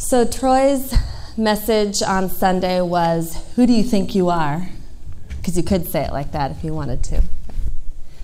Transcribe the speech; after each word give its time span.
So, 0.00 0.24
Troy's 0.24 0.94
message 1.36 2.00
on 2.00 2.30
Sunday 2.30 2.80
was 2.80 3.36
Who 3.54 3.66
do 3.66 3.74
you 3.74 3.84
think 3.84 4.14
you 4.14 4.30
are? 4.30 4.70
Because 5.36 5.58
you 5.58 5.62
could 5.62 5.86
say 5.86 6.04
it 6.04 6.10
like 6.10 6.32
that 6.32 6.50
if 6.50 6.64
you 6.64 6.72
wanted 6.72 7.04
to. 7.04 7.22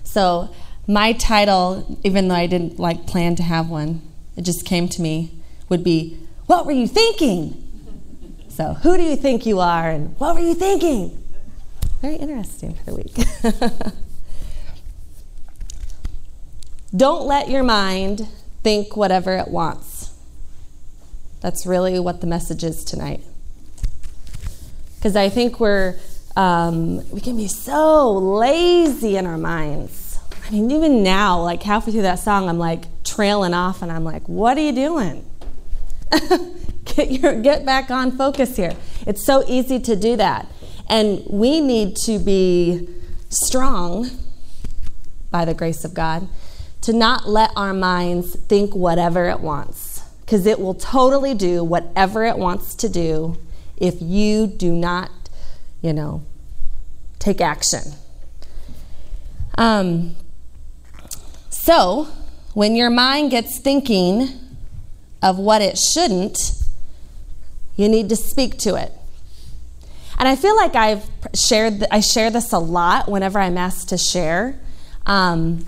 So, 0.03 0.49
my 0.87 1.13
title, 1.13 1.99
even 2.03 2.29
though 2.29 2.35
I 2.35 2.47
didn't 2.47 2.79
like 2.79 3.05
plan 3.05 3.35
to 3.35 3.43
have 3.43 3.69
one, 3.69 4.01
it 4.35 4.41
just 4.41 4.65
came 4.65 4.89
to 4.89 5.03
me, 5.03 5.31
would 5.69 5.83
be 5.83 6.17
What 6.47 6.65
were 6.65 6.71
you 6.71 6.87
thinking? 6.87 7.63
So, 8.49 8.73
who 8.73 8.97
do 8.97 9.03
you 9.03 9.15
think 9.15 9.45
you 9.45 9.59
are 9.59 9.87
and 9.87 10.19
what 10.19 10.33
were 10.33 10.41
you 10.41 10.55
thinking? 10.55 11.23
Very 12.01 12.15
interesting 12.15 12.73
for 12.73 12.85
the 12.85 12.95
week. 12.95 13.93
Don't 16.95 17.27
let 17.27 17.51
your 17.51 17.63
mind 17.63 18.27
think 18.63 18.97
whatever 18.97 19.37
it 19.37 19.49
wants. 19.49 19.96
That's 21.41 21.65
really 21.65 21.99
what 21.99 22.21
the 22.21 22.27
message 22.27 22.63
is 22.63 22.83
tonight. 22.83 23.21
Because 24.95 25.15
I 25.15 25.29
think 25.29 25.59
we're, 25.59 25.95
um, 26.35 27.09
we 27.11 27.21
can 27.21 27.37
be 27.37 27.47
so 27.47 28.11
lazy 28.13 29.17
in 29.17 29.25
our 29.25 29.37
minds. 29.37 30.19
I 30.47 30.51
mean, 30.51 30.71
even 30.71 31.03
now, 31.03 31.41
like 31.41 31.61
halfway 31.63 31.93
through 31.93 32.03
that 32.03 32.19
song, 32.19 32.49
I'm 32.49 32.57
like 32.57 32.85
trailing 33.03 33.53
off 33.53 33.81
and 33.81 33.91
I'm 33.91 34.03
like, 34.03 34.27
what 34.27 34.57
are 34.57 34.61
you 34.61 34.71
doing? 34.71 35.25
get, 36.85 37.11
your, 37.11 37.41
get 37.41 37.65
back 37.65 37.91
on 37.91 38.17
focus 38.17 38.55
here. 38.55 38.73
It's 39.05 39.25
so 39.25 39.43
easy 39.47 39.79
to 39.81 39.95
do 39.95 40.15
that. 40.15 40.47
And 40.89 41.21
we 41.29 41.59
need 41.59 41.95
to 42.05 42.17
be 42.17 42.87
strong 43.29 44.09
by 45.29 45.45
the 45.45 45.53
grace 45.53 45.83
of 45.83 45.93
God 45.93 46.27
to 46.81 46.93
not 46.93 47.27
let 47.27 47.51
our 47.55 47.73
minds 47.73 48.35
think 48.35 48.73
whatever 48.73 49.27
it 49.27 49.41
wants, 49.41 49.96
because 50.27 50.45
it 50.45 50.59
will 50.59 50.73
totally 50.73 51.33
do 51.33 51.63
whatever 51.63 52.25
it 52.25 52.37
wants 52.37 52.75
to 52.75 52.89
do 52.89 53.37
if 53.77 54.01
you 54.01 54.45
do 54.45 54.73
not, 54.73 55.09
you 55.81 55.93
know, 55.93 56.21
take 57.17 57.39
action. 57.39 57.93
Um, 59.57 60.17
so, 61.49 62.09
when 62.53 62.75
your 62.75 62.89
mind 62.89 63.31
gets 63.31 63.57
thinking 63.57 64.27
of 65.23 65.39
what 65.39 65.61
it 65.61 65.77
shouldn't, 65.77 66.37
you 67.77 67.87
need 67.87 68.09
to 68.09 68.17
speak 68.17 68.57
to 68.57 68.75
it. 68.75 68.91
And 70.19 70.27
I 70.27 70.35
feel 70.35 70.57
like 70.57 70.75
I've 70.75 71.09
shared, 71.33 71.85
I 71.89 72.01
share 72.01 72.31
this 72.31 72.51
a 72.51 72.59
lot 72.59 73.07
whenever 73.07 73.39
I'm 73.39 73.57
asked 73.57 73.89
to 73.89 73.97
share. 73.97 74.59
Um, 75.05 75.65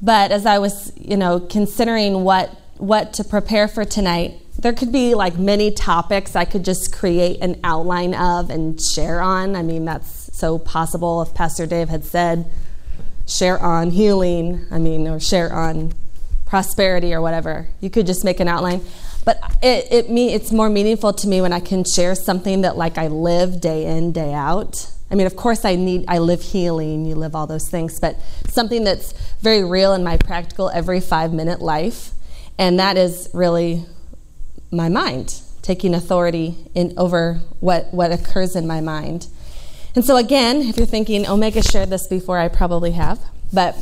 but 0.00 0.32
as 0.32 0.46
I 0.46 0.60
was, 0.60 0.94
you 0.98 1.18
know, 1.18 1.40
considering 1.40 2.24
what 2.24 2.58
what 2.78 3.12
to 3.14 3.24
prepare 3.24 3.68
for 3.68 3.84
tonight, 3.84 4.40
there 4.58 4.72
could 4.72 4.92
be 4.92 5.14
like 5.14 5.38
many 5.38 5.70
topics 5.70 6.34
I 6.34 6.44
could 6.44 6.64
just 6.64 6.92
create 6.92 7.40
an 7.40 7.60
outline 7.62 8.14
of 8.14 8.50
and 8.50 8.80
share 8.80 9.20
on. 9.20 9.54
I 9.54 9.62
mean, 9.62 9.84
that's 9.84 10.30
so 10.36 10.58
possible 10.58 11.22
if 11.22 11.34
Pastor 11.34 11.66
Dave 11.66 11.88
had 11.88 12.04
said 12.04 12.50
share 13.26 13.58
on 13.58 13.90
healing, 13.90 14.66
I 14.70 14.78
mean, 14.78 15.06
or 15.08 15.20
share 15.20 15.52
on 15.52 15.92
prosperity 16.46 17.12
or 17.12 17.20
whatever. 17.20 17.68
You 17.80 17.90
could 17.90 18.06
just 18.06 18.24
make 18.24 18.40
an 18.40 18.48
outline. 18.48 18.82
But 19.24 19.40
it, 19.62 19.88
it 19.90 20.10
me 20.10 20.32
it's 20.32 20.52
more 20.52 20.70
meaningful 20.70 21.12
to 21.12 21.28
me 21.28 21.40
when 21.40 21.52
I 21.52 21.60
can 21.60 21.84
share 21.84 22.14
something 22.14 22.62
that 22.62 22.76
like 22.76 22.96
I 22.96 23.08
live 23.08 23.60
day 23.60 23.84
in, 23.84 24.12
day 24.12 24.32
out. 24.32 24.90
I 25.10 25.16
mean, 25.16 25.26
of 25.26 25.36
course 25.36 25.64
I 25.64 25.74
need 25.74 26.04
I 26.06 26.18
live 26.18 26.42
healing, 26.42 27.04
you 27.04 27.16
live 27.16 27.34
all 27.34 27.46
those 27.46 27.68
things, 27.68 27.98
but 28.00 28.16
something 28.48 28.84
that's 28.84 29.12
very 29.40 29.64
real 29.64 29.92
in 29.94 30.04
my 30.04 30.16
practical 30.16 30.70
every 30.70 31.00
5-minute 31.00 31.60
life, 31.60 32.12
and 32.58 32.78
that 32.78 32.96
is 32.96 33.28
really 33.32 33.84
my 34.70 34.88
mind, 34.88 35.40
taking 35.62 35.94
authority 35.94 36.56
in 36.74 36.94
over 36.96 37.40
what 37.60 37.92
what 37.92 38.12
occurs 38.12 38.56
in 38.56 38.66
my 38.66 38.80
mind. 38.80 39.28
And 39.94 40.04
so 40.04 40.16
again, 40.16 40.62
if 40.62 40.76
you're 40.76 40.86
thinking 40.86 41.26
Omega 41.26 41.62
shared 41.62 41.90
this 41.90 42.06
before, 42.06 42.38
I 42.38 42.48
probably 42.48 42.92
have, 42.92 43.18
but 43.52 43.76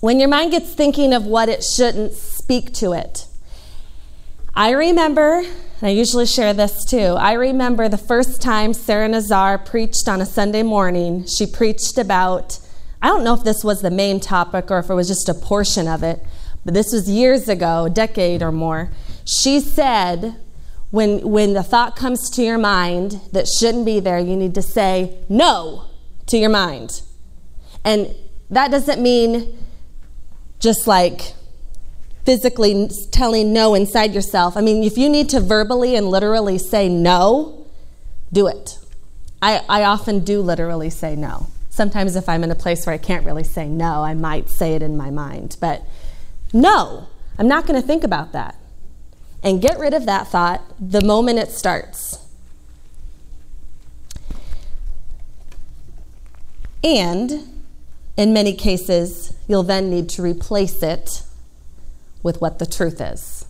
when 0.00 0.18
your 0.18 0.30
mind 0.30 0.52
gets 0.52 0.72
thinking 0.72 1.12
of 1.12 1.26
what 1.26 1.50
it 1.50 1.62
shouldn't, 1.62 2.14
speak 2.14 2.72
to 2.74 2.92
it. 2.92 3.26
I 4.54 4.70
remember, 4.70 5.40
and 5.40 5.82
I 5.82 5.90
usually 5.90 6.26
share 6.26 6.54
this 6.54 6.84
too, 6.84 7.16
I 7.18 7.34
remember 7.34 7.88
the 7.88 7.98
first 7.98 8.40
time 8.40 8.72
Sarah 8.72 9.08
Nazar 9.08 9.58
preached 9.58 10.08
on 10.08 10.22
a 10.22 10.26
Sunday 10.26 10.62
morning. 10.62 11.26
She 11.26 11.46
preached 11.46 11.98
about, 11.98 12.58
I 13.02 13.08
don't 13.08 13.24
know 13.24 13.34
if 13.34 13.44
this 13.44 13.62
was 13.62 13.82
the 13.82 13.90
main 13.90 14.20
topic 14.20 14.70
or 14.70 14.78
if 14.78 14.88
it 14.88 14.94
was 14.94 15.06
just 15.06 15.28
a 15.28 15.34
portion 15.34 15.86
of 15.86 16.02
it, 16.02 16.24
but 16.64 16.74
this 16.74 16.92
was 16.92 17.08
years 17.08 17.48
ago, 17.48 17.86
a 17.86 17.90
decade 17.90 18.42
or 18.42 18.52
more. 18.52 18.90
She 19.24 19.60
said, 19.60 20.36
when, 20.90 21.20
when 21.28 21.54
the 21.54 21.62
thought 21.62 21.96
comes 21.96 22.28
to 22.30 22.42
your 22.42 22.58
mind 22.58 23.20
that 23.32 23.46
shouldn't 23.46 23.86
be 23.86 24.00
there, 24.00 24.18
you 24.18 24.36
need 24.36 24.54
to 24.56 24.62
say 24.62 25.18
no 25.28 25.86
to 26.26 26.36
your 26.36 26.50
mind. 26.50 27.02
And 27.84 28.14
that 28.50 28.70
doesn't 28.70 29.00
mean 29.00 29.56
just 30.58 30.86
like 30.86 31.34
physically 32.24 32.90
telling 33.10 33.52
no 33.52 33.74
inside 33.74 34.14
yourself. 34.14 34.56
I 34.56 34.60
mean, 34.60 34.82
if 34.82 34.98
you 34.98 35.08
need 35.08 35.28
to 35.30 35.40
verbally 35.40 35.96
and 35.96 36.08
literally 36.08 36.58
say 36.58 36.88
no, 36.88 37.66
do 38.32 38.46
it. 38.46 38.78
I, 39.40 39.64
I 39.68 39.84
often 39.84 40.20
do 40.20 40.42
literally 40.42 40.90
say 40.90 41.16
no. 41.16 41.46
Sometimes, 41.70 42.14
if 42.14 42.28
I'm 42.28 42.44
in 42.44 42.50
a 42.50 42.56
place 42.56 42.84
where 42.84 42.94
I 42.94 42.98
can't 42.98 43.24
really 43.24 43.44
say 43.44 43.66
no, 43.66 44.02
I 44.02 44.12
might 44.12 44.50
say 44.50 44.74
it 44.74 44.82
in 44.82 44.96
my 44.96 45.10
mind. 45.10 45.56
But 45.60 45.82
no, 46.52 47.08
I'm 47.38 47.48
not 47.48 47.66
going 47.66 47.80
to 47.80 47.86
think 47.86 48.04
about 48.04 48.32
that. 48.32 48.56
And 49.42 49.62
get 49.62 49.78
rid 49.78 49.94
of 49.94 50.06
that 50.06 50.28
thought 50.28 50.62
the 50.80 51.02
moment 51.02 51.38
it 51.38 51.50
starts. 51.50 52.18
And 56.82 57.62
in 58.16 58.32
many 58.32 58.54
cases, 58.54 59.32
you'll 59.48 59.62
then 59.62 59.90
need 59.90 60.08
to 60.10 60.22
replace 60.22 60.82
it 60.82 61.22
with 62.22 62.40
what 62.40 62.58
the 62.58 62.66
truth 62.66 63.00
is. 63.00 63.46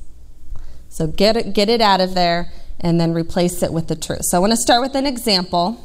So 0.89 1.07
get 1.07 1.37
it, 1.37 1.53
get 1.53 1.69
it 1.69 1.81
out 1.81 2.01
of 2.01 2.15
there 2.15 2.53
and 2.81 3.01
then 3.01 3.13
replace 3.13 3.63
it 3.63 3.73
with 3.73 3.89
the 3.89 3.97
truth. 3.97 4.23
So 4.25 4.37
I 4.37 4.41
want 4.41 4.53
to 4.53 4.57
start 4.57 4.83
with 4.83 4.95
an 4.95 5.07
example. 5.07 5.85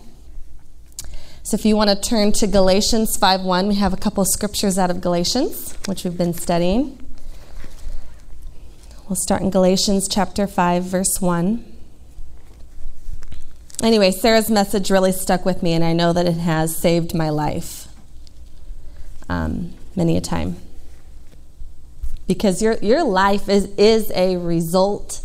So 1.44 1.56
if 1.56 1.66
you 1.66 1.76
want 1.76 1.90
to 1.90 1.96
turn 1.96 2.32
to 2.34 2.48
Galatians 2.48 3.18
5:1, 3.18 3.68
we 3.68 3.76
have 3.76 3.94
a 3.94 3.98
couple 3.98 4.22
of 4.22 4.28
scriptures 4.28 4.78
out 4.78 4.90
of 4.90 5.02
Galatians, 5.02 5.76
which 5.86 6.04
we've 6.04 6.18
been 6.18 6.34
studying. 6.34 7.05
We'll 9.08 9.16
start 9.16 9.44
in 9.44 9.52
Galatians 9.52 10.08
chapter 10.10 10.48
5, 10.48 10.84
verse 10.84 11.22
1. 11.22 11.64
Anyway, 13.84 14.10
Sarah's 14.10 14.50
message 14.50 14.90
really 14.90 15.12
stuck 15.12 15.46
with 15.46 15.62
me, 15.62 15.74
and 15.74 15.84
I 15.84 15.94
know 15.94 16.12
that 16.12 16.26
it 16.26 16.38
has 16.38 16.76
saved 16.76 17.14
my 17.14 17.30
life 17.30 17.88
um, 19.30 19.76
many 19.96 20.18
a 20.18 20.22
time 20.22 20.56
because 22.28 22.64
your, 22.64 22.80
your 22.82 23.04
life 23.04 23.48
is, 23.48 23.66
is 23.78 24.12
a 24.16 24.38
result 24.38 25.22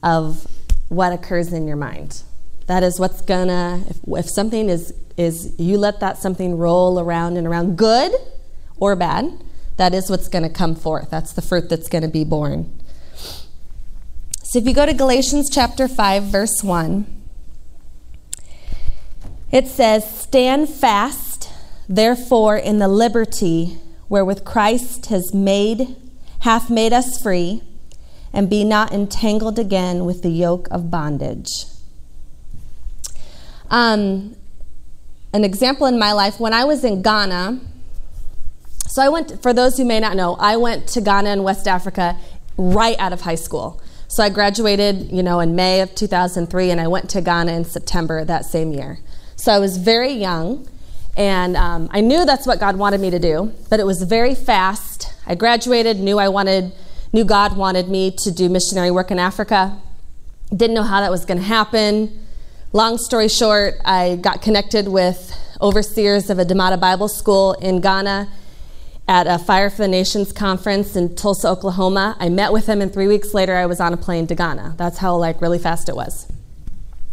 of 0.00 0.46
what 0.88 1.12
occurs 1.12 1.52
in 1.52 1.66
your 1.66 1.76
mind. 1.76 2.22
That 2.66 2.84
is 2.84 3.00
what's 3.00 3.20
gonna, 3.20 3.82
if, 3.88 3.98
if 4.06 4.30
something 4.30 4.68
is, 4.68 4.94
is, 5.16 5.56
you 5.58 5.76
let 5.76 5.98
that 5.98 6.18
something 6.18 6.56
roll 6.56 7.00
around 7.00 7.36
and 7.36 7.48
around, 7.48 7.76
good 7.76 8.12
or 8.78 8.94
bad, 8.94 9.42
that 9.76 9.92
is 9.92 10.08
what's 10.08 10.28
gonna 10.28 10.48
come 10.48 10.76
forth. 10.76 11.10
That's 11.10 11.32
the 11.32 11.42
fruit 11.42 11.68
that's 11.68 11.88
gonna 11.88 12.06
be 12.06 12.22
born. 12.22 12.78
So 14.48 14.58
if 14.58 14.66
you 14.66 14.72
go 14.72 14.86
to 14.86 14.94
Galatians 14.94 15.50
chapter 15.50 15.86
5, 15.86 16.22
verse 16.22 16.64
1, 16.64 17.04
it 19.52 19.66
says, 19.66 20.10
Stand 20.20 20.70
fast, 20.70 21.50
therefore, 21.86 22.56
in 22.56 22.78
the 22.78 22.88
liberty 22.88 23.76
wherewith 24.08 24.46
Christ 24.46 25.04
has 25.06 25.34
made 25.34 25.96
hath 26.40 26.70
made 26.70 26.94
us 26.94 27.20
free, 27.20 27.60
and 28.32 28.48
be 28.48 28.64
not 28.64 28.90
entangled 28.90 29.58
again 29.58 30.06
with 30.06 30.22
the 30.22 30.30
yoke 30.30 30.66
of 30.70 30.90
bondage. 30.90 31.66
Um, 33.68 34.34
an 35.34 35.44
example 35.44 35.86
in 35.86 35.98
my 35.98 36.12
life 36.12 36.40
when 36.40 36.54
I 36.54 36.64
was 36.64 36.84
in 36.84 37.02
Ghana. 37.02 37.60
So 38.86 39.02
I 39.02 39.10
went, 39.10 39.42
for 39.42 39.52
those 39.52 39.76
who 39.76 39.84
may 39.84 40.00
not 40.00 40.16
know, 40.16 40.36
I 40.40 40.56
went 40.56 40.88
to 40.88 41.02
Ghana 41.02 41.34
in 41.34 41.42
West 41.42 41.68
Africa 41.68 42.16
right 42.56 42.96
out 42.98 43.12
of 43.12 43.20
high 43.20 43.34
school. 43.34 43.82
So 44.10 44.22
I 44.22 44.30
graduated, 44.30 45.12
you 45.12 45.22
know, 45.22 45.38
in 45.40 45.54
May 45.54 45.82
of 45.82 45.94
2003, 45.94 46.70
and 46.70 46.80
I 46.80 46.88
went 46.88 47.10
to 47.10 47.20
Ghana 47.20 47.52
in 47.52 47.66
September 47.66 48.24
that 48.24 48.46
same 48.46 48.72
year. 48.72 48.98
So 49.36 49.52
I 49.52 49.58
was 49.58 49.76
very 49.76 50.12
young, 50.12 50.66
and 51.14 51.54
um, 51.58 51.90
I 51.92 52.00
knew 52.00 52.24
that's 52.24 52.46
what 52.46 52.58
God 52.58 52.76
wanted 52.76 53.02
me 53.02 53.10
to 53.10 53.18
do, 53.18 53.52
but 53.68 53.80
it 53.80 53.86
was 53.86 54.02
very 54.02 54.34
fast. 54.34 55.12
I 55.26 55.34
graduated, 55.34 55.98
knew 55.98 56.18
I 56.18 56.30
wanted, 56.30 56.72
knew 57.12 57.22
God 57.22 57.54
wanted 57.54 57.90
me 57.90 58.10
to 58.22 58.30
do 58.30 58.48
missionary 58.48 58.90
work 58.90 59.10
in 59.10 59.18
Africa. 59.18 59.78
Didn't 60.56 60.74
know 60.74 60.84
how 60.84 61.02
that 61.02 61.10
was 61.10 61.26
going 61.26 61.38
to 61.38 61.44
happen. 61.44 62.24
Long 62.72 62.96
story 62.96 63.28
short, 63.28 63.74
I 63.84 64.16
got 64.16 64.40
connected 64.40 64.88
with 64.88 65.36
overseers 65.60 66.30
of 66.30 66.38
a 66.38 66.46
Damata 66.46 66.80
Bible 66.80 67.08
School 67.08 67.52
in 67.54 67.82
Ghana, 67.82 68.26
at 69.08 69.26
a 69.26 69.38
Fire 69.38 69.70
for 69.70 69.78
the 69.78 69.88
Nations 69.88 70.32
conference 70.32 70.94
in 70.94 71.14
Tulsa, 71.16 71.48
Oklahoma. 71.48 72.14
I 72.20 72.28
met 72.28 72.52
with 72.52 72.66
him, 72.66 72.82
and 72.82 72.92
three 72.92 73.08
weeks 73.08 73.32
later, 73.32 73.56
I 73.56 73.64
was 73.64 73.80
on 73.80 73.94
a 73.94 73.96
plane 73.96 74.26
to 74.26 74.34
Ghana. 74.34 74.74
That's 74.76 74.98
how 74.98 75.16
like 75.16 75.40
really 75.40 75.58
fast 75.58 75.88
it 75.88 75.96
was. 75.96 76.30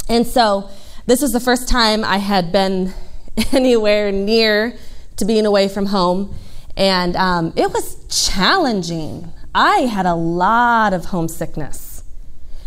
And 0.09 0.27
so, 0.27 0.69
this 1.06 1.21
was 1.21 1.31
the 1.31 1.39
first 1.39 1.69
time 1.69 2.03
I 2.03 2.18
had 2.18 2.51
been 2.51 2.94
anywhere 3.53 4.12
near 4.12 4.77
to 5.15 5.25
being 5.25 5.45
away 5.45 5.69
from 5.69 5.88
home, 5.88 6.36
and 6.75 7.15
um, 7.15 7.53
it 7.56 7.71
was 7.71 7.95
challenging. 8.09 9.31
I 9.56 9.81
had 9.81 10.06
a 10.06 10.15
lot 10.15 10.91
of 10.94 11.06
homesickness, 11.06 12.03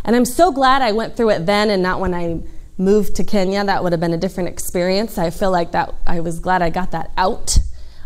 and 0.07 0.17
I'm 0.17 0.25
so 0.25 0.51
glad 0.51 0.81
I 0.81 0.93
went 0.93 1.19
through 1.19 1.31
it 1.31 1.45
then 1.45 1.69
and 1.69 1.83
not 1.83 2.01
when 2.01 2.15
I 2.15 2.41
moved 2.79 3.17
to 3.17 3.25
Kenya. 3.25 3.63
That 3.63 3.83
would 3.83 3.93
have 3.93 4.01
been 4.01 4.15
a 4.15 4.19
different 4.19 4.49
experience. 4.49 5.19
I 5.19 5.29
feel 5.29 5.51
like 5.51 5.73
that 5.73 5.95
I 6.07 6.21
was 6.21 6.39
glad 6.39 6.63
I 6.63 6.71
got 6.71 6.93
that 6.93 7.11
out 7.19 7.59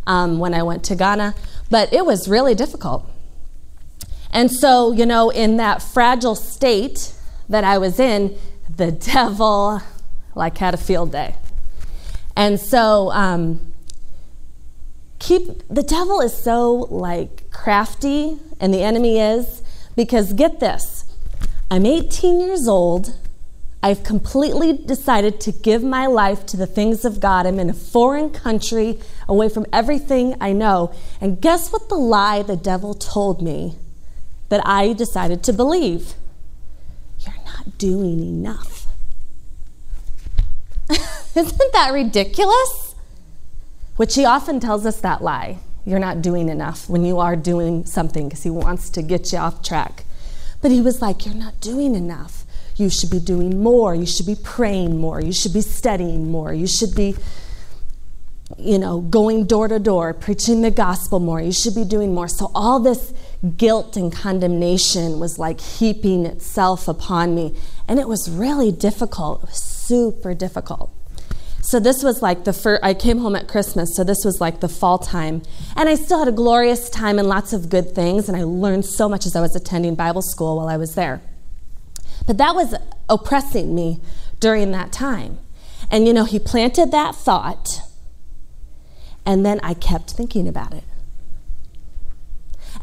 um, 0.06 0.38
when 0.38 0.54
I 0.54 0.62
went 0.62 0.84
to 0.84 0.96
Ghana, 0.96 1.34
but 1.70 1.92
it 1.92 2.04
was 2.04 2.28
really 2.28 2.54
difficult. 2.54 3.08
And 4.32 4.50
so, 4.50 4.92
you 4.92 5.06
know, 5.06 5.30
in 5.30 5.58
that 5.58 5.82
fragile 5.82 6.34
state 6.34 7.12
that 7.48 7.64
I 7.64 7.78
was 7.78 8.00
in, 8.00 8.36
the 8.74 8.92
devil 9.14 9.82
like 10.34 10.58
had 10.58 10.74
a 10.74 10.78
field 10.78 11.12
day. 11.12 11.34
And 12.36 12.58
so, 12.58 13.10
um, 13.12 13.72
keep 15.18 15.62
the 15.68 15.82
devil 15.82 16.20
is 16.20 16.34
so 16.34 16.72
like 16.90 17.50
crafty, 17.50 18.38
and 18.58 18.74
the 18.74 18.82
enemy 18.82 19.20
is 19.20 19.62
because 19.94 20.32
get 20.32 20.58
this, 20.58 21.04
I'm 21.70 21.86
18 21.86 22.40
years 22.40 22.66
old. 22.66 23.16
I've 23.84 24.04
completely 24.04 24.72
decided 24.72 25.40
to 25.40 25.50
give 25.50 25.82
my 25.82 26.06
life 26.06 26.46
to 26.46 26.56
the 26.56 26.68
things 26.68 27.04
of 27.04 27.18
God. 27.18 27.46
I'm 27.46 27.58
in 27.58 27.68
a 27.68 27.74
foreign 27.74 28.30
country, 28.30 29.00
away 29.28 29.48
from 29.48 29.66
everything 29.72 30.36
I 30.40 30.52
know. 30.52 30.94
And 31.20 31.40
guess 31.40 31.72
what 31.72 31.88
the 31.88 31.96
lie 31.96 32.42
the 32.42 32.56
devil 32.56 32.94
told 32.94 33.42
me 33.42 33.76
that 34.50 34.64
I 34.64 34.92
decided 34.92 35.42
to 35.44 35.52
believe? 35.52 36.14
You're 37.18 37.44
not 37.44 37.76
doing 37.78 38.20
enough. 38.20 38.86
Isn't 41.36 41.72
that 41.72 41.90
ridiculous? 41.92 42.94
Which 43.96 44.14
he 44.14 44.24
often 44.24 44.60
tells 44.60 44.86
us 44.86 45.00
that 45.00 45.22
lie. 45.22 45.58
You're 45.84 45.98
not 45.98 46.22
doing 46.22 46.48
enough 46.48 46.88
when 46.88 47.04
you 47.04 47.18
are 47.18 47.34
doing 47.34 47.84
something 47.84 48.28
because 48.28 48.44
he 48.44 48.50
wants 48.50 48.90
to 48.90 49.02
get 49.02 49.32
you 49.32 49.38
off 49.38 49.62
track. 49.62 50.04
But 50.60 50.70
he 50.70 50.80
was 50.80 51.02
like, 51.02 51.26
You're 51.26 51.34
not 51.34 51.60
doing 51.60 51.96
enough. 51.96 52.44
You 52.76 52.90
should 52.90 53.10
be 53.10 53.20
doing 53.20 53.62
more. 53.62 53.94
You 53.94 54.06
should 54.06 54.26
be 54.26 54.36
praying 54.36 54.98
more. 54.98 55.20
You 55.20 55.32
should 55.32 55.52
be 55.52 55.60
studying 55.60 56.30
more. 56.30 56.52
You 56.52 56.66
should 56.66 56.94
be, 56.94 57.16
you 58.58 58.78
know, 58.78 59.00
going 59.00 59.46
door 59.46 59.68
to 59.68 59.78
door, 59.78 60.14
preaching 60.14 60.62
the 60.62 60.70
gospel 60.70 61.20
more. 61.20 61.40
You 61.40 61.52
should 61.52 61.74
be 61.74 61.84
doing 61.84 62.14
more. 62.14 62.28
So 62.28 62.50
all 62.54 62.80
this 62.80 63.12
guilt 63.56 63.96
and 63.96 64.12
condemnation 64.12 65.18
was 65.18 65.38
like 65.38 65.60
heaping 65.60 66.26
itself 66.26 66.88
upon 66.88 67.34
me. 67.34 67.54
And 67.88 67.98
it 67.98 68.08
was 68.08 68.30
really 68.30 68.72
difficult. 68.72 69.42
It 69.42 69.48
was 69.50 69.62
super 69.62 70.34
difficult. 70.34 70.90
So 71.64 71.78
this 71.78 72.02
was 72.02 72.22
like 72.22 72.42
the 72.42 72.52
first, 72.52 72.82
I 72.82 72.92
came 72.92 73.18
home 73.18 73.36
at 73.36 73.46
Christmas, 73.46 73.94
so 73.94 74.02
this 74.02 74.24
was 74.24 74.40
like 74.40 74.58
the 74.58 74.68
fall 74.68 74.98
time. 74.98 75.42
And 75.76 75.88
I 75.88 75.94
still 75.94 76.18
had 76.18 76.26
a 76.26 76.32
glorious 76.32 76.90
time 76.90 77.20
and 77.20 77.28
lots 77.28 77.52
of 77.52 77.70
good 77.70 77.94
things, 77.94 78.28
and 78.28 78.36
I 78.36 78.42
learned 78.42 78.84
so 78.84 79.08
much 79.08 79.26
as 79.26 79.36
I 79.36 79.40
was 79.40 79.54
attending 79.54 79.94
Bible 79.94 80.22
school 80.22 80.56
while 80.56 80.68
I 80.68 80.76
was 80.76 80.96
there. 80.96 81.22
But 82.26 82.38
that 82.38 82.54
was 82.54 82.74
oppressing 83.08 83.74
me 83.74 84.00
during 84.40 84.70
that 84.72 84.92
time. 84.92 85.38
And 85.90 86.06
you 86.06 86.12
know, 86.12 86.24
he 86.24 86.38
planted 86.38 86.90
that 86.90 87.14
thought, 87.14 87.80
and 89.26 89.44
then 89.44 89.60
I 89.62 89.74
kept 89.74 90.12
thinking 90.12 90.48
about 90.48 90.72
it. 90.72 90.84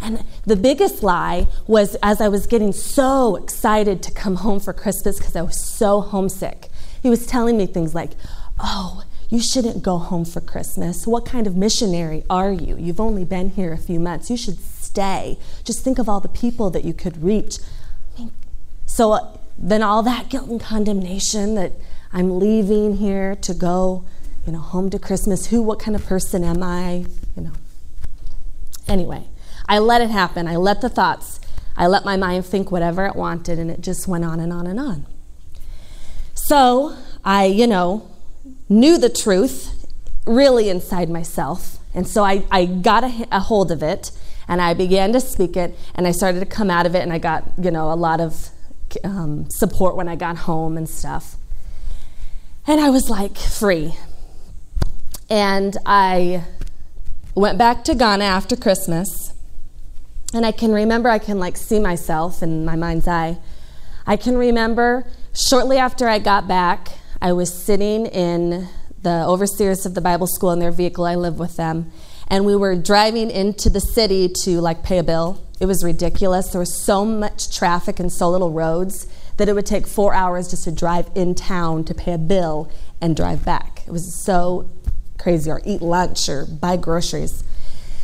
And 0.01 0.23
the 0.45 0.55
biggest 0.55 1.03
lie 1.03 1.47
was 1.67 1.95
as 2.01 2.21
I 2.21 2.29
was 2.29 2.47
getting 2.47 2.71
so 2.71 3.35
excited 3.35 4.01
to 4.03 4.11
come 4.11 4.37
home 4.37 4.59
for 4.59 4.71
Christmas 4.71 5.17
because 5.17 5.35
I 5.35 5.41
was 5.41 5.61
so 5.61 6.01
homesick, 6.01 6.69
he 7.01 7.09
was 7.09 7.25
telling 7.25 7.57
me 7.57 7.65
things 7.65 7.93
like, 7.93 8.11
Oh, 8.59 9.03
you 9.29 9.39
shouldn't 9.39 9.83
go 9.83 9.97
home 9.97 10.25
for 10.25 10.41
Christmas. 10.41 11.05
What 11.05 11.25
kind 11.25 11.47
of 11.47 11.55
missionary 11.55 12.23
are 12.29 12.51
you? 12.51 12.75
You've 12.77 12.99
only 12.99 13.23
been 13.23 13.49
here 13.51 13.71
a 13.73 13.77
few 13.77 13.99
months. 13.99 14.29
You 14.29 14.37
should 14.37 14.59
stay. 14.59 15.37
Just 15.63 15.83
think 15.83 15.99
of 15.99 16.09
all 16.09 16.19
the 16.19 16.27
people 16.27 16.69
that 16.71 16.83
you 16.83 16.93
could 16.93 17.23
reach. 17.23 17.57
So 18.89 19.11
uh, 19.11 19.37
then 19.55 19.83
all 19.83 20.01
that 20.03 20.29
guilt 20.29 20.49
and 20.49 20.59
condemnation 20.59 21.53
that 21.55 21.73
I'm 22.11 22.39
leaving 22.39 22.97
here 22.97 23.35
to 23.35 23.53
go, 23.53 24.03
you 24.45 24.51
know, 24.51 24.59
home 24.59 24.89
to 24.89 24.99
Christmas. 24.99 25.45
Who, 25.45 25.61
what 25.61 25.79
kind 25.79 25.95
of 25.95 26.03
person 26.05 26.43
am 26.43 26.63
I? 26.63 27.05
You 27.35 27.43
know. 27.43 27.51
Anyway, 28.87 29.25
I 29.67 29.77
let 29.77 30.01
it 30.01 30.09
happen. 30.09 30.47
I 30.47 30.55
let 30.55 30.81
the 30.81 30.89
thoughts, 30.89 31.39
I 31.77 31.85
let 31.85 32.03
my 32.03 32.17
mind 32.17 32.47
think 32.47 32.71
whatever 32.71 33.05
it 33.05 33.15
wanted, 33.15 33.59
and 33.59 33.69
it 33.69 33.81
just 33.81 34.07
went 34.07 34.25
on 34.25 34.39
and 34.39 34.51
on 34.51 34.65
and 34.65 34.79
on. 34.79 35.05
So 36.33 36.97
I, 37.23 37.45
you 37.45 37.67
know, 37.67 38.09
knew 38.67 38.97
the 38.97 39.09
truth 39.09 39.85
really 40.25 40.67
inside 40.67 41.09
myself. 41.09 41.77
And 41.93 42.07
so 42.07 42.23
I, 42.23 42.43
I 42.49 42.65
got 42.65 43.03
a, 43.03 43.27
a 43.31 43.39
hold 43.39 43.71
of 43.71 43.83
it 43.83 44.11
and 44.47 44.61
I 44.61 44.73
began 44.73 45.13
to 45.13 45.21
speak 45.21 45.55
it 45.55 45.77
and 45.93 46.07
I 46.07 46.11
started 46.11 46.39
to 46.39 46.45
come 46.47 46.71
out 46.71 46.87
of 46.87 46.95
it 46.95 47.03
and 47.03 47.13
I 47.13 47.19
got, 47.19 47.43
you 47.61 47.69
know, 47.69 47.91
a 47.91 47.95
lot 47.95 48.19
of 48.19 48.49
um, 49.03 49.49
support 49.49 49.95
when 49.95 50.07
I 50.07 50.15
got 50.15 50.37
home 50.37 50.77
and 50.77 50.87
stuff. 50.87 51.35
And 52.67 52.79
I 52.79 52.89
was 52.89 53.09
like 53.09 53.37
free. 53.37 53.95
And 55.29 55.77
I 55.85 56.43
went 57.35 57.57
back 57.57 57.83
to 57.85 57.95
Ghana 57.95 58.23
after 58.23 58.55
Christmas. 58.55 59.33
And 60.33 60.45
I 60.45 60.51
can 60.51 60.71
remember, 60.71 61.09
I 61.09 61.19
can 61.19 61.39
like 61.39 61.57
see 61.57 61.79
myself 61.79 62.43
in 62.43 62.65
my 62.65 62.75
mind's 62.75 63.07
eye. 63.07 63.37
I 64.05 64.17
can 64.17 64.37
remember 64.37 65.07
shortly 65.33 65.77
after 65.77 66.07
I 66.07 66.19
got 66.19 66.47
back, 66.47 66.89
I 67.21 67.33
was 67.33 67.53
sitting 67.53 68.05
in 68.07 68.67
the 69.01 69.25
overseers 69.25 69.85
of 69.85 69.95
the 69.95 70.01
Bible 70.01 70.27
school 70.27 70.51
in 70.51 70.59
their 70.59 70.71
vehicle. 70.71 71.05
I 71.05 71.15
live 71.15 71.39
with 71.39 71.57
them. 71.57 71.91
And 72.27 72.45
we 72.45 72.55
were 72.55 72.75
driving 72.75 73.31
into 73.31 73.69
the 73.69 73.79
city 73.79 74.31
to 74.43 74.61
like 74.61 74.83
pay 74.83 74.99
a 74.99 75.03
bill 75.03 75.43
it 75.59 75.65
was 75.65 75.83
ridiculous. 75.83 76.49
There 76.49 76.59
was 76.59 76.83
so 76.83 77.03
much 77.05 77.55
traffic 77.55 77.99
and 77.99 78.11
so 78.11 78.29
little 78.29 78.51
roads 78.51 79.07
that 79.37 79.49
it 79.49 79.53
would 79.53 79.65
take 79.65 79.87
four 79.87 80.13
hours 80.13 80.49
just 80.49 80.63
to 80.65 80.71
drive 80.71 81.09
in 81.15 81.35
town 81.35 81.83
to 81.85 81.93
pay 81.93 82.13
a 82.13 82.17
bill 82.17 82.71
and 83.01 83.15
drive 83.15 83.45
back. 83.45 83.83
It 83.87 83.91
was 83.91 84.13
so 84.23 84.69
crazy, 85.17 85.51
or 85.51 85.61
eat 85.65 85.81
lunch 85.81 86.29
or 86.29 86.45
buy 86.45 86.77
groceries. 86.77 87.43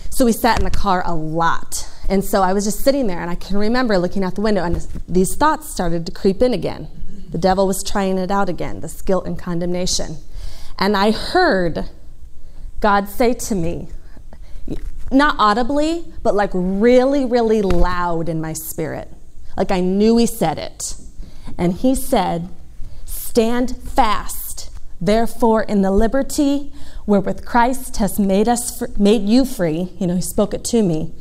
So 0.10 0.26
we 0.26 0.32
sat 0.32 0.60
in 0.60 0.66
the 0.66 0.72
car 0.72 1.02
a 1.06 1.16
lot. 1.16 1.90
And 2.08 2.24
so 2.24 2.42
I 2.42 2.54
was 2.54 2.66
just 2.66 2.82
sitting 2.82 3.08
there, 3.08 3.20
and 3.20 3.30
I 3.30 3.36
can 3.36 3.58
remember 3.58 3.98
looking 3.98 4.24
out 4.24 4.36
the 4.36 4.42
window, 4.42 4.64
and 4.64 4.76
these 5.08 5.36
thoughts 5.36 5.70
started 5.70 6.06
to 6.06 6.12
creep 6.12 6.42
in 6.42 6.54
again. 6.54 6.88
The 7.32 7.38
devil 7.38 7.68
was 7.68 7.84
trying 7.84 8.18
it 8.18 8.32
out 8.32 8.48
again, 8.48 8.82
this 8.82 9.02
guilt 9.02 9.26
and 9.26 9.38
condemnation. 9.38 10.18
And 10.78 10.96
I 10.96 11.12
heard 11.12 11.90
God 12.80 13.10
say 13.10 13.34
to 13.34 13.56
me, 13.56 13.90
not 15.12 15.36
audibly, 15.38 16.06
but 16.24 16.36
like 16.36 16.52
really, 16.54 17.26
really 17.26 17.62
loud 17.62 18.30
in 18.30 18.42
my 18.42 18.54
spirit. 18.54 19.10
Like 19.56 19.72
I 19.72 19.80
knew 19.80 20.18
he 20.18 20.26
said 20.26 20.58
it. 20.58 20.96
And 21.58 21.74
he 21.74 21.96
said, 21.96 22.50
Stand 23.06 23.78
fast, 23.78 24.72
therefore, 25.00 25.64
in 25.64 25.82
the 25.82 25.92
liberty 25.92 26.72
wherewith 27.06 27.46
Christ 27.46 27.98
has 27.98 28.20
made 28.20 28.48
us 28.48 28.80
fr- 28.80 28.86
made 28.98 29.28
you 29.28 29.46
free. 29.46 29.94
You 30.00 30.08
know, 30.08 30.16
he 30.16 30.22
spoke 30.22 30.54
it 30.54 30.64
to 30.66 30.82
me. 30.82 31.14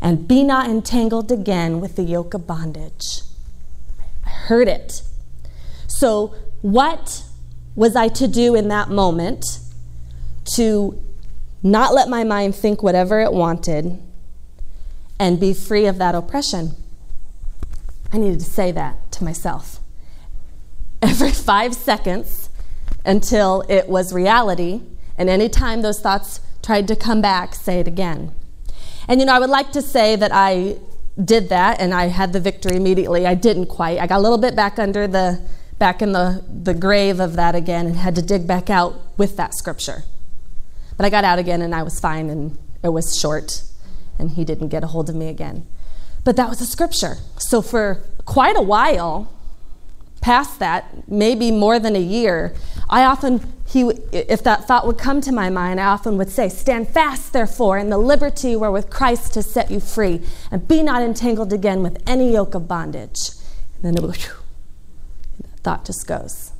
And 0.00 0.26
be 0.26 0.42
not 0.42 0.68
entangled 0.68 1.30
again 1.30 1.80
with 1.80 1.96
the 1.96 2.02
yoke 2.02 2.34
of 2.34 2.46
bondage. 2.46 3.22
I 4.26 4.30
heard 4.30 4.68
it. 4.68 5.02
So, 5.86 6.34
what 6.60 7.24
was 7.74 7.96
I 7.96 8.08
to 8.08 8.28
do 8.28 8.54
in 8.54 8.68
that 8.68 8.88
moment 8.88 9.60
to 10.56 11.00
not 11.62 11.94
let 11.94 12.08
my 12.08 12.24
mind 12.24 12.54
think 12.54 12.82
whatever 12.82 13.20
it 13.20 13.32
wanted, 13.32 13.98
and 15.18 15.38
be 15.38 15.54
free 15.54 15.86
of 15.86 15.98
that 15.98 16.14
oppression. 16.14 16.72
I 18.12 18.18
needed 18.18 18.40
to 18.40 18.46
say 18.46 18.72
that 18.72 19.12
to 19.12 19.24
myself 19.24 19.80
every 21.02 21.30
five 21.30 21.74
seconds 21.74 22.50
until 23.04 23.64
it 23.68 23.88
was 23.88 24.12
reality. 24.12 24.82
And 25.16 25.28
anytime 25.28 25.82
those 25.82 26.00
thoughts 26.00 26.40
tried 26.62 26.88
to 26.88 26.96
come 26.96 27.20
back, 27.20 27.54
say 27.54 27.80
it 27.80 27.88
again. 27.88 28.32
And 29.08 29.20
you 29.20 29.26
know, 29.26 29.34
I 29.34 29.38
would 29.38 29.50
like 29.50 29.72
to 29.72 29.82
say 29.82 30.16
that 30.16 30.30
I 30.32 30.76
did 31.22 31.48
that 31.50 31.80
and 31.80 31.92
I 31.92 32.06
had 32.06 32.32
the 32.32 32.40
victory 32.40 32.76
immediately. 32.76 33.26
I 33.26 33.34
didn't 33.34 33.66
quite. 33.66 33.98
I 33.98 34.06
got 34.06 34.18
a 34.18 34.22
little 34.22 34.38
bit 34.38 34.56
back 34.56 34.78
under 34.78 35.06
the 35.06 35.42
back 35.78 36.00
in 36.00 36.12
the, 36.12 36.44
the 36.48 36.74
grave 36.74 37.18
of 37.18 37.34
that 37.34 37.56
again 37.56 37.86
and 37.86 37.96
had 37.96 38.14
to 38.14 38.22
dig 38.22 38.46
back 38.46 38.70
out 38.70 38.94
with 39.18 39.36
that 39.36 39.52
scripture. 39.52 40.04
But 40.96 41.06
I 41.06 41.10
got 41.10 41.24
out 41.24 41.38
again 41.38 41.62
and 41.62 41.74
I 41.74 41.82
was 41.82 41.98
fine 41.98 42.30
and 42.30 42.58
it 42.82 42.90
was 42.90 43.18
short 43.18 43.62
and 44.18 44.32
he 44.32 44.44
didn't 44.44 44.68
get 44.68 44.84
a 44.84 44.86
hold 44.88 45.08
of 45.08 45.14
me 45.14 45.28
again. 45.28 45.66
But 46.24 46.36
that 46.36 46.48
was 46.48 46.60
a 46.60 46.66
scripture. 46.66 47.16
So 47.38 47.62
for 47.62 48.04
quite 48.24 48.56
a 48.56 48.62
while, 48.62 49.32
past 50.20 50.60
that, 50.60 51.08
maybe 51.08 51.50
more 51.50 51.78
than 51.78 51.96
a 51.96 52.00
year, 52.00 52.54
I 52.88 53.04
often, 53.04 53.52
he, 53.66 53.82
if 54.12 54.44
that 54.44 54.68
thought 54.68 54.86
would 54.86 54.98
come 54.98 55.20
to 55.22 55.32
my 55.32 55.50
mind, 55.50 55.80
I 55.80 55.86
often 55.86 56.16
would 56.18 56.30
say, 56.30 56.48
Stand 56.48 56.88
fast, 56.88 57.32
therefore, 57.32 57.78
in 57.78 57.90
the 57.90 57.98
liberty 57.98 58.54
wherewith 58.54 58.88
Christ 58.90 59.34
has 59.34 59.50
set 59.50 59.70
you 59.70 59.80
free, 59.80 60.22
and 60.50 60.66
be 60.66 60.82
not 60.82 61.02
entangled 61.02 61.52
again 61.52 61.82
with 61.82 62.00
any 62.06 62.32
yoke 62.32 62.54
of 62.54 62.68
bondage. 62.68 63.30
And 63.74 63.84
then 63.84 63.96
it 63.96 64.02
would, 64.02 64.16
whew, 64.16 64.34
thought 65.64 65.84
just 65.84 66.06
goes. 66.06 66.52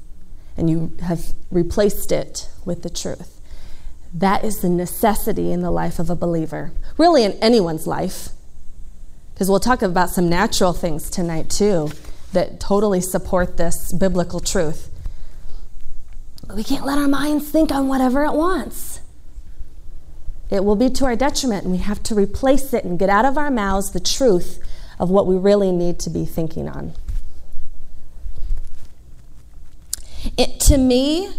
And 0.56 0.68
you 0.68 0.92
have 1.02 1.32
replaced 1.50 2.10
it 2.10 2.50
with 2.64 2.82
the 2.82 2.90
truth. 2.90 3.41
That 4.14 4.44
is 4.44 4.60
the 4.60 4.68
necessity 4.68 5.52
in 5.52 5.62
the 5.62 5.70
life 5.70 5.98
of 5.98 6.10
a 6.10 6.16
believer, 6.16 6.72
really 6.98 7.24
in 7.24 7.32
anyone's 7.32 7.86
life. 7.86 8.28
Because 9.32 9.48
we'll 9.48 9.60
talk 9.60 9.82
about 9.82 10.10
some 10.10 10.28
natural 10.28 10.72
things 10.72 11.08
tonight, 11.08 11.48
too 11.48 11.90
that 12.32 12.60
totally 12.60 13.00
support 13.00 13.56
this 13.56 13.92
biblical 13.92 14.40
truth. 14.40 14.88
But 16.46 16.56
we 16.56 16.64
can't 16.64 16.84
let 16.84 16.98
our 16.98 17.08
minds 17.08 17.48
think 17.48 17.70
on 17.70 17.88
whatever 17.88 18.24
it 18.24 18.32
wants. 18.32 19.00
It 20.50 20.64
will 20.64 20.76
be 20.76 20.90
to 20.90 21.06
our 21.06 21.16
detriment, 21.16 21.64
and 21.64 21.72
we 21.72 21.78
have 21.78 22.02
to 22.04 22.14
replace 22.14 22.74
it 22.74 22.84
and 22.84 22.98
get 22.98 23.08
out 23.08 23.24
of 23.24 23.38
our 23.38 23.50
mouths 23.50 23.92
the 23.92 24.00
truth 24.00 24.62
of 24.98 25.08
what 25.08 25.26
we 25.26 25.36
really 25.36 25.72
need 25.72 25.98
to 26.00 26.10
be 26.10 26.26
thinking 26.26 26.68
on. 26.68 26.92
It, 30.36 30.60
to 30.60 30.76
me, 30.78 31.30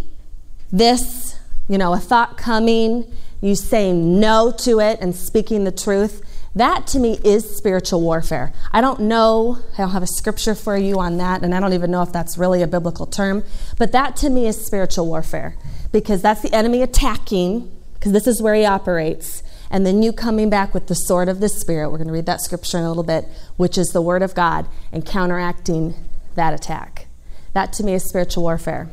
this, 0.71 1.37
you 1.67 1.77
know, 1.77 1.93
a 1.93 1.99
thought 1.99 2.37
coming, 2.37 3.11
you 3.41 3.55
saying 3.55 4.19
no 4.19 4.51
to 4.59 4.79
it 4.79 4.99
and 5.01 5.15
speaking 5.15 5.63
the 5.63 5.71
truth, 5.71 6.21
that 6.55 6.85
to 6.87 6.99
me 6.99 7.19
is 7.23 7.55
spiritual 7.55 8.01
warfare. 8.01 8.53
I 8.71 8.81
don't 8.81 9.01
know, 9.01 9.59
I 9.73 9.77
don't 9.77 9.91
have 9.91 10.03
a 10.03 10.07
scripture 10.07 10.53
for 10.53 10.77
you 10.77 10.99
on 10.99 11.17
that, 11.17 11.43
and 11.43 11.55
I 11.55 11.59
don't 11.59 11.73
even 11.73 11.89
know 11.89 12.03
if 12.03 12.11
that's 12.11 12.37
really 12.37 12.61
a 12.61 12.67
biblical 12.67 13.07
term, 13.07 13.43
but 13.79 13.91
that 13.91 14.15
to 14.17 14.29
me 14.29 14.47
is 14.47 14.63
spiritual 14.63 15.07
warfare 15.07 15.55
because 15.91 16.21
that's 16.21 16.41
the 16.41 16.53
enemy 16.53 16.81
attacking, 16.81 17.71
because 17.95 18.11
this 18.11 18.27
is 18.27 18.41
where 18.41 18.53
he 18.53 18.65
operates. 18.65 19.41
And 19.71 19.87
then 19.87 20.03
you 20.03 20.13
coming 20.13 20.51
back 20.51 20.75
with 20.75 20.85
the 20.85 20.93
sword 20.93 21.27
of 21.27 21.39
the 21.39 21.49
Spirit, 21.49 21.89
we're 21.89 21.97
going 21.97 22.07
to 22.07 22.13
read 22.13 22.27
that 22.27 22.41
scripture 22.41 22.77
in 22.77 22.83
a 22.83 22.87
little 22.87 23.03
bit, 23.03 23.25
which 23.57 23.75
is 23.75 23.87
the 23.87 24.01
Word 24.01 24.21
of 24.21 24.35
God, 24.35 24.67
and 24.91 25.03
counteracting 25.03 25.95
that 26.35 26.53
attack. 26.53 27.07
That 27.53 27.73
to 27.73 27.83
me 27.83 27.95
is 27.95 28.03
spiritual 28.03 28.43
warfare. 28.43 28.91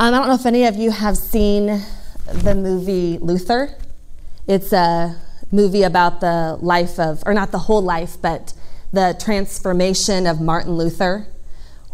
Um, 0.00 0.14
I 0.14 0.18
don't 0.18 0.28
know 0.28 0.34
if 0.34 0.46
any 0.46 0.64
of 0.64 0.76
you 0.76 0.92
have 0.92 1.16
seen 1.16 1.82
the 2.32 2.54
movie 2.54 3.18
Luther. 3.18 3.74
It's 4.46 4.72
a 4.72 5.20
movie 5.50 5.82
about 5.82 6.20
the 6.20 6.56
life 6.60 7.00
of, 7.00 7.20
or 7.26 7.34
not 7.34 7.50
the 7.50 7.58
whole 7.58 7.82
life, 7.82 8.16
but 8.22 8.54
the 8.92 9.16
transformation 9.20 10.28
of 10.28 10.40
Martin 10.40 10.76
Luther. 10.76 11.26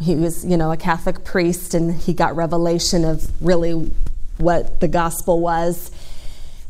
He 0.03 0.17
was, 0.17 0.45
you 0.45 0.59
know, 0.59 0.71
a 0.71 0.77
Catholic 0.77 1.25
priest 1.25 1.73
and 1.73 1.95
he 1.95 2.13
got 2.13 2.37
revelation 2.37 3.07
of 3.07 3.31
really 3.41 3.91
what 4.37 4.81
the 4.81 4.89
gospel 4.89 5.41
was. 5.41 5.91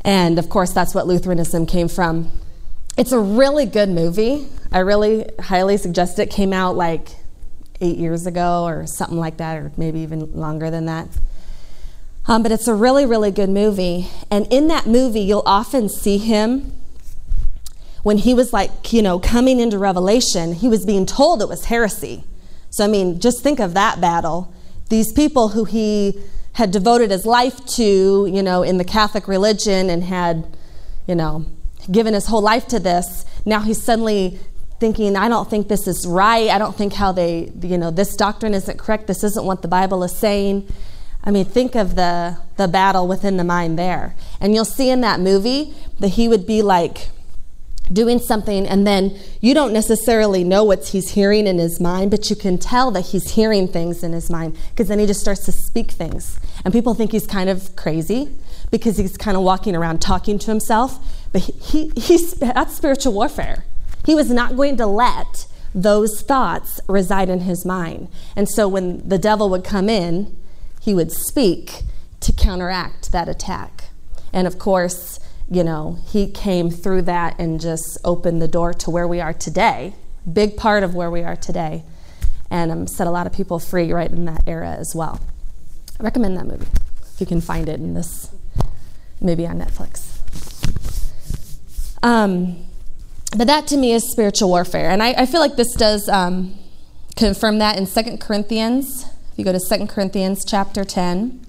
And 0.04 0.38
of 0.38 0.48
course, 0.48 0.72
that's 0.72 0.94
what 0.94 1.08
Lutheranism 1.08 1.66
came 1.66 1.88
from. 1.88 2.30
It's 2.96 3.10
a 3.10 3.18
really 3.18 3.66
good 3.66 3.88
movie. 3.88 4.46
I 4.70 4.78
really 4.80 5.28
highly 5.40 5.78
suggest 5.78 6.20
it. 6.20 6.30
Came 6.30 6.52
out 6.52 6.76
like 6.76 7.08
eight 7.80 7.96
years 7.96 8.26
ago 8.26 8.64
or 8.64 8.86
something 8.86 9.18
like 9.18 9.36
that, 9.38 9.56
or 9.56 9.72
maybe 9.76 10.00
even 10.00 10.32
longer 10.32 10.70
than 10.70 10.86
that. 10.86 11.08
Um, 12.26 12.42
but 12.42 12.52
it's 12.52 12.68
a 12.68 12.74
really, 12.74 13.04
really 13.04 13.30
good 13.30 13.50
movie. 13.50 14.08
And 14.30 14.46
in 14.50 14.68
that 14.68 14.86
movie, 14.86 15.20
you'll 15.20 15.42
often 15.44 15.88
see 15.88 16.18
him 16.18 16.72
when 18.02 18.18
he 18.18 18.34
was 18.34 18.52
like, 18.52 18.92
you 18.92 19.02
know, 19.02 19.18
coming 19.18 19.60
into 19.60 19.78
Revelation, 19.78 20.52
he 20.52 20.68
was 20.68 20.84
being 20.84 21.06
told 21.06 21.42
it 21.42 21.48
was 21.48 21.66
heresy. 21.66 22.22
So, 22.70 22.84
I 22.84 22.88
mean, 22.88 23.18
just 23.18 23.42
think 23.42 23.60
of 23.60 23.74
that 23.74 24.00
battle. 24.00 24.52
These 24.90 25.12
people 25.12 25.48
who 25.48 25.64
he 25.64 26.20
had 26.52 26.70
devoted 26.70 27.10
his 27.10 27.24
life 27.24 27.64
to, 27.66 28.26
you 28.26 28.42
know, 28.42 28.62
in 28.62 28.76
the 28.76 28.84
Catholic 28.84 29.26
religion 29.26 29.88
and 29.88 30.04
had, 30.04 30.56
you 31.06 31.14
know, 31.14 31.46
given 31.90 32.14
his 32.14 32.26
whole 32.26 32.42
life 32.42 32.68
to 32.68 32.78
this, 32.78 33.24
now 33.46 33.60
he's 33.60 33.82
suddenly 33.82 34.38
thinking, 34.80 35.16
I 35.16 35.28
don't 35.28 35.48
think 35.48 35.68
this 35.68 35.86
is 35.86 36.06
right. 36.06 36.50
I 36.50 36.58
don't 36.58 36.76
think 36.76 36.92
how 36.92 37.12
they, 37.12 37.50
you 37.62 37.78
know, 37.78 37.90
this 37.90 38.16
doctrine 38.16 38.54
isn't 38.54 38.78
correct. 38.78 39.06
This 39.06 39.24
isn't 39.24 39.44
what 39.44 39.62
the 39.62 39.68
Bible 39.68 40.02
is 40.04 40.16
saying. 40.16 40.66
I 41.22 41.30
mean, 41.30 41.44
think 41.44 41.74
of 41.74 41.94
the, 41.94 42.38
the 42.56 42.68
battle 42.68 43.08
within 43.08 43.36
the 43.36 43.44
mind 43.44 43.78
there. 43.78 44.14
And 44.40 44.54
you'll 44.54 44.64
see 44.64 44.90
in 44.90 45.00
that 45.00 45.20
movie 45.20 45.72
that 46.00 46.08
he 46.08 46.28
would 46.28 46.46
be 46.46 46.60
like 46.60 47.08
doing 47.92 48.18
something, 48.18 48.66
and 48.66 48.86
then 48.86 49.16
you 49.40 49.52
don't 49.52 49.72
necessarily 49.72 50.42
know 50.42 50.64
what 50.64 50.88
he's 50.88 51.10
hearing 51.10 51.46
in 51.46 51.58
his 51.58 51.80
mind, 51.80 52.10
but 52.10 52.30
you 52.30 52.36
can 52.36 52.56
tell 52.56 52.90
that 52.90 53.02
he's 53.06 53.32
hearing 53.32 53.68
things 53.68 54.02
in 54.02 54.12
his 54.12 54.30
mind 54.30 54.56
because 54.70 54.88
then 54.88 54.98
he 54.98 55.06
just 55.06 55.20
starts 55.20 55.44
to 55.44 55.52
speak 55.52 55.90
things. 55.90 56.38
And 56.64 56.72
people 56.72 56.94
think 56.94 57.12
he's 57.12 57.26
kind 57.26 57.50
of 57.50 57.76
crazy 57.76 58.30
because 58.70 58.96
he's 58.96 59.16
kind 59.16 59.36
of 59.36 59.42
walking 59.42 59.76
around 59.76 60.00
talking 60.00 60.38
to 60.38 60.46
himself. 60.50 60.98
But 61.32 61.42
he, 61.42 61.52
he, 61.52 61.92
he's, 62.00 62.32
that's 62.34 62.74
spiritual 62.74 63.12
warfare. 63.12 63.64
He 64.04 64.14
was 64.14 64.30
not 64.30 64.56
going 64.56 64.76
to 64.76 64.86
let 64.86 65.46
those 65.74 66.22
thoughts 66.22 66.80
reside 66.88 67.28
in 67.28 67.40
his 67.40 67.64
mind. 67.64 68.08
And 68.36 68.48
so 68.48 68.68
when 68.68 69.06
the 69.08 69.18
devil 69.18 69.48
would 69.50 69.64
come 69.64 69.88
in, 69.88 70.36
he 70.80 70.94
would 70.94 71.10
speak 71.10 71.82
to 72.20 72.32
counteract 72.32 73.12
that 73.12 73.28
attack. 73.28 73.84
And 74.32 74.46
of 74.46 74.58
course, 74.58 75.18
you 75.50 75.64
know, 75.64 75.98
he 76.06 76.30
came 76.30 76.70
through 76.70 77.02
that 77.02 77.38
and 77.38 77.60
just 77.60 77.98
opened 78.04 78.40
the 78.40 78.48
door 78.48 78.72
to 78.74 78.90
where 78.90 79.08
we 79.08 79.20
are 79.20 79.32
today, 79.32 79.94
big 80.30 80.56
part 80.56 80.82
of 80.82 80.94
where 80.94 81.10
we 81.10 81.22
are 81.22 81.36
today, 81.36 81.82
and 82.50 82.70
um, 82.70 82.86
set 82.86 83.06
a 83.06 83.10
lot 83.10 83.26
of 83.26 83.32
people 83.32 83.58
free 83.58 83.92
right 83.92 84.10
in 84.10 84.24
that 84.26 84.42
era 84.46 84.70
as 84.70 84.94
well. 84.94 85.20
I 85.98 86.02
recommend 86.02 86.36
that 86.36 86.46
movie 86.46 86.66
if 87.14 87.20
you 87.20 87.26
can 87.26 87.40
find 87.40 87.68
it 87.68 87.78
in 87.78 87.94
this, 87.94 88.30
maybe 89.20 89.46
on 89.46 89.58
Netflix. 89.58 90.18
Um, 92.02 92.66
but 93.36 93.46
that 93.46 93.66
to 93.68 93.76
me 93.76 93.92
is 93.92 94.10
spiritual 94.10 94.48
warfare, 94.48 94.90
and 94.90 95.02
I, 95.02 95.12
I 95.12 95.26
feel 95.26 95.40
like 95.40 95.56
this 95.56 95.72
does 95.72 96.08
um, 96.08 96.58
confirm 97.16 97.58
that 97.58 97.76
in 97.76 97.86
Second 97.86 98.20
Corinthians 98.20 99.06
if 99.34 99.38
you 99.40 99.44
go 99.44 99.52
to 99.52 99.58
2 99.58 99.86
Corinthians 99.88 100.44
chapter 100.44 100.84
10. 100.84 101.44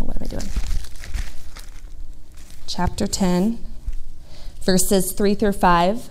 Oh, 0.00 0.06
what 0.06 0.16
am 0.16 0.22
I 0.22 0.26
doing? 0.26 0.50
Chapter 2.66 3.06
10, 3.06 3.58
verses 4.62 5.12
3 5.12 5.34
through 5.34 5.52
5. 5.52 6.08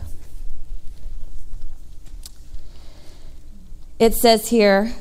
It 3.97 4.13
says 4.13 4.49
here, 4.49 4.93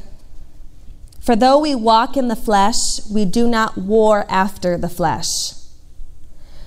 For 1.20 1.36
though 1.36 1.58
we 1.58 1.74
walk 1.74 2.16
in 2.16 2.28
the 2.28 2.36
flesh, 2.36 3.04
we 3.12 3.26
do 3.26 3.46
not 3.46 3.76
war 3.76 4.24
after 4.30 4.78
the 4.78 4.88
flesh. 4.88 5.61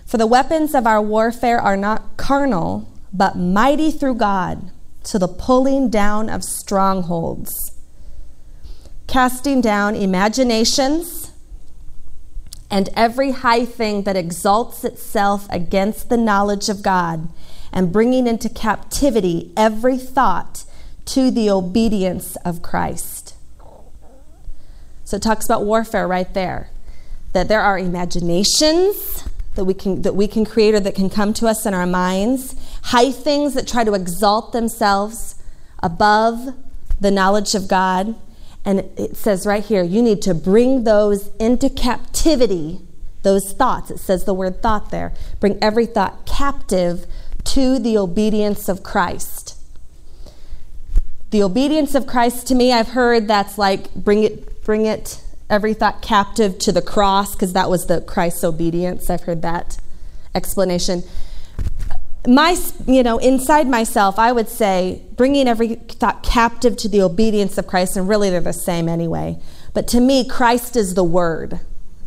For 0.05 0.17
the 0.17 0.27
weapons 0.27 0.75
of 0.75 0.85
our 0.85 1.01
warfare 1.01 1.59
are 1.59 1.75
not 1.75 2.15
carnal, 2.15 2.87
but 3.11 3.35
mighty 3.35 3.89
through 3.91 4.15
God 4.15 4.71
to 5.05 5.17
the 5.17 5.27
pulling 5.27 5.89
down 5.89 6.29
of 6.29 6.43
strongholds, 6.43 7.71
casting 9.07 9.61
down 9.61 9.95
imaginations 9.95 11.31
and 12.69 12.89
every 12.95 13.31
high 13.31 13.65
thing 13.65 14.03
that 14.03 14.15
exalts 14.15 14.83
itself 14.83 15.47
against 15.49 16.09
the 16.09 16.17
knowledge 16.17 16.69
of 16.69 16.81
God, 16.81 17.29
and 17.71 17.91
bringing 17.91 18.27
into 18.27 18.49
captivity 18.49 19.51
every 19.55 19.97
thought 19.97 20.65
to 21.05 21.29
the 21.29 21.49
obedience 21.49 22.35
of 22.37 22.61
Christ. 22.61 23.35
So 25.03 25.17
it 25.17 25.23
talks 25.23 25.45
about 25.45 25.63
warfare 25.63 26.07
right 26.07 26.31
there. 26.33 26.69
That 27.33 27.47
there 27.47 27.61
are 27.61 27.77
imaginations 27.77 29.23
that 29.55 29.65
we 29.65 29.73
can 29.73 30.01
that 30.03 30.15
we 30.15 30.27
can 30.27 30.45
create 30.45 30.75
or 30.75 30.79
that 30.79 30.95
can 30.95 31.09
come 31.09 31.33
to 31.33 31.47
us 31.47 31.65
in 31.65 31.73
our 31.73 31.87
minds, 31.87 32.55
high 32.83 33.11
things 33.11 33.53
that 33.53 33.67
try 33.67 33.83
to 33.83 33.93
exalt 33.93 34.51
themselves 34.51 35.35
above 35.81 36.53
the 36.99 37.11
knowledge 37.11 37.55
of 37.55 37.67
God. 37.67 38.15
And 38.63 38.79
it 38.97 39.15
says 39.15 39.45
right 39.45 39.63
here, 39.63 39.83
you 39.83 40.01
need 40.01 40.21
to 40.23 40.33
bring 40.33 40.83
those 40.83 41.29
into 41.39 41.69
captivity, 41.69 42.79
those 43.21 43.53
thoughts. 43.53 43.91
It 43.91 43.99
says 43.99 44.25
the 44.25 44.33
word 44.33 44.61
thought 44.61 44.89
there. 44.89 45.13
Bring 45.39 45.57
every 45.61 45.85
thought 45.85 46.25
captive 46.25 47.05
to 47.45 47.77
the 47.77 47.97
obedience 47.97 48.67
of 48.67 48.81
Christ. 48.81 49.55
The 51.29 51.43
obedience 51.43 51.95
of 51.95 52.07
Christ 52.07 52.47
to 52.47 52.55
me, 52.55 52.71
I've 52.71 52.89
heard 52.89 53.27
that's 53.27 53.57
like 53.57 53.93
bring 53.93 54.23
it, 54.23 54.63
bring 54.63 54.85
it 54.85 55.21
every 55.49 55.73
thought 55.73 56.01
captive 56.01 56.57
to 56.59 56.71
the 56.71 56.81
cross, 56.81 57.33
because 57.33 57.53
that 57.53 57.69
was 57.69 57.87
the 57.87 58.01
Christ's 58.01 58.43
obedience. 58.43 59.09
I've 59.09 59.21
heard 59.21 59.41
that 59.41 59.77
explanation. 60.33 61.03
My, 62.27 62.57
you 62.87 63.03
know, 63.03 63.19
inside 63.19 63.67
myself, 63.67 64.17
I 64.17 64.31
would 64.31 64.49
say 64.49 65.03
bringing 65.15 65.47
every 65.47 65.75
thought 65.75 66.23
captive 66.23 66.75
to 66.77 66.89
the 66.89 67.01
obedience 67.01 67.57
of 67.57 67.67
Christ, 67.67 67.95
and 67.95 68.09
really 68.09 68.29
they're 68.29 68.41
the 68.41 68.53
same 68.53 68.89
anyway. 68.89 69.37
But 69.73 69.87
to 69.89 69.99
me, 69.99 70.27
Christ 70.27 70.75
is 70.75 70.95
the 70.95 71.03
Word. 71.03 71.53
I 71.53 71.59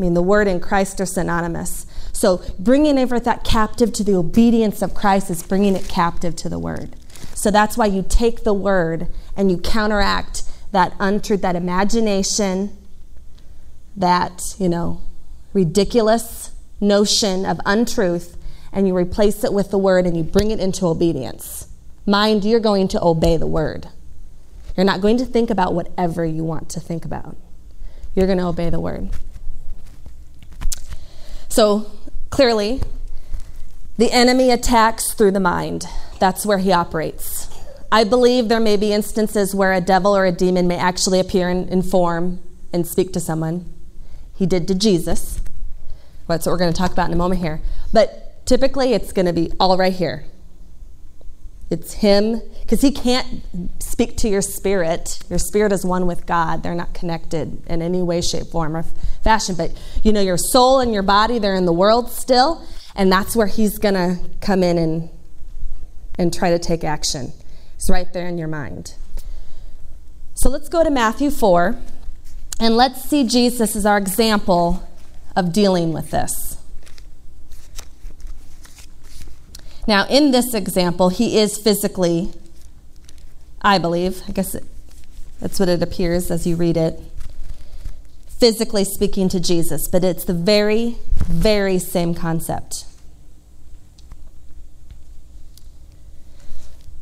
mean, 0.03 0.15
the 0.15 0.23
Word 0.23 0.49
and 0.49 0.63
Christ 0.63 1.01
are 1.01 1.07
synonymous. 1.07 1.87
So 2.13 2.43
bringing 2.59 2.99
every 2.99 3.21
thought 3.21 3.45
captive 3.45 3.93
to 3.95 4.05
the 4.05 4.15
obedience 4.15 4.83
of 4.83 4.95
Christ 4.95 5.31
is 5.31 5.43
bringing 5.43 5.77
it 5.77 5.89
captive 5.89 6.35
to 6.37 6.49
the 6.49 6.59
Word. 6.59 6.97
So 7.35 7.51
that's 7.51 7.77
why 7.77 7.87
you 7.87 8.05
take 8.09 8.43
the 8.43 8.53
word 8.53 9.07
and 9.37 9.51
you 9.51 9.59
counteract 9.59 10.43
that 10.73 10.95
untruth, 10.99 11.43
that 11.43 11.55
imagination, 11.55 12.77
that, 13.99 14.55
you 14.59 14.69
know, 14.69 15.01
ridiculous 15.53 16.53
notion 16.81 17.45
of 17.45 17.61
untruth, 17.67 18.37
and 18.73 18.87
you 18.87 18.97
replace 18.97 19.45
it 19.45 19.53
with 19.53 19.71
the 19.71 19.79
word 19.79 20.07
and 20.07 20.17
you 20.17 20.23
bring 20.23 20.51
it 20.51 20.61
into 20.61 20.87
obedience. 20.87 21.69
Mind, 22.07 22.45
you're 22.45 22.61
going 22.61 22.89
to 22.89 23.03
obey 23.03 23.37
the 23.37 23.47
word. 23.47 23.89
You're 24.77 24.85
not 24.85 25.01
going 25.01 25.17
to 25.19 25.25
think 25.25 25.51
about 25.51 25.75
whatever 25.75 26.25
you 26.25 26.45
want 26.45 26.69
to 26.71 26.81
think 26.81 27.05
about. 27.05 27.37
You're 28.15 28.27
going 28.27 28.39
to 28.39 28.47
obey 28.47 28.71
the 28.71 28.81
word. 28.81 29.11
So, 31.49 31.91
clearly, 32.31 32.81
the 33.97 34.13
enemy 34.13 34.51
attacks 34.51 35.13
through 35.13 35.33
the 35.33 35.41
mind. 35.41 35.87
That's 36.21 36.47
where 36.47 36.59
he 36.59 36.73
operates. 36.73 37.49
I 37.91 38.05
believe 38.05 38.49
there 38.49 38.61
may 38.61 38.77
be 38.77 38.93
instances 38.93 39.55
where 39.55 39.73
a 39.73 39.81
devil 39.81 40.17
or 40.17 40.27
a 40.27 40.33
demon 40.33 40.69
may 40.69 40.77
actually 40.77 41.21
appear 41.21 41.49
in, 41.49 41.69
in 41.69 41.83
form 41.83 42.41
and 42.73 42.87
speak 42.87 43.13
to 43.15 43.21
someone. 43.21 43.73
He 44.39 44.47
did 44.47 44.69
to 44.69 44.75
Jesus. 44.75 45.41
That's 46.29 46.47
what 46.47 46.53
we're 46.53 46.59
going 46.59 46.73
to 46.73 46.79
talk 46.79 46.93
about 46.93 47.09
in 47.09 47.13
a 47.13 47.17
moment 47.17 47.41
here. 47.41 47.61
But 47.93 48.47
typically, 48.47 48.93
it's 48.93 49.13
going 49.13 49.27
to 49.27 49.33
be 49.33 49.51
all 49.59 49.77
right 49.77 49.93
here. 49.93 50.27
It's 51.71 51.95
him, 51.95 52.41
because 52.61 52.81
he 52.81 52.93
can't 52.93 53.43
speak 53.83 54.17
to 54.19 54.29
your 54.29 54.41
spirit. 54.41 55.19
Your 55.29 55.41
spirit 55.41 55.73
is 55.73 55.85
one 55.85 56.07
with 56.07 56.25
God. 56.25 56.63
They're 56.63 56.75
not 56.75 56.95
connected 56.95 57.63
in 57.67 57.83
any 57.83 58.01
way, 58.01 58.21
shape, 58.21 58.47
form, 58.47 58.77
or 58.77 58.85
fashion. 59.25 59.57
But 59.57 59.73
you 60.05 60.13
know, 60.13 60.21
your 60.21 60.39
soul 60.39 60.79
and 60.79 60.95
your 60.95 61.03
body, 61.03 61.39
they're 61.39 61.57
in 61.57 61.67
the 61.67 61.73
world 61.73 62.11
still, 62.11 62.65
and 62.95 63.11
that's 63.11 63.35
where 63.35 63.49
he's 63.49 63.77
going 63.77 63.95
to 63.95 64.19
come 64.41 64.63
in 64.63 64.79
and, 64.79 65.11
and 66.17 66.33
try 66.33 66.51
to 66.51 66.61
take 66.61 66.85
action. 66.85 67.33
It's 67.75 67.91
right 67.91 68.11
there 68.13 68.29
in 68.29 68.39
your 68.39 68.49
mind. 68.49 68.95
So 70.37 70.49
let's 70.49 70.69
go 70.69 70.85
to 70.85 70.91
Matthew 70.91 71.31
4, 71.31 71.77
and 72.61 72.77
let's 72.77 73.03
see 73.03 73.25
Jesus 73.25 73.77
as 73.77 73.87
our 73.87 73.99
example 73.99 74.89
of 75.37 75.53
dealing 75.53 75.93
with 75.93 76.11
this. 76.11 76.57
Now, 79.87 80.07
in 80.07 80.33
this 80.33 80.53
example, 80.53 81.09
he 81.09 81.39
is 81.39 81.57
physically, 81.57 82.31
I 83.63 83.79
believe, 83.79 84.23
I 84.29 84.33
guess 84.33 84.55
it, 84.55 84.65
that's 85.41 85.59
what 85.59 85.69
it 85.69 85.83
appears 85.83 86.31
as 86.31 86.47
you 86.47 86.57
read 86.57 86.77
it, 86.77 87.01
physically 88.29 88.85
speaking 88.85 89.29
to 89.31 89.41
Jesus, 89.41 89.89
but 89.89 90.05
it's 90.05 90.25
the 90.25 90.35
very, 90.35 90.99
very 91.27 91.79
same 91.79 92.15
concept. 92.15 92.85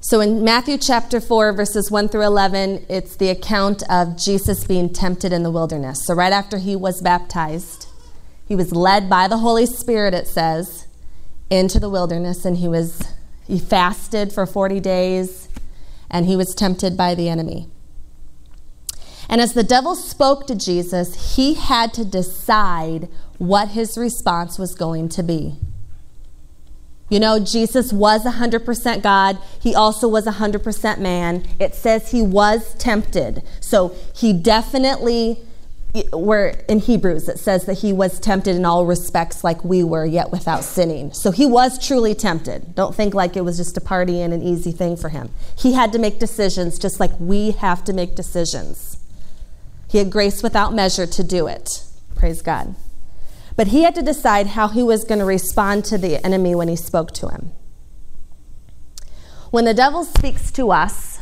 So 0.09 0.21
in 0.21 0.45
Matthew 0.45 0.79
chapter 0.79 1.21
4, 1.21 1.53
verses 1.53 1.91
1 1.91 2.11
through 2.11 2.27
11, 2.27 2.87
it's 2.89 3.17
the 3.17 3.29
account 3.29 3.83
of 3.91 4.17
Jesus 4.17 4.63
being 4.63 4.89
tempted 4.89 5.33
in 5.33 5.43
the 5.43 5.51
wilderness. 5.51 6.05
So 6.05 6.15
right 6.15 6.33
after 6.33 6.59
he 6.59 6.77
was 6.77 7.03
baptized, 7.03 7.89
he 8.47 8.55
was 8.55 8.71
led 8.71 9.11
by 9.11 9.27
the 9.27 9.39
Holy 9.39 9.67
Spirit, 9.67 10.15
it 10.15 10.29
says, 10.29 10.87
into 11.51 11.81
the 11.81 11.91
wilderness 11.91 12.45
and 12.45 12.59
he 12.59 12.69
was 12.69 13.03
he 13.49 13.59
fasted 13.59 14.33
for 14.33 14.47
40 14.47 14.79
days 14.79 15.49
and 16.09 16.27
he 16.27 16.37
was 16.37 16.55
tempted 16.55 16.97
by 16.97 17.17
the 17.17 17.29
enemy. 17.29 17.67
And 19.29 19.41
as 19.41 19.55
the 19.55 19.65
devil 19.65 19.97
spoke 19.97 20.47
to 20.47 20.55
Jesus, 20.55 21.35
he 21.35 21.55
had 21.55 21.93
to 21.95 22.05
decide 22.05 23.09
what 23.39 23.71
his 23.71 23.99
response 23.99 24.57
was 24.57 24.73
going 24.77 25.09
to 25.09 25.25
be. 25.25 25.57
You 27.09 27.21
know, 27.21 27.39
Jesus 27.39 27.93
was 27.93 28.25
100% 28.25 29.03
God. 29.03 29.39
He 29.61 29.75
also 29.75 30.09
was 30.09 30.27
100% 30.27 30.99
man. 30.99 31.47
It 31.61 31.75
says 31.75 32.11
he 32.11 32.23
was 32.23 32.75
tempted. 32.75 33.43
So 33.61 33.95
he 34.15 34.33
definitely 34.33 35.39
where 36.13 36.49
in 36.69 36.79
Hebrews 36.79 37.29
it 37.29 37.39
says 37.39 37.65
that 37.67 37.79
he 37.79 37.93
was 37.93 38.21
tempted 38.21 38.57
in 38.57 38.65
all 38.65 38.87
respects 38.87 39.43
like 39.43 39.65
we 39.65 39.83
were, 39.83 40.05
yet 40.05 40.31
without 40.31 40.65
sinning. 40.65 41.13
So 41.13 41.31
he 41.31 41.47
was 41.47 41.85
truly 41.85 42.15
tempted. 42.15 42.75
Don't 42.75 42.95
think 42.95 43.15
like 43.15 43.37
it 43.37 43.43
was 43.43 43.57
just 43.57 43.77
a 43.77 43.81
party 43.81 44.21
and 44.21 44.35
an 44.35 44.43
easy 44.43 44.73
thing 44.73 44.97
for 44.97 45.09
him. 45.09 45.31
He 45.57 45.73
had 45.73 45.93
to 45.93 45.99
make 45.99 46.19
decisions 46.19 46.79
just 46.79 47.01
like 47.01 47.13
we 47.19 47.53
have 47.53 47.85
to 47.85 47.93
make 47.93 48.15
decisions. 48.15 48.99
He 49.88 49.99
had 49.99 50.11
grace 50.11 50.42
without 50.42 50.75
measure 50.75 51.07
to 51.07 51.23
do 51.23 51.47
it. 51.47 51.83
Praise 52.14 52.42
God. 52.42 52.75
But 53.57 53.69
he 53.69 53.83
had 53.83 53.95
to 53.95 54.03
decide 54.03 54.49
how 54.49 54.69
he 54.69 54.83
was 54.83 55.05
going 55.05 55.19
to 55.19 55.25
respond 55.25 55.85
to 55.87 55.99
the 55.99 56.25
enemy 56.25 56.55
when 56.55 56.69
he 56.69 56.77
spoke 56.77 57.12
to 57.14 57.29
him. 57.29 57.53
When 59.51 59.64
the 59.64 59.75
devil 59.75 60.05
speaks 60.05 60.51
to 60.53 60.71
us, 60.71 61.21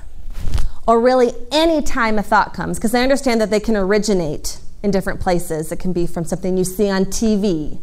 or 0.87 1.01
really 1.01 1.33
any 1.51 1.81
time 1.81 2.19
a 2.19 2.23
thought 2.23 2.53
comes, 2.53 2.79
because 2.79 2.95
I 2.95 3.03
understand 3.03 3.41
that 3.41 3.51
they 3.51 3.61
can 3.61 3.77
originate 3.77 4.59
in 4.83 4.91
different 4.91 5.21
places. 5.21 5.73
It 5.73 5.79
can 5.79 5.93
be 5.93 6.07
from 6.07 6.25
something 6.25 6.59
you 6.59 6.65
see 6.65 6.91
on 6.91 7.07
TV, 7.07 7.81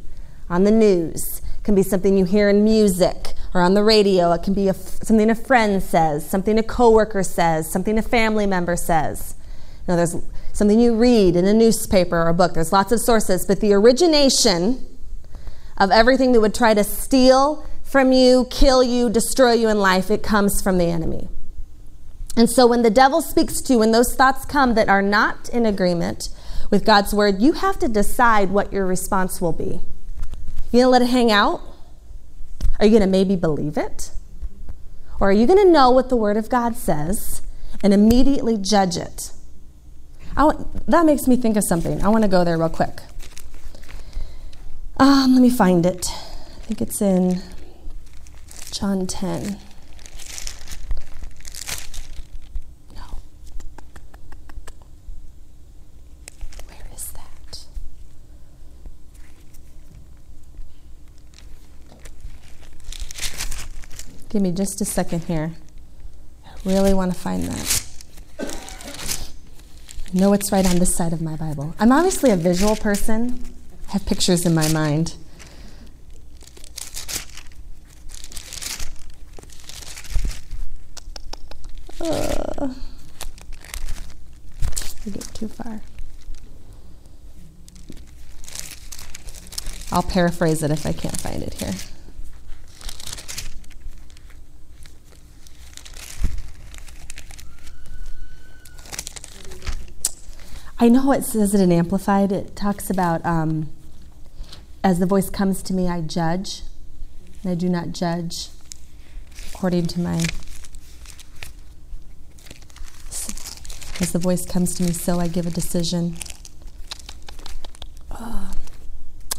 on 0.50 0.66
the 0.66 0.72
news, 0.72 1.42
it 1.62 1.64
can 1.64 1.76
be 1.76 1.84
something 1.84 2.18
you 2.18 2.26
hear 2.26 2.50
in 2.50 2.64
music 2.64 3.34
or 3.54 3.62
on 3.62 3.74
the 3.74 3.84
radio. 3.84 4.32
It 4.34 4.44
can 4.44 4.54
be 4.54 4.68
a, 4.68 4.74
something 4.74 5.30
a 5.30 5.36
friend 5.36 5.82
says, 5.82 6.30
something 6.30 6.58
a 6.58 6.64
coworker 6.64 7.24
says, 7.24 7.72
something 7.72 7.98
a 7.98 8.02
family 8.02 8.46
member 8.46 8.76
says. 8.76 9.36
You 9.88 9.94
know, 9.94 9.96
there's 9.96 10.16
something 10.62 10.80
you 10.80 10.94
read 10.94 11.36
in 11.36 11.48
a 11.48 11.54
newspaper 11.56 12.16
or 12.16 12.28
a 12.28 12.34
book. 12.36 12.54
There's 12.54 12.72
lots 12.72 12.92
of 12.92 13.00
sources, 13.00 13.48
but 13.48 13.62
the 13.62 13.74
origination 13.74 14.86
of 15.76 15.90
everything 15.90 16.34
that 16.34 16.40
would 16.40 16.54
try 16.54 16.76
to 16.76 16.84
steal 16.84 17.66
from 17.82 18.12
you, 18.12 18.46
kill 18.52 18.84
you, 18.84 19.10
destroy 19.10 19.54
you 19.54 19.70
in 19.70 19.80
life, 19.80 20.12
it 20.12 20.22
comes 20.22 20.62
from 20.62 20.78
the 20.78 20.86
enemy. 20.86 21.30
And 22.38 22.48
so 22.48 22.68
when 22.68 22.84
the 22.84 22.92
devil 22.92 23.24
speaks 23.24 23.60
to 23.62 23.74
you, 23.74 23.80
when 23.80 23.92
those 23.92 24.14
thoughts 24.14 24.46
come 24.46 24.76
that 24.76 24.88
are 24.88 25.02
not 25.02 25.50
in 25.50 25.66
agreement 25.66 26.30
with 26.70 26.86
God's 26.86 27.12
word, 27.12 27.42
you 27.42 27.54
have 27.54 27.80
to 27.80 27.88
decide 27.88 28.52
what 28.52 28.72
your 28.72 28.86
response 28.86 29.42
will 29.42 29.54
be. 29.54 29.82
You 30.72 30.82
gonna 30.82 30.90
let 30.90 31.02
it 31.02 31.10
hang 31.10 31.32
out? 31.32 31.60
Are 32.80 32.86
you 32.86 32.92
gonna 33.00 33.10
maybe 33.10 33.36
believe 33.36 33.80
it? 33.80 34.12
Or 35.20 35.30
are 35.30 35.34
you 35.34 35.48
gonna 35.48 35.66
know 35.66 35.90
what 35.90 36.10
the 36.10 36.16
word 36.16 36.38
of 36.38 36.50
God 36.50 36.76
says 36.76 37.42
and 37.82 37.96
immediately 37.96 38.60
judge 38.60 38.96
it? 38.96 39.32
That 40.36 41.06
makes 41.06 41.28
me 41.28 41.36
think 41.36 41.58
of 41.58 41.64
something. 41.68 42.04
I 42.04 42.10
wanna 42.10 42.28
go 42.28 42.44
there 42.44 42.58
real 42.58 42.70
quick. 42.70 43.02
Um, 44.98 45.34
let 45.34 45.42
me 45.42 45.50
find 45.50 45.86
it. 45.86 46.08
I 46.10 46.64
think 46.66 46.82
it's 46.82 47.02
in 47.02 47.42
John 48.72 49.08
10. 49.08 49.58
No. 52.96 53.02
Where 56.68 56.88
is 56.96 57.12
that? 57.14 57.66
Give 64.30 64.42
me 64.42 64.52
just 64.52 64.80
a 64.82 64.86
second 64.86 65.24
here. 65.24 65.54
I 66.46 66.50
really 66.64 66.94
want 66.94 67.12
to 67.12 67.20
find 67.20 67.44
that. 67.46 67.91
Know 70.14 70.30
what's 70.30 70.52
right 70.52 70.66
on 70.70 70.78
this 70.78 70.94
side 70.94 71.14
of 71.14 71.22
my 71.22 71.38
Bible. 71.38 71.74
I'm 71.80 71.92
obviously 71.94 72.32
a 72.32 72.36
visual 72.36 72.76
person, 72.76 73.42
I 73.88 73.94
have 73.94 74.06
pictures 74.06 74.46
in 74.46 74.54
my 74.54 74.68
mind. 74.74 75.16
Uh, 82.02 82.74
I 85.06 85.10
get 85.10 85.34
too 85.34 85.48
far. 85.48 85.82
I'll 89.94 90.04
paraphrase 90.04 90.62
it 90.62 90.72
if 90.72 90.86
I 90.86 90.92
can't 90.92 91.20
find 91.22 91.42
it 91.42 91.54
here. 91.54 91.74
I 100.82 100.90
know 100.90 101.12
it 101.12 101.24
says 101.24 101.54
it 101.54 101.62
in 101.62 101.72
Amplified. 101.72 102.32
It 102.32 102.56
talks 102.56 102.90
about 102.90 103.24
um, 103.24 103.72
as 104.84 104.98
the 104.98 105.06
voice 105.06 105.30
comes 105.30 105.62
to 105.62 105.76
me, 105.76 105.88
I 105.88 106.02
judge, 106.02 106.64
and 107.44 107.52
I 107.52 107.54
do 107.54 107.70
not 107.70 107.92
judge 107.92 108.48
according 109.54 109.86
to 109.88 110.00
my. 110.00 110.26
As 114.00 114.12
the 114.12 114.18
voice 114.18 114.44
comes 114.44 114.74
to 114.74 114.84
me, 114.84 114.92
so 114.92 115.20
I 115.20 115.28
give 115.28 115.46
a 115.46 115.52
decision. 115.52 116.16
Oh, 118.10 118.52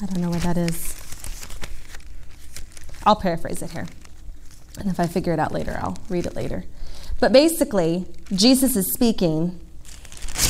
I 0.00 0.07
don't 0.07 0.20
know 0.20 0.31
where 0.31 0.38
that 0.38 0.57
is. 0.57 0.96
I'll 3.05 3.16
paraphrase 3.16 3.62
it 3.62 3.72
here. 3.72 3.88
And 4.78 4.88
if 4.88 5.00
I 5.00 5.09
figure 5.09 5.33
it 5.33 5.40
out 5.40 5.50
later, 5.50 5.76
I'll 5.83 5.98
read 6.09 6.24
it 6.24 6.37
later. 6.37 6.66
But 7.18 7.33
basically, 7.33 8.07
Jesus 8.33 8.76
is 8.76 8.92
speaking 8.92 9.59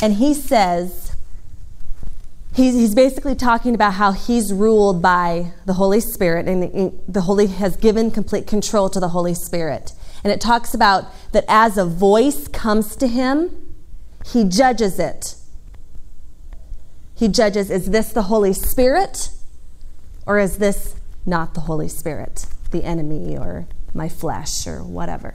and 0.01 0.15
he 0.15 0.33
says, 0.33 1.15
he's, 2.53 2.73
he's 2.73 2.95
basically 2.95 3.35
talking 3.35 3.75
about 3.75 3.93
how 3.93 4.11
he's 4.11 4.53
ruled 4.53 5.01
by 5.01 5.51
the 5.65 5.73
Holy 5.73 5.99
Spirit, 5.99 6.47
and 6.47 6.99
the 7.07 7.21
Holy 7.21 7.47
has 7.47 7.75
given 7.75 8.11
complete 8.11 8.47
control 8.47 8.89
to 8.89 8.99
the 8.99 9.09
Holy 9.09 9.33
Spirit. 9.33 9.93
And 10.23 10.31
it 10.31 10.39
talks 10.39 10.73
about 10.73 11.05
that 11.33 11.45
as 11.47 11.77
a 11.77 11.85
voice 11.85 12.47
comes 12.47 12.95
to 12.95 13.07
him, 13.07 13.75
he 14.25 14.45
judges 14.45 14.99
it. 14.99 15.35
He 17.15 17.27
judges 17.27 17.69
is 17.69 17.87
this 17.87 18.11
the 18.11 18.23
Holy 18.23 18.53
Spirit 18.53 19.29
or 20.25 20.39
is 20.39 20.57
this 20.57 20.95
not 21.25 21.53
the 21.53 21.61
Holy 21.61 21.87
Spirit, 21.87 22.45
the 22.71 22.83
enemy 22.83 23.37
or 23.37 23.67
my 23.93 24.09
flesh 24.09 24.65
or 24.65 24.83
whatever? 24.83 25.33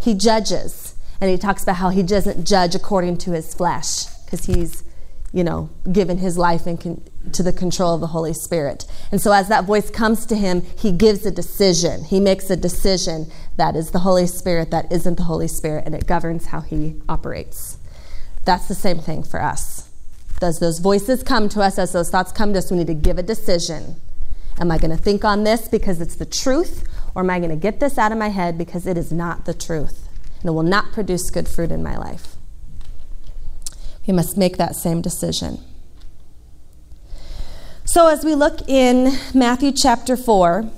He 0.00 0.14
judges. 0.14 0.83
And 1.20 1.30
he 1.30 1.38
talks 1.38 1.62
about 1.62 1.76
how 1.76 1.90
he 1.90 2.02
doesn't 2.02 2.46
judge 2.46 2.74
according 2.74 3.18
to 3.18 3.32
his 3.32 3.54
flesh 3.54 4.06
because 4.24 4.46
he's, 4.46 4.84
you 5.32 5.44
know, 5.44 5.70
given 5.90 6.18
his 6.18 6.36
life 6.36 6.66
in 6.66 6.76
con- 6.76 7.02
to 7.32 7.42
the 7.42 7.52
control 7.52 7.94
of 7.94 8.00
the 8.00 8.08
Holy 8.08 8.34
Spirit. 8.34 8.84
And 9.10 9.20
so 9.20 9.32
as 9.32 9.48
that 9.48 9.64
voice 9.64 9.90
comes 9.90 10.26
to 10.26 10.36
him, 10.36 10.62
he 10.78 10.92
gives 10.92 11.24
a 11.24 11.30
decision. 11.30 12.04
He 12.04 12.20
makes 12.20 12.50
a 12.50 12.56
decision 12.56 13.30
that 13.56 13.76
is 13.76 13.90
the 13.90 14.00
Holy 14.00 14.26
Spirit, 14.26 14.70
that 14.70 14.90
isn't 14.92 15.16
the 15.16 15.24
Holy 15.24 15.48
Spirit, 15.48 15.84
and 15.86 15.94
it 15.94 16.06
governs 16.06 16.46
how 16.46 16.60
he 16.60 17.00
operates. 17.08 17.78
That's 18.44 18.68
the 18.68 18.74
same 18.74 18.98
thing 18.98 19.22
for 19.22 19.40
us. 19.40 19.88
As 20.42 20.58
those 20.58 20.78
voices 20.80 21.22
come 21.22 21.48
to 21.50 21.62
us, 21.62 21.78
as 21.78 21.92
those 21.92 22.10
thoughts 22.10 22.30
come 22.30 22.52
to 22.52 22.58
us, 22.58 22.70
we 22.70 22.76
need 22.76 22.88
to 22.88 22.94
give 22.94 23.16
a 23.18 23.22
decision. 23.22 23.96
Am 24.58 24.70
I 24.70 24.78
going 24.78 24.90
to 24.90 25.02
think 25.02 25.24
on 25.24 25.44
this 25.44 25.68
because 25.68 26.00
it's 26.00 26.16
the 26.16 26.26
truth, 26.26 26.86
or 27.14 27.22
am 27.22 27.30
I 27.30 27.38
going 27.38 27.50
to 27.50 27.56
get 27.56 27.80
this 27.80 27.96
out 27.96 28.12
of 28.12 28.18
my 28.18 28.28
head 28.28 28.58
because 28.58 28.86
it 28.86 28.98
is 28.98 29.10
not 29.10 29.46
the 29.46 29.54
truth? 29.54 30.08
And 30.44 30.50
it 30.50 30.52
will 30.52 30.62
not 30.62 30.92
produce 30.92 31.30
good 31.30 31.48
fruit 31.48 31.72
in 31.72 31.82
my 31.82 31.96
life. 31.96 32.36
We 34.06 34.12
must 34.12 34.36
make 34.36 34.58
that 34.58 34.76
same 34.76 35.00
decision. 35.00 35.58
So, 37.86 38.08
as 38.08 38.26
we 38.26 38.34
look 38.34 38.68
in 38.68 39.16
Matthew 39.32 39.72
chapter 39.72 40.18
4, 40.18 40.70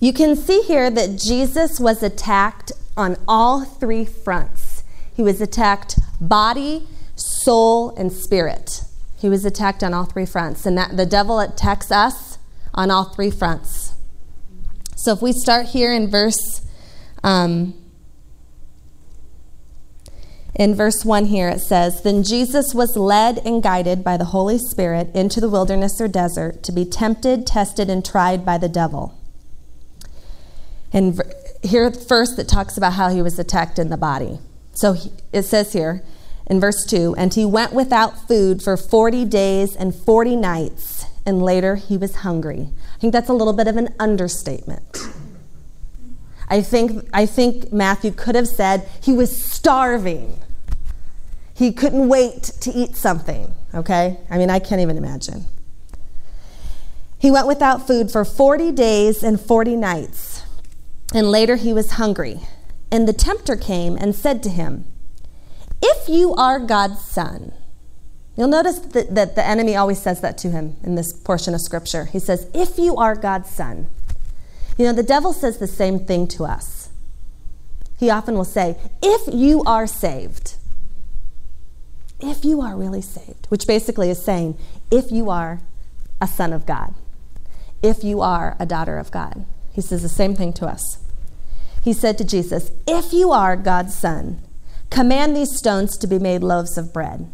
you 0.00 0.14
can 0.14 0.36
see 0.36 0.62
here 0.62 0.90
that 0.90 1.18
Jesus 1.18 1.78
was 1.78 2.02
attacked 2.02 2.72
on 2.96 3.18
all 3.28 3.62
three 3.66 4.06
fronts. 4.06 4.84
He 5.14 5.22
was 5.22 5.42
attacked 5.42 5.98
body, 6.18 6.88
soul, 7.16 7.94
and 7.96 8.10
spirit. 8.10 8.84
He 9.18 9.28
was 9.28 9.44
attacked 9.44 9.82
on 9.82 9.92
all 9.92 10.06
three 10.06 10.24
fronts. 10.24 10.64
And 10.64 10.78
that 10.78 10.96
the 10.96 11.04
devil 11.04 11.40
attacks 11.40 11.92
us 11.92 12.38
on 12.72 12.90
all 12.90 13.04
three 13.04 13.30
fronts. 13.30 13.92
So 14.96 15.12
if 15.12 15.20
we 15.20 15.32
start 15.32 15.66
here 15.66 15.92
in 15.92 16.10
verse 16.10 16.62
um, 17.22 17.74
in 20.54 20.74
verse 20.74 21.04
1 21.04 21.26
here, 21.26 21.48
it 21.48 21.60
says 21.60 22.02
Then 22.02 22.22
Jesus 22.22 22.74
was 22.74 22.96
led 22.96 23.38
and 23.38 23.62
guided 23.62 24.04
by 24.04 24.16
the 24.16 24.26
Holy 24.26 24.58
Spirit 24.58 25.10
into 25.14 25.40
the 25.40 25.48
wilderness 25.48 26.00
or 26.00 26.06
desert 26.06 26.62
to 26.62 26.72
be 26.72 26.84
tempted, 26.84 27.46
tested, 27.46 27.90
and 27.90 28.04
tried 28.04 28.44
by 28.44 28.58
the 28.58 28.68
devil. 28.68 29.18
And 30.92 31.20
here, 31.62 31.90
first, 31.90 32.38
it 32.38 32.46
talks 32.46 32.76
about 32.76 32.92
how 32.92 33.08
he 33.08 33.20
was 33.20 33.38
attacked 33.38 33.80
in 33.80 33.88
the 33.88 33.96
body. 33.96 34.38
So 34.74 34.96
it 35.32 35.42
says 35.42 35.72
here 35.72 36.04
in 36.46 36.60
verse 36.60 36.84
2 36.86 37.16
And 37.16 37.34
he 37.34 37.44
went 37.44 37.72
without 37.72 38.28
food 38.28 38.62
for 38.62 38.76
40 38.76 39.24
days 39.24 39.74
and 39.74 39.92
40 39.92 40.36
nights, 40.36 41.04
and 41.26 41.42
later 41.42 41.74
he 41.74 41.96
was 41.96 42.16
hungry. 42.16 42.68
I 42.94 42.98
think 42.98 43.12
that's 43.12 43.28
a 43.28 43.34
little 43.34 43.54
bit 43.54 43.66
of 43.66 43.76
an 43.76 43.92
understatement. 43.98 44.84
I 46.48 46.62
think, 46.62 47.08
I 47.12 47.26
think 47.26 47.72
Matthew 47.72 48.10
could 48.10 48.34
have 48.34 48.48
said 48.48 48.88
he 49.02 49.12
was 49.12 49.34
starving. 49.34 50.38
He 51.54 51.72
couldn't 51.72 52.08
wait 52.08 52.42
to 52.60 52.70
eat 52.70 52.96
something, 52.96 53.54
okay? 53.74 54.18
I 54.30 54.38
mean, 54.38 54.50
I 54.50 54.58
can't 54.58 54.80
even 54.80 54.96
imagine. 54.96 55.46
He 57.18 57.30
went 57.30 57.46
without 57.46 57.86
food 57.86 58.10
for 58.10 58.24
40 58.24 58.72
days 58.72 59.22
and 59.22 59.40
40 59.40 59.76
nights, 59.76 60.42
and 61.14 61.30
later 61.30 61.56
he 61.56 61.72
was 61.72 61.92
hungry. 61.92 62.40
And 62.90 63.08
the 63.08 63.12
tempter 63.12 63.56
came 63.56 63.96
and 63.96 64.14
said 64.14 64.42
to 64.42 64.50
him, 64.50 64.84
If 65.80 66.08
you 66.08 66.34
are 66.34 66.58
God's 66.60 67.00
son, 67.00 67.52
you'll 68.36 68.48
notice 68.48 68.78
that, 68.78 69.14
that 69.14 69.36
the 69.36 69.46
enemy 69.46 69.74
always 69.74 70.02
says 70.02 70.20
that 70.20 70.36
to 70.38 70.50
him 70.50 70.76
in 70.82 70.96
this 70.96 71.12
portion 71.12 71.54
of 71.54 71.60
scripture. 71.60 72.04
He 72.04 72.18
says, 72.18 72.46
If 72.52 72.78
you 72.78 72.96
are 72.96 73.14
God's 73.14 73.48
son. 73.48 73.88
You 74.76 74.86
know, 74.86 74.92
the 74.92 75.02
devil 75.02 75.32
says 75.32 75.58
the 75.58 75.66
same 75.66 76.00
thing 76.00 76.26
to 76.28 76.44
us. 76.44 76.88
He 77.98 78.10
often 78.10 78.34
will 78.34 78.44
say, 78.44 78.76
If 79.02 79.32
you 79.32 79.62
are 79.64 79.86
saved, 79.86 80.56
if 82.20 82.44
you 82.44 82.60
are 82.60 82.76
really 82.76 83.02
saved, 83.02 83.46
which 83.48 83.66
basically 83.66 84.10
is 84.10 84.22
saying, 84.22 84.56
if 84.90 85.10
you 85.10 85.30
are 85.30 85.60
a 86.20 86.26
son 86.26 86.52
of 86.52 86.66
God, 86.66 86.94
if 87.82 88.02
you 88.02 88.20
are 88.20 88.56
a 88.58 88.66
daughter 88.66 88.96
of 88.96 89.10
God. 89.10 89.44
He 89.72 89.80
says 89.80 90.02
the 90.02 90.08
same 90.08 90.34
thing 90.34 90.52
to 90.54 90.66
us. 90.66 90.98
He 91.82 91.92
said 91.92 92.16
to 92.18 92.24
Jesus, 92.24 92.70
If 92.86 93.12
you 93.12 93.30
are 93.30 93.56
God's 93.56 93.94
son, 93.94 94.40
command 94.88 95.36
these 95.36 95.54
stones 95.54 95.98
to 95.98 96.06
be 96.06 96.18
made 96.18 96.42
loaves 96.42 96.78
of 96.78 96.92
bread. 96.92 97.30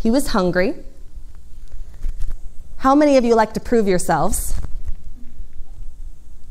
He 0.00 0.10
was 0.10 0.28
hungry. 0.28 0.74
How 2.78 2.94
many 2.94 3.16
of 3.16 3.24
you 3.24 3.34
like 3.34 3.54
to 3.54 3.60
prove 3.60 3.88
yourselves? 3.88 4.54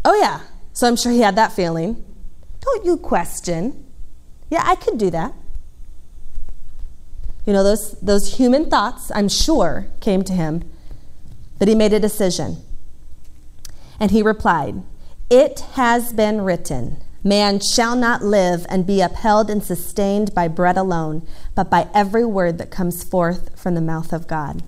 Oh, 0.06 0.16
yeah. 0.22 0.42
So 0.74 0.88
I'm 0.88 0.96
sure 0.96 1.12
he 1.12 1.22
had 1.22 1.36
that 1.36 1.52
feeling. 1.52 2.06
Don't 2.62 2.86
you 2.86 2.96
question. 2.98 3.86
Yeah, 4.50 4.62
I 4.64 4.76
could 4.76 5.00
do 5.00 5.10
that. 5.10 5.34
You 7.46 7.54
know, 7.54 7.64
those, 7.64 8.00
those 8.02 8.38
human 8.38 8.70
thoughts, 8.70 9.12
I'm 9.14 9.30
sure, 9.30 9.88
came 10.00 10.24
to 10.24 10.34
him, 10.34 10.64
but 11.60 11.68
he 11.68 11.76
made 11.76 11.94
a 11.94 12.00
decision. 12.00 12.58
And 14.00 14.12
he 14.12 14.22
replied, 14.22 14.84
It 15.30 15.62
has 15.74 16.14
been 16.14 16.42
written, 16.42 16.98
Man 17.24 17.60
shall 17.60 17.96
not 17.96 18.24
live 18.24 18.66
and 18.70 18.86
be 18.86 19.02
upheld 19.02 19.50
and 19.50 19.64
sustained 19.64 20.36
by 20.36 20.48
bread 20.48 20.78
alone, 20.78 21.28
but 21.56 21.72
by 21.72 21.88
every 21.94 22.26
word 22.26 22.60
that 22.60 22.70
comes 22.70 23.04
forth 23.04 23.60
from 23.60 23.74
the 23.74 23.82
mouth 23.82 24.14
of 24.14 24.28
God. 24.28 24.62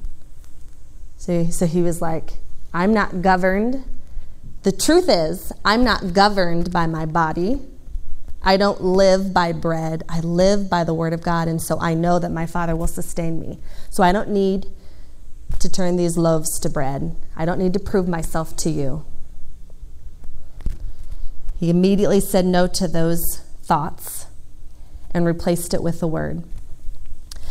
See, 1.18 1.52
so 1.52 1.68
he 1.68 1.82
was 1.82 2.02
like, 2.02 2.34
I'm 2.74 2.94
not 2.94 3.22
governed. 3.22 3.84
The 4.68 4.74
truth 4.74 5.08
is, 5.08 5.54
I'm 5.64 5.86
not 5.86 6.12
governed 6.12 6.74
by 6.74 6.88
my 6.88 7.06
body. 7.06 7.62
I 8.44 8.58
don't 8.58 8.84
live 8.84 9.34
by 9.34 9.54
bread. 9.54 10.04
I 10.10 10.20
live 10.20 10.70
by 10.70 10.84
the 10.84 10.94
word 10.94 11.14
of 11.14 11.22
God. 11.22 11.48
And 11.48 11.62
so 11.62 11.80
I 11.80 11.94
know 11.94 12.20
that 12.20 12.34
my 12.34 12.46
Father 12.46 12.76
will 12.76 12.88
sustain 12.88 13.40
me. 13.40 13.60
So 13.90 14.04
I 14.04 14.12
don't 14.12 14.28
need 14.28 14.66
to 15.60 15.70
turn 15.70 15.96
these 15.96 16.18
loaves 16.18 16.60
to 16.60 16.70
bread. 16.70 17.16
I 17.34 17.46
don't 17.46 17.60
need 17.60 17.72
to 17.76 17.80
prove 17.80 18.10
myself 18.10 18.58
to 18.58 18.70
you. 18.70 19.06
He 21.58 21.70
immediately 21.70 22.20
said 22.20 22.46
no 22.46 22.68
to 22.68 22.90
those 22.90 23.42
thoughts 23.64 24.26
and 25.12 25.26
replaced 25.26 25.74
it 25.74 25.82
with 25.82 26.02
the 26.02 26.08
word. 26.08 26.44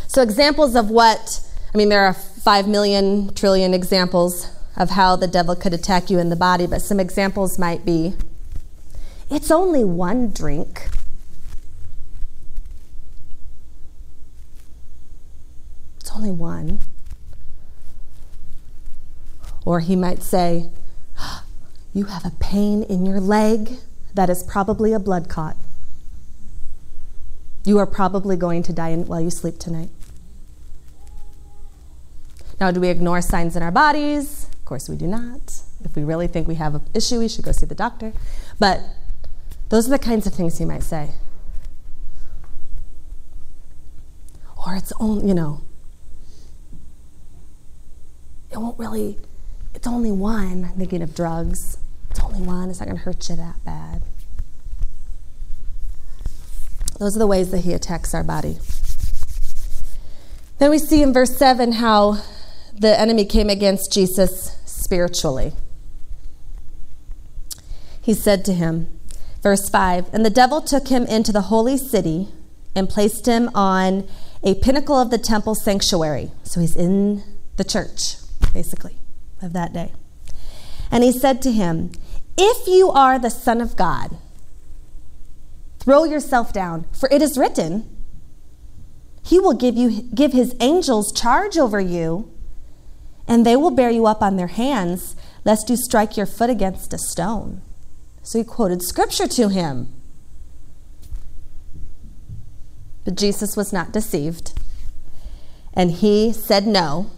So, 0.05 0.21
examples 0.21 0.75
of 0.75 0.91
what, 0.91 1.43
I 1.73 1.77
mean, 1.79 1.89
there 1.89 2.05
are 2.05 2.13
five 2.13 2.67
million 2.67 3.33
trillion 3.33 3.73
examples 3.73 4.51
of 4.77 4.91
how 4.91 5.15
the 5.15 5.27
devil 5.27 5.55
could 5.55 5.73
attack 5.73 6.09
you 6.09 6.19
in 6.19 6.29
the 6.29 6.35
body, 6.35 6.67
but 6.67 6.81
some 6.81 6.99
examples 6.99 7.57
might 7.57 7.83
be 7.83 8.13
it's 9.29 9.51
only 9.51 9.83
one 9.83 10.29
drink. 10.31 10.87
It's 15.99 16.11
only 16.15 16.31
one. 16.31 16.79
Or 19.65 19.81
he 19.81 19.97
might 19.97 20.23
say, 20.23 20.69
You 21.93 22.05
have 22.05 22.25
a 22.25 22.31
pain 22.39 22.83
in 22.83 23.05
your 23.05 23.19
leg 23.19 23.71
that 24.13 24.29
is 24.29 24.43
probably 24.43 24.93
a 24.93 24.99
blood 24.99 25.27
clot. 25.27 25.57
You 27.65 27.77
are 27.79 27.85
probably 27.85 28.37
going 28.37 28.63
to 28.63 28.71
die 28.71 28.95
while 28.95 29.19
you 29.19 29.29
sleep 29.29 29.59
tonight. 29.59 29.89
Now, 32.61 32.71
do 32.71 32.79
we 32.79 32.87
ignore 32.87 33.21
signs 33.21 33.55
in 33.55 33.61
our 33.61 33.71
bodies? 33.71 34.47
Course, 34.67 34.89
we 34.89 34.97
do 34.97 35.07
not. 35.07 35.61
If 35.85 35.95
we 35.95 36.03
really 36.03 36.27
think 36.27 36.45
we 36.45 36.55
have 36.55 36.75
an 36.75 36.81
issue, 36.93 37.19
we 37.19 37.29
should 37.29 37.45
go 37.45 37.53
see 37.53 37.65
the 37.65 37.73
doctor. 37.73 38.11
But 38.59 38.81
those 39.69 39.87
are 39.87 39.91
the 39.91 39.97
kinds 39.97 40.27
of 40.27 40.33
things 40.33 40.57
he 40.57 40.65
might 40.65 40.83
say. 40.83 41.11
Or 44.57 44.75
it's 44.75 44.91
only, 44.99 45.25
you 45.25 45.33
know, 45.33 45.61
it 48.51 48.57
won't 48.57 48.77
really, 48.77 49.17
it's 49.73 49.87
only 49.87 50.11
one. 50.11 50.73
Thinking 50.77 51.01
of 51.01 51.15
drugs. 51.15 51.77
It's 52.11 52.19
only 52.19 52.41
one. 52.41 52.69
It's 52.69 52.81
not 52.81 52.87
going 52.87 52.97
to 52.97 53.03
hurt 53.03 53.29
you 53.29 53.37
that 53.37 53.63
bad. 53.63 54.01
Those 56.99 57.15
are 57.15 57.19
the 57.19 57.27
ways 57.27 57.51
that 57.51 57.59
he 57.59 57.71
attacks 57.71 58.13
our 58.13 58.21
body. 58.21 58.57
Then 60.59 60.71
we 60.71 60.77
see 60.77 61.01
in 61.01 61.13
verse 61.13 61.37
7 61.37 61.71
how 61.71 62.21
the 62.79 62.99
enemy 62.99 63.25
came 63.25 63.49
against 63.49 63.91
Jesus 63.91 64.57
spiritually. 64.65 65.53
He 68.01 68.13
said 68.13 68.45
to 68.45 68.53
him, 68.53 68.87
Verse 69.41 69.69
5 69.69 70.13
And 70.13 70.25
the 70.25 70.29
devil 70.29 70.61
took 70.61 70.87
him 70.87 71.05
into 71.05 71.31
the 71.31 71.43
holy 71.43 71.77
city 71.77 72.29
and 72.75 72.89
placed 72.89 73.25
him 73.25 73.49
on 73.55 74.07
a 74.43 74.55
pinnacle 74.55 74.95
of 74.95 75.09
the 75.09 75.17
temple 75.17 75.55
sanctuary. 75.55 76.31
So 76.43 76.59
he's 76.59 76.75
in 76.75 77.23
the 77.57 77.63
church, 77.63 78.17
basically, 78.53 78.97
of 79.41 79.53
that 79.53 79.73
day. 79.73 79.91
And 80.91 81.03
he 81.03 81.11
said 81.11 81.41
to 81.41 81.51
him, 81.51 81.91
If 82.37 82.67
you 82.67 82.89
are 82.91 83.19
the 83.19 83.29
Son 83.29 83.61
of 83.61 83.75
God, 83.75 84.17
throw 85.79 86.03
yourself 86.03 86.53
down, 86.53 86.85
for 86.91 87.09
it 87.11 87.21
is 87.21 87.37
written, 87.37 87.89
He 89.23 89.39
will 89.39 89.53
give, 89.53 89.75
you, 89.75 90.03
give 90.13 90.33
His 90.33 90.55
angels 90.59 91.11
charge 91.11 91.57
over 91.57 91.79
you, 91.79 92.31
and 93.27 93.45
they 93.45 93.55
will 93.55 93.71
bear 93.71 93.89
you 93.89 94.05
up 94.05 94.21
on 94.21 94.37
their 94.37 94.47
hands, 94.47 95.15
lest 95.43 95.69
you 95.69 95.75
strike 95.75 96.15
your 96.15 96.25
foot 96.25 96.49
against 96.49 96.93
a 96.93 96.97
stone. 96.97 97.61
So 98.23 98.39
he 98.39 98.45
quoted 98.45 98.81
scripture 98.81 99.27
to 99.27 99.49
him. 99.49 99.93
But 103.03 103.15
Jesus 103.15 103.55
was 103.55 103.71
not 103.71 103.91
deceived. 103.91 104.59
And 105.73 105.91
he 105.91 106.33
said 106.33 106.67
no. 106.67 107.09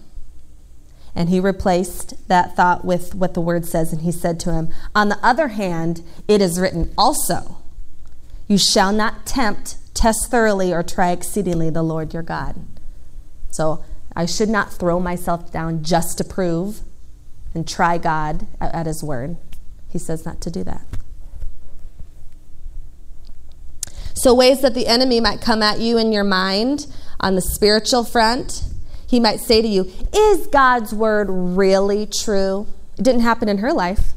And 1.15 1.30
he 1.30 1.39
replaced 1.39 2.28
that 2.28 2.56
thought 2.56 2.86
with 2.86 3.15
what 3.15 3.34
the 3.34 3.41
word 3.41 3.65
says. 3.65 3.91
And 3.91 4.04
he 4.04 4.12
said 4.12 4.39
to 4.41 4.54
him, 4.54 4.69
On 4.93 5.10
the 5.10 5.17
other 5.24 5.48
hand, 5.48 6.04
it 6.28 6.41
is 6.41 6.60
written 6.60 6.93
also, 6.98 7.58
You 8.48 8.60
shall 8.60 8.91
not 8.91 9.26
tempt, 9.26 9.78
test 9.95 10.30
thoroughly, 10.30 10.72
or 10.72 10.84
try 10.84 11.12
exceedingly 11.12 11.72
the 11.72 11.82
Lord 11.82 12.13
your 12.13 12.24
God. 12.24 12.56
So 13.50 13.84
I 14.20 14.26
should 14.26 14.50
not 14.50 14.74
throw 14.74 15.00
myself 15.00 15.50
down 15.50 15.82
just 15.82 16.18
to 16.18 16.26
prove 16.26 16.82
and 17.54 17.66
try 17.66 17.98
God 17.98 18.48
at 18.60 18.86
his 18.86 19.02
word. 19.02 19.38
He 19.88 19.98
says 19.98 20.26
not 20.26 20.42
to 20.42 20.52
do 20.52 20.62
that. 20.66 20.82
So, 24.14 24.34
ways 24.34 24.60
that 24.60 24.74
the 24.74 24.88
enemy 24.88 25.22
might 25.22 25.40
come 25.40 25.64
at 25.64 25.80
you 25.80 25.98
in 25.98 26.12
your 26.12 26.26
mind 26.26 26.88
on 27.22 27.36
the 27.36 27.42
spiritual 27.42 28.04
front, 28.04 28.64
he 29.08 29.22
might 29.22 29.40
say 29.40 29.62
to 29.62 29.68
you, 29.70 29.90
Is 30.14 30.48
God's 30.48 30.94
word 30.94 31.28
really 31.30 32.06
true? 32.06 32.68
It 32.98 33.04
didn't 33.04 33.22
happen 33.22 33.48
in 33.48 33.60
her 33.60 33.72
life. 33.72 34.16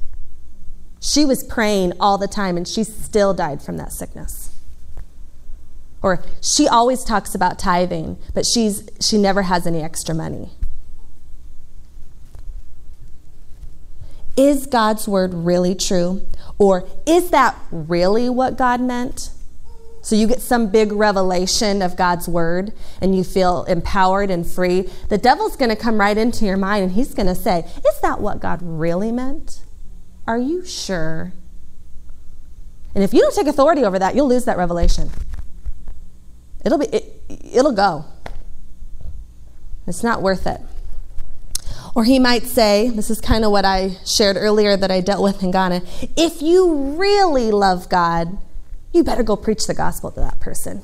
She 0.98 1.24
was 1.24 1.44
praying 1.44 1.92
all 2.00 2.18
the 2.18 2.26
time 2.26 2.56
and 2.56 2.66
she 2.66 2.82
still 2.82 3.34
died 3.34 3.62
from 3.62 3.76
that 3.76 3.92
sickness. 3.92 4.51
Or 6.02 6.24
she 6.40 6.66
always 6.66 7.04
talks 7.04 7.34
about 7.34 7.58
tithing, 7.58 8.18
but 8.34 8.44
she's, 8.44 8.88
she 9.00 9.18
never 9.18 9.42
has 9.42 9.66
any 9.66 9.82
extra 9.82 10.14
money. 10.14 10.50
Is 14.36 14.66
God's 14.66 15.06
word 15.06 15.32
really 15.34 15.74
true? 15.74 16.26
Or 16.58 16.88
is 17.06 17.30
that 17.30 17.56
really 17.70 18.28
what 18.28 18.56
God 18.56 18.80
meant? 18.80 19.30
So 20.00 20.16
you 20.16 20.26
get 20.26 20.40
some 20.40 20.68
big 20.68 20.90
revelation 20.90 21.80
of 21.80 21.96
God's 21.96 22.28
word 22.28 22.72
and 23.00 23.14
you 23.14 23.22
feel 23.22 23.62
empowered 23.64 24.30
and 24.30 24.44
free. 24.44 24.88
The 25.08 25.18
devil's 25.18 25.56
going 25.56 25.68
to 25.68 25.76
come 25.76 26.00
right 26.00 26.18
into 26.18 26.44
your 26.44 26.56
mind 26.56 26.82
and 26.82 26.92
he's 26.92 27.14
going 27.14 27.28
to 27.28 27.36
say, 27.36 27.60
Is 27.86 28.00
that 28.00 28.20
what 28.20 28.40
God 28.40 28.58
really 28.62 29.12
meant? 29.12 29.60
Are 30.26 30.38
you 30.38 30.64
sure? 30.64 31.32
And 32.94 33.04
if 33.04 33.14
you 33.14 33.20
don't 33.20 33.34
take 33.34 33.46
authority 33.46 33.84
over 33.84 33.98
that, 33.98 34.16
you'll 34.16 34.28
lose 34.28 34.44
that 34.44 34.58
revelation. 34.58 35.10
It'll 36.64 36.78
be 36.78 36.86
it, 36.86 37.22
it'll 37.28 37.72
go. 37.72 38.04
It's 39.86 40.02
not 40.02 40.22
worth 40.22 40.46
it. 40.46 40.60
Or 41.94 42.04
he 42.04 42.18
might 42.18 42.44
say, 42.44 42.88
this 42.88 43.10
is 43.10 43.20
kind 43.20 43.44
of 43.44 43.50
what 43.50 43.64
I 43.64 43.96
shared 44.06 44.36
earlier 44.36 44.76
that 44.76 44.90
I 44.90 45.00
dealt 45.00 45.22
with 45.22 45.42
in 45.42 45.50
Ghana. 45.50 45.82
If 46.16 46.40
you 46.40 46.96
really 46.98 47.50
love 47.50 47.88
God, 47.88 48.38
you 48.92 49.04
better 49.04 49.22
go 49.22 49.36
preach 49.36 49.66
the 49.66 49.74
gospel 49.74 50.10
to 50.12 50.20
that 50.20 50.40
person. 50.40 50.82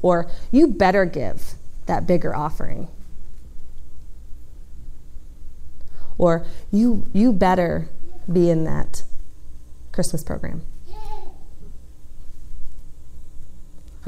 Or 0.00 0.30
you 0.50 0.68
better 0.68 1.04
give 1.04 1.54
that 1.86 2.06
bigger 2.06 2.34
offering. 2.34 2.88
Or 6.16 6.46
you, 6.70 7.06
you 7.12 7.32
better 7.32 7.88
be 8.30 8.50
in 8.50 8.64
that 8.64 9.02
Christmas 9.92 10.24
program. 10.24 10.62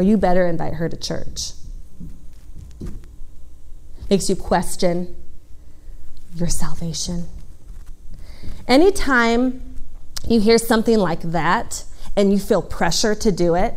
Or 0.01 0.03
you 0.03 0.17
better 0.17 0.47
invite 0.47 0.73
her 0.77 0.89
to 0.89 0.97
church. 0.97 1.51
Makes 4.09 4.31
you 4.31 4.35
question 4.35 5.15
your 6.35 6.49
salvation. 6.49 7.29
Anytime 8.67 9.77
you 10.27 10.41
hear 10.41 10.57
something 10.57 10.99
like 10.99 11.21
that, 11.21 11.85
and 12.17 12.33
you 12.33 12.39
feel 12.39 12.63
pressure 12.63 13.15
to 13.15 13.31
do 13.31 13.55
it, 13.55 13.75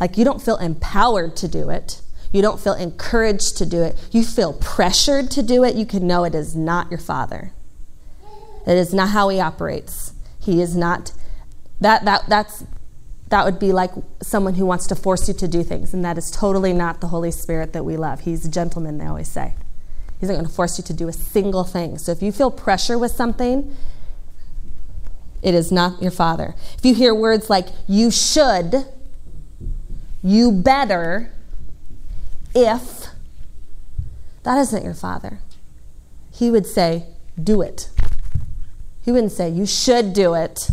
like 0.00 0.16
you 0.16 0.24
don't 0.24 0.40
feel 0.40 0.56
empowered 0.56 1.36
to 1.36 1.48
do 1.48 1.68
it, 1.68 2.00
you 2.32 2.40
don't 2.40 2.58
feel 2.58 2.72
encouraged 2.72 3.58
to 3.58 3.66
do 3.66 3.82
it, 3.82 4.08
you 4.10 4.24
feel 4.24 4.54
pressured 4.54 5.30
to 5.32 5.42
do 5.42 5.64
it, 5.64 5.74
you 5.74 5.84
can 5.84 6.06
know 6.06 6.24
it 6.24 6.34
is 6.34 6.56
not 6.56 6.90
your 6.90 6.98
father. 6.98 7.52
It 8.66 8.78
is 8.78 8.94
not 8.94 9.10
how 9.10 9.28
he 9.28 9.38
operates. 9.38 10.14
He 10.40 10.62
is 10.62 10.74
not 10.74 11.12
that 11.78 12.06
that 12.06 12.22
that's 12.26 12.64
that 13.34 13.44
would 13.44 13.58
be 13.58 13.72
like 13.72 13.90
someone 14.22 14.54
who 14.54 14.64
wants 14.64 14.86
to 14.86 14.94
force 14.94 15.26
you 15.26 15.34
to 15.34 15.48
do 15.48 15.64
things, 15.64 15.92
and 15.92 16.04
that 16.04 16.16
is 16.16 16.30
totally 16.30 16.72
not 16.72 17.00
the 17.00 17.08
Holy 17.08 17.32
Spirit 17.32 17.72
that 17.72 17.84
we 17.84 17.96
love. 17.96 18.20
He's 18.20 18.44
a 18.44 18.48
gentleman, 18.48 18.98
they 18.98 19.06
always 19.06 19.26
say. 19.26 19.56
He's 20.20 20.28
not 20.28 20.36
going 20.36 20.46
to 20.46 20.52
force 20.52 20.78
you 20.78 20.84
to 20.84 20.92
do 20.92 21.08
a 21.08 21.12
single 21.12 21.64
thing. 21.64 21.98
So 21.98 22.12
if 22.12 22.22
you 22.22 22.30
feel 22.30 22.52
pressure 22.52 22.96
with 22.96 23.10
something, 23.10 23.76
it 25.42 25.52
is 25.52 25.72
not 25.72 26.00
your 26.00 26.12
father. 26.12 26.54
If 26.78 26.84
you 26.84 26.94
hear 26.94 27.12
words 27.12 27.50
like 27.50 27.66
you 27.88 28.12
should, 28.12 28.86
you 30.22 30.52
better, 30.52 31.32
if, 32.54 33.08
that 34.44 34.58
isn't 34.58 34.84
your 34.84 34.94
father. 34.94 35.40
He 36.30 36.52
would 36.52 36.66
say, 36.66 37.06
do 37.42 37.62
it. 37.62 37.90
He 39.04 39.10
wouldn't 39.10 39.32
say, 39.32 39.48
you 39.48 39.66
should 39.66 40.12
do 40.12 40.34
it 40.34 40.70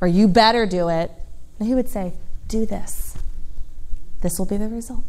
or 0.00 0.08
you 0.08 0.28
better 0.28 0.66
do 0.66 0.88
it. 0.88 1.10
And 1.58 1.68
he 1.68 1.74
would 1.74 1.88
say, 1.88 2.14
do 2.48 2.66
this. 2.66 3.16
This 4.22 4.38
will 4.38 4.46
be 4.46 4.56
the 4.56 4.68
result. 4.68 5.04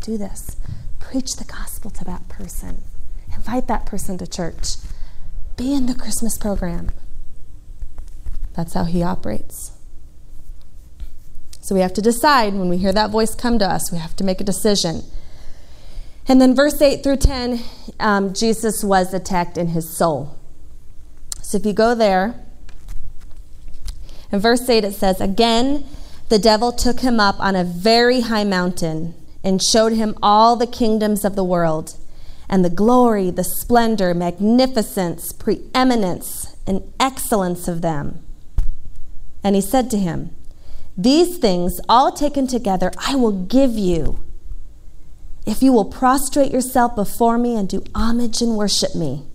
Do 0.00 0.18
this. 0.18 0.56
Preach 1.00 1.36
the 1.36 1.44
gospel 1.44 1.90
to 1.90 2.04
that 2.04 2.28
person. 2.28 2.82
Invite 3.34 3.68
that 3.68 3.86
person 3.86 4.18
to 4.18 4.26
church. 4.26 4.76
Be 5.56 5.72
in 5.74 5.86
the 5.86 5.94
Christmas 5.94 6.36
program. 6.38 6.90
That's 8.54 8.74
how 8.74 8.84
he 8.84 9.02
operates. 9.02 9.72
So 11.60 11.74
we 11.74 11.80
have 11.80 11.94
to 11.94 12.02
decide 12.02 12.54
when 12.54 12.68
we 12.68 12.76
hear 12.76 12.92
that 12.92 13.10
voice 13.10 13.34
come 13.34 13.58
to 13.58 13.66
us, 13.66 13.90
we 13.90 13.98
have 13.98 14.14
to 14.16 14.24
make 14.24 14.40
a 14.40 14.44
decision. 14.44 15.02
And 16.28 16.40
then 16.40 16.54
verse 16.54 16.80
8 16.80 17.02
through 17.02 17.16
10, 17.16 17.60
um, 18.00 18.34
Jesus 18.34 18.84
was 18.84 19.14
attacked 19.14 19.56
in 19.56 19.68
his 19.68 19.96
soul. 19.96 20.38
So 21.42 21.58
if 21.58 21.66
you 21.66 21.72
go 21.72 21.94
there, 21.94 22.43
in 24.34 24.40
verse 24.40 24.68
8 24.68 24.82
it 24.82 24.94
says, 24.94 25.20
Again, 25.20 25.86
the 26.28 26.40
devil 26.40 26.72
took 26.72 27.00
him 27.00 27.20
up 27.20 27.38
on 27.38 27.54
a 27.54 27.62
very 27.62 28.22
high 28.22 28.42
mountain 28.42 29.14
and 29.44 29.62
showed 29.62 29.92
him 29.92 30.18
all 30.20 30.56
the 30.56 30.66
kingdoms 30.66 31.24
of 31.24 31.36
the 31.36 31.44
world 31.44 31.96
and 32.48 32.64
the 32.64 32.70
glory, 32.70 33.30
the 33.30 33.44
splendor, 33.44 34.12
magnificence, 34.12 35.32
preeminence, 35.32 36.56
and 36.66 36.82
excellence 36.98 37.68
of 37.68 37.80
them. 37.80 38.24
And 39.44 39.54
he 39.54 39.60
said 39.60 39.88
to 39.90 39.98
him, 39.98 40.34
These 40.98 41.38
things, 41.38 41.80
all 41.88 42.10
taken 42.10 42.48
together, 42.48 42.90
I 42.98 43.14
will 43.14 43.44
give 43.44 43.78
you 43.78 44.18
if 45.46 45.62
you 45.62 45.72
will 45.72 45.84
prostrate 45.84 46.50
yourself 46.50 46.96
before 46.96 47.38
me 47.38 47.54
and 47.54 47.68
do 47.68 47.84
homage 47.94 48.42
and 48.42 48.56
worship 48.56 48.96
me. 48.96 49.26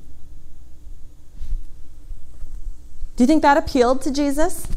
Do 3.16 3.24
you 3.24 3.28
think 3.28 3.44
that 3.44 3.56
appealed 3.56 4.02
to 4.02 4.12
Jesus? 4.12 4.68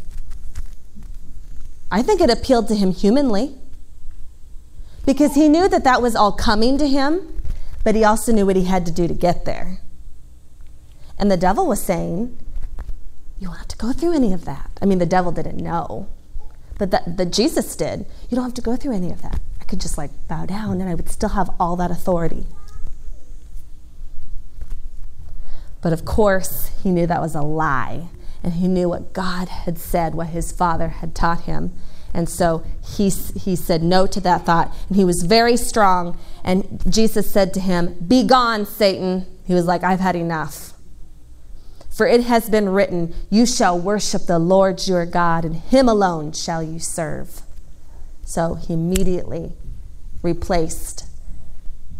I 1.93 2.01
think 2.01 2.23
it 2.23 2.31
appealed 2.31 2.69
to 2.69 2.75
him 2.75 2.91
humanly 2.91 3.55
because 5.05 5.35
he 5.35 5.47
knew 5.47 5.69
that 5.69 5.85
that 5.85 6.01
was 6.01 6.17
all 6.17 6.33
coming 6.33 6.79
to 6.79 6.89
him, 6.89 7.43
but 7.85 7.95
he 7.95 8.03
also 8.03 8.33
knew 8.33 8.47
what 8.47 8.57
he 8.57 8.65
had 8.65 8.87
to 8.87 8.93
do 8.93 9.07
to 9.07 9.13
get 9.13 9.45
there. 9.45 9.79
And 11.19 11.31
the 11.31 11.37
devil 11.37 11.67
was 11.67 11.83
saying, 11.83 12.39
you 13.39 13.47
don't 13.49 13.57
have 13.57 13.69
to 13.69 13.77
go 13.77 13.93
through 13.93 14.15
any 14.15 14.33
of 14.33 14.47
that. 14.47 14.71
I 14.81 14.87
mean, 14.87 15.01
the 15.01 15.07
devil 15.07 15.33
didn't 15.33 15.59
know, 15.59 16.09
but 16.79 16.91
that, 16.93 17.19
that 17.19 17.31
Jesus 17.31 17.77
did. 17.77 18.07
You 18.31 18.37
don't 18.37 18.45
have 18.45 18.55
to 18.55 18.63
go 18.63 18.75
through 18.75 18.95
any 18.95 19.11
of 19.11 19.21
that. 19.21 19.39
I 19.61 19.65
could 19.65 19.81
just 19.81 19.99
like 19.99 20.13
bow 20.29 20.47
down 20.47 20.81
and 20.81 20.89
I 20.89 20.95
would 20.95 21.11
still 21.11 21.31
have 21.31 21.51
all 21.61 21.77
that 21.77 21.91
authority. 21.91 22.47
But 25.83 25.93
of 25.93 26.07
course, 26.07 26.71
he 26.83 26.91
knew 26.91 27.07
that 27.07 27.21
was 27.21 27.35
a 27.35 27.43
lie. 27.43 28.09
And 28.43 28.55
he 28.55 28.69
knew 28.69 28.89
what 28.89 29.13
God 29.13 29.49
had 29.49 29.79
said, 29.79 30.15
what 30.15 30.29
his 30.29 30.53
father 30.53 30.89
had 30.89 31.15
taught 31.15 31.43
him. 31.43 31.73
And 32.15 32.29
so 32.29 32.65
he, 32.85 33.09
he 33.09 33.57
said 33.57 33.83
no 33.83 34.07
to 34.07 34.21
that 34.21 34.45
thought. 34.45 34.75
And 34.89 34.97
he 34.97 35.05
was 35.05 35.23
very 35.23 35.57
strong. 35.57 36.19
And 36.45 36.83
Jesus 36.93 37.31
said 37.31 37.55
to 37.55 37.61
him, 37.61 37.95
Be 38.07 38.25
gone, 38.25 38.67
Satan. 38.67 39.27
He 39.45 39.55
was 39.55 39.67
like, 39.67 39.83
I've 39.83 40.01
had 40.01 40.17
enough. 40.17 40.75
For 41.89 42.07
it 42.07 42.25
has 42.25 42.49
been 42.49 42.71
written, 42.71 43.15
You 43.31 43.47
shall 43.47 43.79
worship 43.79 44.27
the 44.27 44.39
Lord 44.39 44.87
your 44.87 45.07
God, 45.07 45.45
and 45.45 45.57
him 45.57 45.89
alone 45.89 46.33
shall 46.33 46.63
you 46.63 46.79
serve. 46.79 47.43
So 48.25 48.55
he 48.55 48.75
immediately 48.75 49.55
replaced 50.23 51.07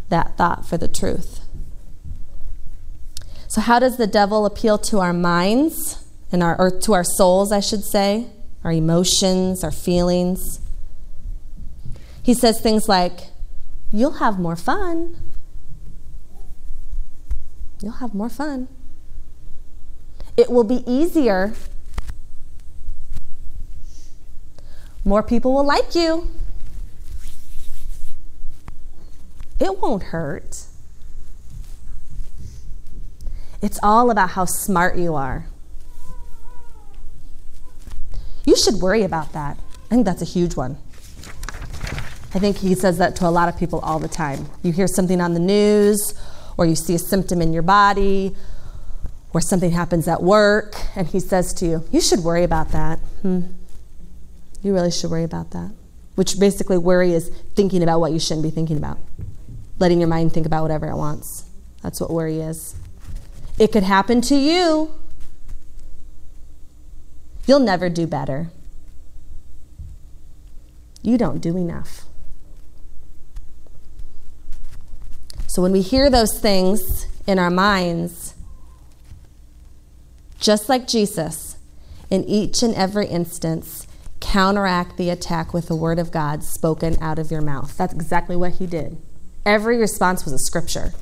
that 0.09 0.37
thought 0.37 0.67
for 0.67 0.77
the 0.77 0.89
truth. 0.89 1.41
So, 3.49 3.61
how 3.61 3.79
does 3.79 3.99
the 3.99 4.07
devil 4.07 4.47
appeal 4.47 4.79
to 4.79 5.01
our 5.01 5.13
minds 5.13 6.02
and 6.33 6.43
our, 6.43 6.59
or 6.59 6.71
to 6.81 6.95
our 6.95 7.05
souls, 7.05 7.53
I 7.53 7.61
should 7.61 7.85
say, 7.85 8.27
our 8.65 8.73
emotions, 8.73 9.63
our 9.63 9.71
feelings? 9.71 10.61
He 12.23 12.35
says 12.35 12.61
things 12.61 12.89
like, 12.89 13.21
You'll 13.93 14.13
have 14.13 14.39
more 14.39 14.57
fun. 14.57 15.17
You'll 17.83 17.93
have 17.93 18.15
more 18.15 18.31
fun. 18.31 18.69
It 20.37 20.51
will 20.51 20.65
be 20.65 20.83
easier. 20.91 21.53
More 25.05 25.23
people 25.23 25.53
will 25.53 25.67
like 25.67 25.95
you. 25.95 26.29
It 29.61 29.79
won't 29.79 30.05
hurt. 30.05 30.65
It's 33.61 33.79
all 33.83 34.11
about 34.11 34.31
how 34.31 34.47
smart 34.47 34.97
you 34.97 35.15
are. 35.15 35.47
You 38.45 38.57
should 38.57 38.77
worry 38.77 39.03
about 39.03 39.33
that. 39.33 39.59
I 39.91 39.95
think 39.95 40.05
that's 40.05 40.23
a 40.23 40.27
huge 40.27 40.57
one. 40.57 40.79
I 42.35 42.39
think 42.39 42.57
he 42.57 42.75
says 42.75 42.99
that 42.99 43.15
to 43.17 43.29
a 43.29 43.31
lot 43.31 43.49
of 43.49 43.59
people 43.59 43.79
all 43.81 43.99
the 43.99 44.09
time. 44.09 44.47
You 44.63 44.73
hear 44.73 44.87
something 44.87 45.21
on 45.21 45.35
the 45.35 45.41
news, 45.41 46.15
or 46.57 46.65
you 46.65 46.75
see 46.75 46.95
a 46.95 46.99
symptom 46.99 47.43
in 47.43 47.53
your 47.53 47.63
body, 47.63 48.35
or 49.35 49.41
something 49.41 49.71
happens 49.71 50.09
at 50.09 50.23
work, 50.23 50.75
and 50.97 51.07
he 51.07 51.21
says 51.21 51.53
to 51.55 51.67
you, 51.67 51.85
You 51.91 52.01
should 52.01 52.21
worry 52.21 52.43
about 52.43 52.71
that. 52.71 52.99
Hmm. 53.21 53.43
You 54.63 54.73
really 54.73 54.91
should 54.91 55.11
worry 55.11 55.25
about 55.25 55.51
that. 55.51 55.73
Which 56.15 56.39
basically, 56.39 56.79
worry 56.79 57.13
is 57.13 57.29
thinking 57.55 57.83
about 57.83 58.01
what 58.01 58.13
you 58.13 58.19
shouldn't 58.19 58.45
be 58.45 58.51
thinking 58.51 58.77
about, 58.77 58.99
letting 59.79 59.99
your 59.99 60.09
mind 60.09 60.33
think 60.33 60.47
about 60.47 60.63
whatever 60.63 60.87
it 60.87 60.97
wants. 60.97 61.45
That's 61.83 62.01
what 62.01 62.11
worry 62.11 62.41
is. 62.41 62.77
It 63.59 63.73
could 63.73 63.83
happen 63.83 64.21
to 64.23 64.37
you. 64.37 64.93
You'll 67.47 67.61
never 67.61 67.89
do 67.89 68.07
better. 68.07 68.51
You 71.03 71.19
don't 71.19 71.41
do 71.41 71.57
enough. 71.57 72.05
So 75.47 75.61
when 75.61 75.73
we 75.73 75.83
hear 75.83 76.09
those 76.09 76.39
things 76.39 77.07
in 77.27 77.39
our 77.39 77.51
minds, 77.51 78.35
just 80.39 80.69
like 80.69 80.89
Jesus, 80.89 81.57
in 82.09 82.25
each 82.25 82.63
and 82.63 82.75
every 82.75 83.07
instance, 83.07 83.87
counteract 84.21 84.97
the 84.97 85.11
attack 85.11 85.53
with 85.53 85.67
the 85.69 85.77
word 85.77 85.99
of 85.99 86.11
God 86.11 86.43
spoken 86.43 86.97
out 87.01 87.19
of 87.19 87.31
your 87.31 87.43
mouth. 87.43 87.77
That's 87.77 87.93
exactly 87.93 88.37
what 88.37 88.53
he 88.55 88.67
did. 88.67 88.97
Every 89.45 89.77
response 89.77 90.25
was 90.25 90.33
a 90.33 90.39
scripture. 90.39 90.93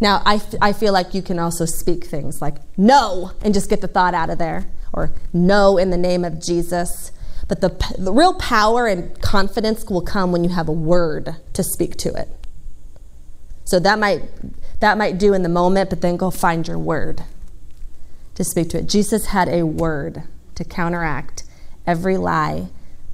Now, 0.00 0.22
I, 0.24 0.36
f- 0.36 0.54
I 0.60 0.72
feel 0.72 0.92
like 0.92 1.14
you 1.14 1.22
can 1.22 1.38
also 1.38 1.64
speak 1.64 2.04
things 2.04 2.42
like 2.42 2.56
no 2.76 3.32
and 3.42 3.54
just 3.54 3.70
get 3.70 3.80
the 3.80 3.88
thought 3.88 4.14
out 4.14 4.30
of 4.30 4.38
there, 4.38 4.66
or 4.96 5.12
no 5.32 5.76
in 5.76 5.90
the 5.90 5.96
name 5.96 6.24
of 6.24 6.42
Jesus. 6.42 7.12
But 7.46 7.60
the, 7.60 7.68
the 7.96 8.12
real 8.12 8.34
power 8.34 8.86
and 8.88 9.20
confidence 9.20 9.84
will 9.84 10.02
come 10.02 10.32
when 10.32 10.42
you 10.42 10.50
have 10.50 10.68
a 10.68 10.72
word 10.72 11.36
to 11.52 11.62
speak 11.62 11.96
to 11.98 12.12
it. 12.14 12.28
So 13.64 13.78
that 13.80 13.98
might 13.98 14.22
that 14.80 14.98
might 14.98 15.18
do 15.18 15.32
in 15.32 15.42
the 15.42 15.48
moment, 15.48 15.90
but 15.90 16.00
then 16.02 16.16
go 16.16 16.30
find 16.30 16.66
your 16.68 16.78
word 16.78 17.22
to 18.34 18.44
speak 18.44 18.68
to 18.70 18.78
it. 18.78 18.88
Jesus 18.88 19.26
had 19.26 19.48
a 19.48 19.64
word 19.64 20.24
to 20.54 20.64
counteract 20.64 21.44
every 21.86 22.16
lie 22.16 22.68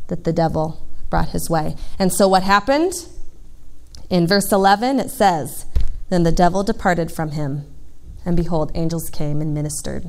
that 0.09 0.25
the 0.25 0.33
devil 0.33 0.85
brought 1.09 1.29
his 1.29 1.49
way. 1.49 1.77
And 1.99 2.13
so 2.13 2.27
what 2.27 2.43
happened? 2.43 2.93
In 4.11 4.27
verse 4.27 4.51
11 4.51 4.99
it 4.99 5.11
says, 5.11 5.67
then 6.13 6.25
the 6.25 6.33
devil 6.33 6.63
departed 6.63 7.11
from 7.11 7.31
him, 7.31 7.65
and 8.27 8.37
behold, 8.37 8.71
angels 8.75 9.09
came 9.09 9.41
and 9.41 9.55
ministered 9.55 10.09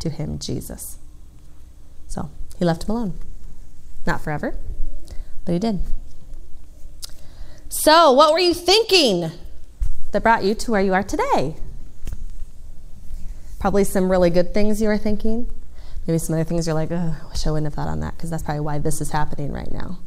to 0.00 0.10
him, 0.10 0.38
Jesus. 0.38 0.98
So 2.08 2.30
he 2.58 2.64
left 2.64 2.84
him 2.84 2.90
alone. 2.94 3.14
Not 4.06 4.20
forever, 4.20 4.56
but 5.44 5.52
he 5.52 5.58
did. 5.58 5.80
So, 7.68 8.12
what 8.12 8.32
were 8.32 8.38
you 8.38 8.54
thinking 8.54 9.30
that 10.14 10.22
brought 10.22 10.44
you 10.44 10.54
to 10.54 10.70
where 10.70 10.80
you 10.80 10.94
are 10.94 11.02
today. 11.02 11.56
Probably 13.58 13.82
some 13.82 14.08
really 14.10 14.30
good 14.30 14.54
things 14.54 14.80
you 14.80 14.86
were 14.86 14.96
thinking. 14.96 15.50
Maybe 16.06 16.18
some 16.18 16.34
other 16.34 16.44
things 16.44 16.66
you're 16.66 16.74
like, 16.74 16.92
I 16.92 17.16
wish 17.28 17.46
I 17.46 17.50
wouldn't 17.50 17.66
have 17.66 17.74
thought 17.74 17.88
on 17.88 17.98
that, 18.00 18.16
because 18.16 18.30
that's 18.30 18.44
probably 18.44 18.60
why 18.60 18.78
this 18.78 19.00
is 19.00 19.10
happening 19.10 19.52
right 19.52 19.70
now. 19.72 19.98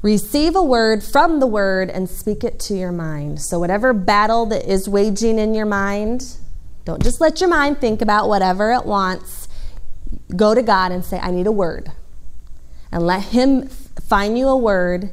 Receive 0.00 0.56
a 0.56 0.62
word 0.62 1.04
from 1.04 1.40
the 1.40 1.46
word 1.46 1.90
and 1.90 2.08
speak 2.08 2.42
it 2.42 2.58
to 2.60 2.74
your 2.74 2.90
mind. 2.90 3.42
So, 3.42 3.58
whatever 3.58 3.92
battle 3.92 4.46
that 4.46 4.64
is 4.64 4.88
waging 4.88 5.38
in 5.38 5.52
your 5.52 5.66
mind, 5.66 6.38
don't 6.86 7.02
just 7.02 7.20
let 7.20 7.42
your 7.42 7.50
mind 7.50 7.82
think 7.82 8.00
about 8.00 8.30
whatever 8.30 8.72
it 8.72 8.86
wants. 8.86 9.39
Go 10.34 10.54
to 10.54 10.62
God 10.62 10.92
and 10.92 11.04
say, 11.04 11.18
I 11.18 11.30
need 11.30 11.46
a 11.46 11.52
word. 11.52 11.92
And 12.92 13.06
let 13.06 13.26
Him 13.26 13.68
find 13.68 14.38
you 14.38 14.48
a 14.48 14.56
word 14.56 15.10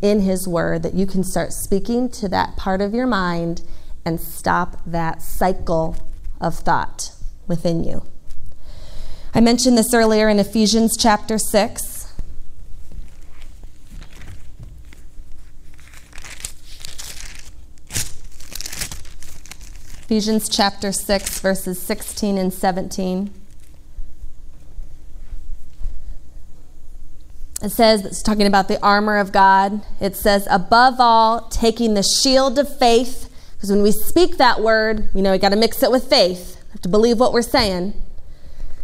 in 0.00 0.20
His 0.20 0.48
Word 0.48 0.82
that 0.82 0.94
you 0.94 1.06
can 1.06 1.22
start 1.22 1.52
speaking 1.52 2.10
to 2.10 2.28
that 2.28 2.56
part 2.56 2.80
of 2.80 2.92
your 2.92 3.06
mind 3.06 3.62
and 4.04 4.20
stop 4.20 4.80
that 4.84 5.22
cycle 5.22 5.96
of 6.40 6.56
thought 6.56 7.12
within 7.46 7.84
you. 7.84 8.04
I 9.34 9.40
mentioned 9.40 9.78
this 9.78 9.94
earlier 9.94 10.28
in 10.28 10.38
Ephesians 10.38 10.96
chapter 10.98 11.38
6. 11.38 12.12
Ephesians 20.02 20.48
chapter 20.48 20.92
6, 20.92 21.40
verses 21.40 21.80
16 21.80 22.36
and 22.36 22.52
17. 22.52 23.32
It 27.62 27.70
says, 27.70 28.04
it's 28.04 28.22
talking 28.22 28.46
about 28.48 28.66
the 28.66 28.82
armor 28.82 29.18
of 29.18 29.30
God. 29.30 29.82
It 30.00 30.16
says, 30.16 30.48
above 30.50 30.96
all, 30.98 31.42
taking 31.48 31.94
the 31.94 32.02
shield 32.02 32.58
of 32.58 32.76
faith, 32.78 33.28
because 33.54 33.70
when 33.70 33.82
we 33.82 33.92
speak 33.92 34.38
that 34.38 34.60
word, 34.60 35.08
you 35.14 35.22
know, 35.22 35.30
we 35.30 35.38
got 35.38 35.50
to 35.50 35.56
mix 35.56 35.80
it 35.82 35.92
with 35.92 36.10
faith, 36.10 36.56
We 36.64 36.70
have 36.72 36.80
to 36.80 36.88
believe 36.88 37.20
what 37.20 37.32
we're 37.32 37.42
saying. 37.42 37.94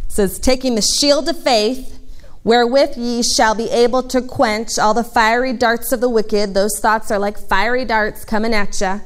It 0.07 0.12
says, 0.12 0.38
taking 0.38 0.77
the 0.77 0.83
shield 0.83 1.29
of 1.29 1.43
faith, 1.43 1.99
wherewith 2.45 2.97
ye 2.97 3.25
shall 3.25 3.57
be 3.57 3.69
able 3.71 4.05
to 4.05 4.23
quench 4.23 4.79
all 4.79 4.95
the 4.95 5.03
fiery 5.03 5.53
darts 5.53 5.91
of 5.91 6.01
the 6.01 6.09
wicked. 6.09 6.55
Those 6.55 6.79
thoughts 6.79 7.11
are 7.11 7.19
like 7.19 7.37
fiery 7.37 7.85
darts 7.85 8.25
coming 8.25 8.55
at 8.55 8.81
you. 8.81 9.01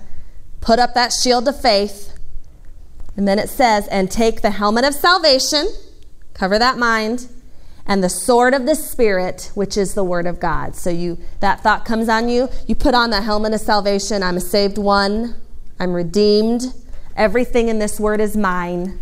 Put 0.61 0.81
up 0.81 0.93
that 0.93 1.15
shield 1.15 1.49
of 1.49 1.59
faith. 1.59 2.19
And 3.17 3.27
then 3.27 3.39
it 3.39 3.49
says, 3.49 3.89
and 3.89 4.11
take 4.11 4.43
the 4.43 4.51
helmet 4.51 4.85
of 4.85 4.93
salvation, 4.95 5.67
cover 6.35 6.59
that 6.59 6.77
mind 6.77 7.27
and 7.87 8.03
the 8.03 8.09
sword 8.09 8.55
of 8.55 8.67
the 8.67 8.75
spirit 8.75 9.51
which 9.55 9.77
is 9.77 9.95
the 9.95 10.05
word 10.05 10.27
of 10.27 10.41
god. 10.41 10.77
So 10.77 10.91
you 10.91 11.19
that 11.41 11.61
thought 11.61 11.85
comes 11.85 12.09
on 12.09 12.29
you. 12.29 12.49
You 12.67 12.75
put 12.75 12.95
on 12.95 13.11
the 13.11 13.23
helmet 13.23 13.55
of 13.55 13.61
salvation. 13.61 14.23
I'm 14.23 14.37
a 14.37 14.41
saved 14.41 14.79
one. 14.79 15.35
I'm 15.81 15.93
redeemed. 15.93 16.75
Everything 17.17 17.69
in 17.69 17.79
this 17.79 17.99
word 17.99 18.21
is 18.21 18.37
mine. 18.37 18.99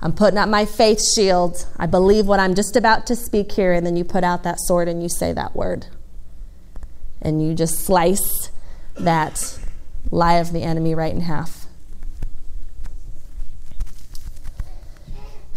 I'm 0.00 0.12
putting 0.12 0.38
up 0.38 0.48
my 0.48 0.64
faith 0.64 1.02
shield. 1.14 1.66
I 1.76 1.86
believe 1.86 2.26
what 2.26 2.40
i'm 2.40 2.54
just 2.54 2.76
about 2.76 3.06
to 3.06 3.16
speak 3.16 3.52
here 3.52 3.72
and 3.72 3.86
then 3.86 3.96
you 3.96 4.04
put 4.04 4.24
out 4.24 4.42
that 4.44 4.60
sword 4.60 4.88
and 4.88 5.02
you 5.02 5.08
say 5.08 5.32
that 5.32 5.54
word. 5.54 5.86
And 7.20 7.46
you 7.46 7.54
just 7.54 7.80
slice 7.80 8.50
that 8.94 9.58
lie 10.10 10.34
of 10.34 10.52
the 10.52 10.62
enemy 10.62 10.94
right 10.94 11.12
in 11.12 11.22
half 11.22 11.65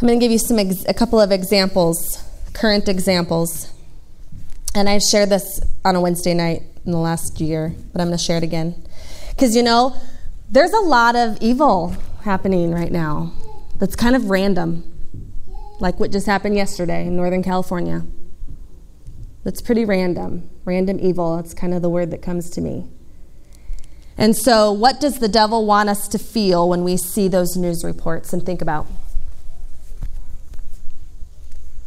I'm 0.01 0.07
going 0.07 0.17
to 0.17 0.23
give 0.23 0.31
you 0.31 0.39
some 0.39 0.57
ex- 0.57 0.85
a 0.87 0.93
couple 0.93 1.19
of 1.19 1.29
examples, 1.29 2.23
current 2.53 2.87
examples. 2.87 3.69
And 4.73 4.87
I 4.87 4.97
shared 4.99 5.27
this 5.27 5.59
on 5.83 5.97
a 5.97 5.99
Wednesday 5.99 6.33
night 6.33 6.61
in 6.85 6.93
the 6.93 6.97
last 6.97 7.41
year, 7.41 7.75
but 7.91 7.99
I'm 7.99 8.07
going 8.07 8.17
to 8.17 8.23
share 8.23 8.37
it 8.37 8.43
again. 8.43 8.81
Because, 9.31 9.57
you 9.57 9.61
know, 9.61 9.93
there's 10.49 10.71
a 10.71 10.79
lot 10.79 11.17
of 11.17 11.37
evil 11.41 11.97
happening 12.21 12.71
right 12.71 12.93
now 12.93 13.33
that's 13.77 13.97
kind 13.97 14.15
of 14.15 14.29
random, 14.29 14.85
like 15.81 15.99
what 15.99 16.13
just 16.13 16.27
happened 16.27 16.55
yesterday 16.55 17.05
in 17.05 17.17
Northern 17.17 17.43
California. 17.43 18.03
That's 19.43 19.61
pretty 19.61 19.83
random. 19.83 20.49
Random 20.63 20.97
evil, 21.01 21.35
that's 21.35 21.53
kind 21.53 21.73
of 21.73 21.81
the 21.81 21.89
word 21.89 22.11
that 22.11 22.21
comes 22.21 22.49
to 22.51 22.61
me. 22.61 22.87
And 24.17 24.33
so, 24.33 24.71
what 24.71 25.01
does 25.01 25.19
the 25.19 25.27
devil 25.27 25.65
want 25.65 25.89
us 25.89 26.07
to 26.09 26.17
feel 26.17 26.69
when 26.69 26.85
we 26.85 26.95
see 26.95 27.27
those 27.27 27.57
news 27.57 27.83
reports 27.83 28.31
and 28.31 28.45
think 28.45 28.61
about? 28.61 28.87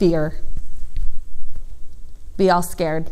Fear. 0.03 0.35
Be 2.37 2.51
all 2.51 2.61
scared. 2.61 3.09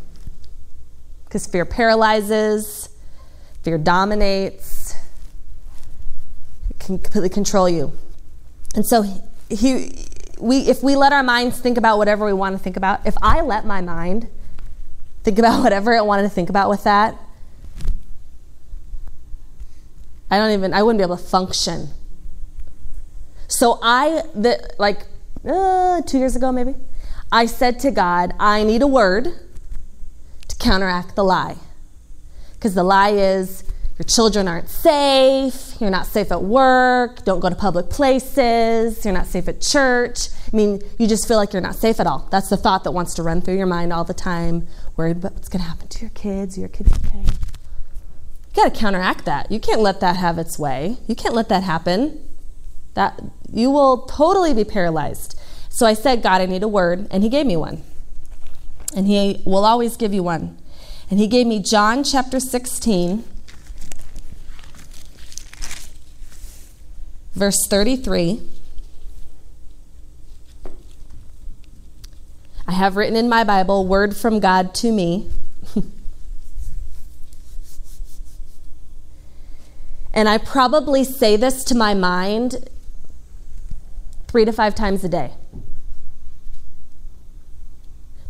Because 1.25 1.47
fear 1.47 1.65
paralyzes, 1.65 2.89
fear 3.63 3.79
dominates, 3.79 4.97
it 6.69 6.81
can 6.81 6.99
completely 6.99 7.29
control 7.29 7.69
you. 7.69 7.93
And 8.75 8.85
so, 8.85 9.03
he, 9.49 10.05
we, 10.41 10.63
if 10.63 10.83
we 10.83 10.97
let 10.97 11.13
our 11.13 11.23
minds 11.23 11.61
think 11.61 11.79
about 11.79 11.97
whatever 11.97 12.27
we 12.27 12.33
want 12.33 12.57
to 12.57 12.59
think 12.63 12.77
about, 12.77 13.07
if 13.07 13.15
I 13.23 13.41
let 13.43 13.65
my 13.65 13.81
mind 13.81 14.27
think 15.23 15.39
about 15.39 15.63
whatever 15.63 15.93
it 15.93 16.05
wanted 16.05 16.25
to 16.25 16.29
think 16.29 16.51
about 16.51 16.69
with 16.69 16.83
that, 16.83 17.17
I 20.29 20.39
don't 20.39 20.51
even, 20.51 20.75
I 20.75 20.83
wouldn't 20.83 20.99
be 20.99 21.05
able 21.05 21.19
to 21.19 21.23
function. 21.23 21.91
So 23.47 23.79
I, 23.81 24.23
the, 24.35 24.75
like 24.81 25.07
uh, 25.45 26.03
two 26.03 26.19
years 26.19 26.37
ago 26.37 26.53
maybe, 26.53 26.75
I 27.33 27.47
said 27.47 27.79
to 27.81 27.91
God, 27.91 28.35
I 28.39 28.65
need 28.65 28.83
a 28.83 28.87
word 28.87 29.29
to 30.49 30.57
counteract 30.57 31.17
the 31.17 31.25
lie. 31.25 31.57
Because 32.55 32.75
the 32.75 32.83
lie 32.83 33.11
is 33.11 33.65
your 33.99 34.05
children 34.05 34.49
aren't 34.49 34.69
safe, 34.69 35.75
you're 35.79 35.91
not 35.91 36.07
safe 36.07 36.33
at 36.33 36.43
work, 36.43 37.25
don't 37.25 37.41
go 37.41 37.51
to 37.51 37.55
public 37.55 37.91
places, 37.91 39.05
you're 39.05 39.13
not 39.13 39.27
safe 39.27 39.47
at 39.47 39.61
church. 39.61 40.29
I 40.51 40.57
mean, 40.57 40.81
you 40.99 41.07
just 41.07 41.29
feel 41.29 41.37
like 41.37 41.53
you're 41.53 41.61
not 41.63 41.75
safe 41.75 42.01
at 42.01 42.07
all. 42.07 42.27
That's 42.31 42.49
the 42.49 42.57
thought 42.57 42.85
that 42.85 42.93
wants 42.93 43.13
to 43.15 43.23
run 43.23 43.43
through 43.43 43.59
your 43.59 43.67
mind 43.67 43.93
all 43.93 44.05
the 44.05 44.15
time, 44.15 44.67
worried 44.97 45.19
about 45.19 45.35
what's 45.35 45.51
going 45.51 45.63
to 45.63 45.69
happen 45.69 45.89
to 45.89 46.01
your 46.01 46.11
kids, 46.11 46.57
your 46.57 46.69
kids 46.69 46.93
okay. 46.95 47.19
You 47.19 48.55
got 48.55 48.75
to 48.75 48.81
counteract 48.81 49.27
that. 49.27 49.53
You 49.53 49.61
can't 49.61 49.81
let 49.81 50.01
that 50.01 50.17
have 50.17 50.39
its 50.39 50.59
way. 50.59 50.97
You 51.07 51.15
can't 51.15 51.35
let 51.35 51.51
that 51.51 51.63
happen. 51.63 52.21
That 52.95 53.21
you 53.53 53.71
will 53.71 54.03
totally 54.03 54.53
be 54.53 54.65
paralyzed. 54.65 55.39
So 55.69 55.87
I 55.87 55.95
said, 55.95 56.23
God, 56.23 56.41
I 56.41 56.47
need 56.47 56.63
a 56.63 56.69
word, 56.69 57.07
and 57.11 57.23
he 57.23 57.29
gave 57.29 57.47
me 57.47 57.57
one. 57.57 57.83
And 58.95 59.07
he 59.07 59.41
will 59.45 59.65
always 59.65 59.97
give 59.97 60.13
you 60.13 60.23
one. 60.23 60.59
And 61.11 61.19
he 61.19 61.27
gave 61.27 61.47
me 61.47 61.61
John 61.61 62.05
chapter 62.05 62.41
16 62.41 63.25
verse 67.41 67.67
33. 67.69 68.43
I 72.67 72.73
have 72.73 72.97
written 72.97 73.17
in 73.17 73.31
my 73.31 73.45
Bible, 73.45 73.87
word 73.87 74.17
from 74.17 74.41
God 74.41 74.75
to 74.77 74.93
me. 74.93 75.31
and 80.13 80.29
I 80.29 80.37
probably 80.39 81.03
say 81.03 81.37
this 81.37 81.65
to 81.65 81.75
my 81.75 81.95
mind 81.95 82.69
three 84.31 84.45
to 84.45 84.53
five 84.53 84.77
times 84.77 85.03
a 85.03 85.09
day. 85.09 85.33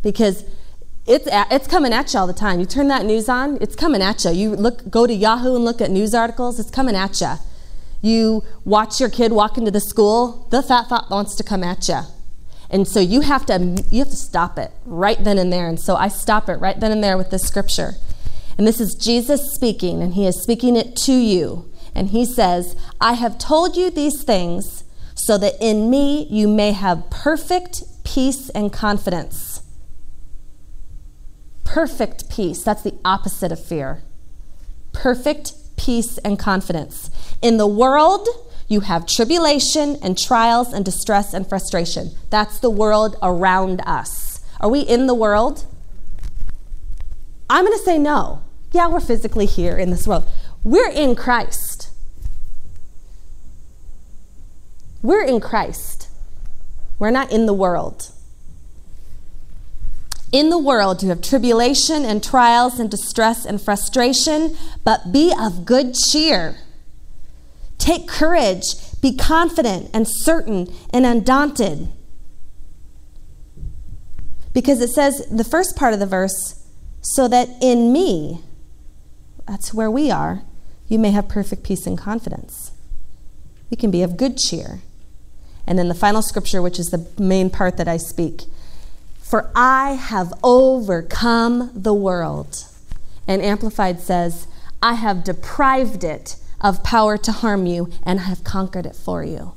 Because 0.01 0.45
it's, 1.05 1.27
it's 1.31 1.67
coming 1.67 1.93
at 1.93 2.11
you 2.11 2.19
all 2.19 2.25
the 2.25 2.33
time. 2.33 2.59
You 2.59 2.65
turn 2.65 2.87
that 2.87 3.05
news 3.05 3.29
on, 3.29 3.59
it's 3.61 3.75
coming 3.75 4.01
at 4.01 4.25
you. 4.25 4.31
You 4.31 4.55
look, 4.55 4.89
go 4.89 5.05
to 5.05 5.13
Yahoo 5.13 5.55
and 5.55 5.63
look 5.63 5.79
at 5.79 5.91
news 5.91 6.15
articles, 6.15 6.59
it's 6.59 6.71
coming 6.71 6.95
at 6.95 7.21
you. 7.21 7.33
You 8.01 8.43
watch 8.65 8.99
your 8.99 9.09
kid 9.09 9.31
walk 9.31 9.59
into 9.59 9.69
the 9.69 9.79
school, 9.79 10.47
the 10.49 10.63
fat 10.63 10.87
thought 10.87 11.11
wants 11.11 11.35
to 11.35 11.43
come 11.43 11.63
at 11.63 11.87
you. 11.87 12.01
And 12.71 12.87
so 12.87 12.99
you 12.99 13.21
have 13.21 13.45
to 13.47 13.83
you 13.91 13.99
have 13.99 14.09
to 14.09 14.15
stop 14.15 14.57
it 14.57 14.71
right 14.85 15.23
then 15.23 15.37
and 15.37 15.53
there. 15.53 15.67
And 15.67 15.79
so 15.79 15.97
I 15.97 16.07
stop 16.07 16.49
it 16.49 16.55
right 16.55 16.79
then 16.79 16.91
and 16.91 17.03
there 17.03 17.17
with 17.17 17.29
this 17.29 17.43
scripture. 17.43 17.93
And 18.57 18.65
this 18.65 18.79
is 18.79 18.95
Jesus 18.95 19.53
speaking, 19.53 20.01
and 20.01 20.15
he 20.15 20.25
is 20.25 20.41
speaking 20.41 20.75
it 20.75 20.95
to 20.97 21.13
you. 21.13 21.71
And 21.93 22.09
he 22.09 22.25
says, 22.25 22.75
I 22.99 23.13
have 23.13 23.37
told 23.37 23.75
you 23.75 23.91
these 23.91 24.23
things 24.23 24.83
so 25.25 25.37
that 25.37 25.55
in 25.61 25.89
me 25.89 26.27
you 26.29 26.47
may 26.47 26.71
have 26.71 27.09
perfect 27.09 27.83
peace 28.03 28.49
and 28.49 28.73
confidence. 28.73 29.61
Perfect 31.63 32.29
peace. 32.29 32.63
That's 32.63 32.81
the 32.81 32.95
opposite 33.05 33.51
of 33.51 33.63
fear. 33.63 34.01
Perfect 34.93 35.53
peace 35.77 36.17
and 36.19 36.37
confidence. 36.37 37.11
In 37.41 37.57
the 37.57 37.67
world, 37.67 38.27
you 38.67 38.81
have 38.81 39.05
tribulation 39.05 39.97
and 40.01 40.17
trials 40.17 40.73
and 40.73 40.83
distress 40.83 41.33
and 41.33 41.47
frustration. 41.47 42.11
That's 42.29 42.59
the 42.59 42.69
world 42.69 43.15
around 43.21 43.81
us. 43.85 44.41
Are 44.59 44.69
we 44.69 44.81
in 44.81 45.07
the 45.07 45.13
world? 45.13 45.65
I'm 47.49 47.65
going 47.65 47.77
to 47.77 47.83
say 47.83 47.97
no. 47.99 48.41
Yeah, 48.71 48.87
we're 48.87 49.01
physically 49.01 49.45
here 49.45 49.77
in 49.77 49.91
this 49.91 50.07
world. 50.07 50.27
We're 50.63 50.89
in 50.89 51.15
Christ. 51.15 51.70
We're 55.01 55.23
in 55.23 55.39
Christ. 55.39 56.09
We're 56.99 57.11
not 57.11 57.31
in 57.31 57.45
the 57.47 57.53
world. 57.53 58.11
In 60.31 60.49
the 60.49 60.57
world, 60.57 61.03
you 61.03 61.09
have 61.09 61.21
tribulation 61.21 62.05
and 62.05 62.23
trials 62.23 62.79
and 62.79 62.89
distress 62.89 63.45
and 63.45 63.61
frustration, 63.61 64.55
but 64.83 65.11
be 65.11 65.33
of 65.37 65.65
good 65.65 65.93
cheer. 65.93 66.57
Take 67.77 68.07
courage, 68.07 68.63
be 69.01 69.15
confident 69.15 69.89
and 69.93 70.07
certain 70.07 70.73
and 70.93 71.05
undaunted. 71.05 71.89
Because 74.53 74.79
it 74.81 74.89
says, 74.89 75.27
the 75.29 75.43
first 75.43 75.75
part 75.75 75.93
of 75.93 75.99
the 75.99 76.05
verse, 76.05 76.65
so 77.01 77.27
that 77.27 77.49
in 77.61 77.91
me, 77.91 78.41
that's 79.47 79.73
where 79.73 79.89
we 79.89 80.11
are, 80.11 80.43
you 80.87 80.99
may 80.99 81.11
have 81.11 81.27
perfect 81.27 81.63
peace 81.63 81.87
and 81.87 81.97
confidence. 81.97 82.71
You 83.69 83.77
can 83.77 83.91
be 83.91 84.03
of 84.03 84.17
good 84.17 84.37
cheer. 84.37 84.81
And 85.67 85.77
then 85.77 85.87
the 85.87 85.95
final 85.95 86.21
scripture, 86.21 86.61
which 86.61 86.79
is 86.79 86.89
the 86.89 87.07
main 87.17 87.49
part 87.49 87.77
that 87.77 87.87
I 87.87 87.97
speak 87.97 88.43
For 89.21 89.51
I 89.55 89.93
have 89.93 90.33
overcome 90.43 91.71
the 91.73 91.93
world. 91.93 92.65
And 93.27 93.41
Amplified 93.41 93.99
says, 93.99 94.47
I 94.81 94.95
have 94.95 95.23
deprived 95.23 96.03
it 96.03 96.35
of 96.59 96.83
power 96.83 97.17
to 97.17 97.31
harm 97.31 97.65
you 97.65 97.89
and 98.03 98.19
I 98.19 98.23
have 98.23 98.43
conquered 98.43 98.85
it 98.85 98.95
for 98.95 99.23
you. 99.23 99.53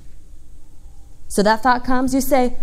So 1.29 1.43
that 1.43 1.63
thought 1.63 1.85
comes, 1.85 2.15
you 2.15 2.21
say, 2.21 2.57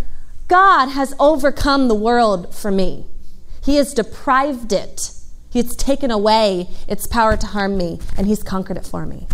God 0.48 0.88
has 0.88 1.14
overcome 1.20 1.88
the 1.88 1.96
world 1.96 2.54
for 2.54 2.72
me. 2.72 3.06
He 3.64 3.76
has 3.76 3.94
deprived 3.94 4.74
it. 4.74 5.12
He's 5.50 5.76
taken 5.76 6.12
away 6.12 6.70
its 6.88 7.08
power 7.08 7.36
to 7.38 7.48
harm 7.48 7.78
me, 7.78 8.00
and 8.18 8.28
He's 8.28 8.44
conquered 8.44 8.78
it 8.78 8.86
for 8.86 9.06
me. 9.06 9.28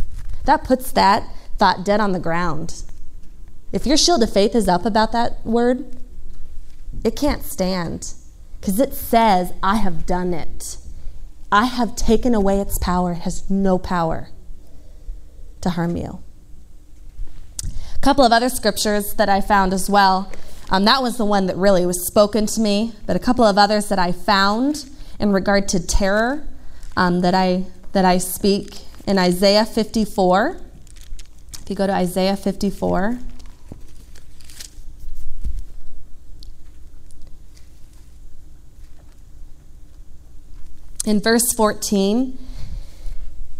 That 0.46 0.64
puts 0.64 0.92
that 0.92 1.28
thought 1.58 1.86
dead 1.86 2.00
on 2.00 2.12
the 2.12 2.20
ground. 2.20 2.84
If 3.72 3.86
your 3.86 3.98
shield 3.98 4.24
of 4.24 4.32
faith 4.32 4.56
is 4.56 4.68
up 4.68 4.86
about 4.86 5.12
that 5.12 5.46
word, 5.46 5.86
it 7.04 7.16
can't 7.16 7.44
stand 7.44 8.14
because 8.60 8.80
it 8.80 8.94
says, 8.94 9.54
I 9.62 9.76
have 9.78 10.06
done 10.06 10.34
it. 10.34 10.78
I 11.52 11.66
have 11.66 11.96
taken 11.96 12.34
away 12.34 12.60
its 12.60 12.78
power. 12.80 13.14
It 13.14 13.20
has 13.20 13.50
no 13.50 13.78
power 13.78 14.30
to 15.62 15.70
harm 15.72 15.96
you. 15.96 16.22
A 17.96 18.00
couple 18.00 18.26
of 18.26 18.32
other 18.32 18.50
scriptures 18.50 19.14
that 19.16 19.30
I 19.30 19.42
found 19.42 19.74
as 19.74 19.90
well. 19.90 20.32
Um, 20.70 20.86
that 20.86 21.02
was 21.02 21.18
the 21.18 21.26
one 21.26 21.46
that 21.48 21.56
really 21.56 21.86
was 21.86 22.06
spoken 22.08 22.46
to 22.48 22.62
me, 22.62 22.94
but 23.06 23.16
a 23.16 23.20
couple 23.20 23.46
of 23.46 23.58
others 23.58 23.88
that 23.90 24.00
I 24.00 24.12
found 24.12 24.90
in 25.20 25.32
regard 25.32 25.68
to 25.70 25.86
terror 25.86 26.48
um, 26.96 27.22
that 27.22 27.34
I 27.34 27.66
that 27.94 28.06
I 28.06 28.18
speak 28.18 28.80
in 29.08 29.18
Isaiah 29.18 29.66
54. 29.66 30.62
If 31.62 31.70
you 31.70 31.76
go 31.76 31.88
to 31.88 31.94
Isaiah 31.94 32.36
54. 32.36 33.20
In 41.08 41.22
verse 41.22 41.54
14, 41.54 42.38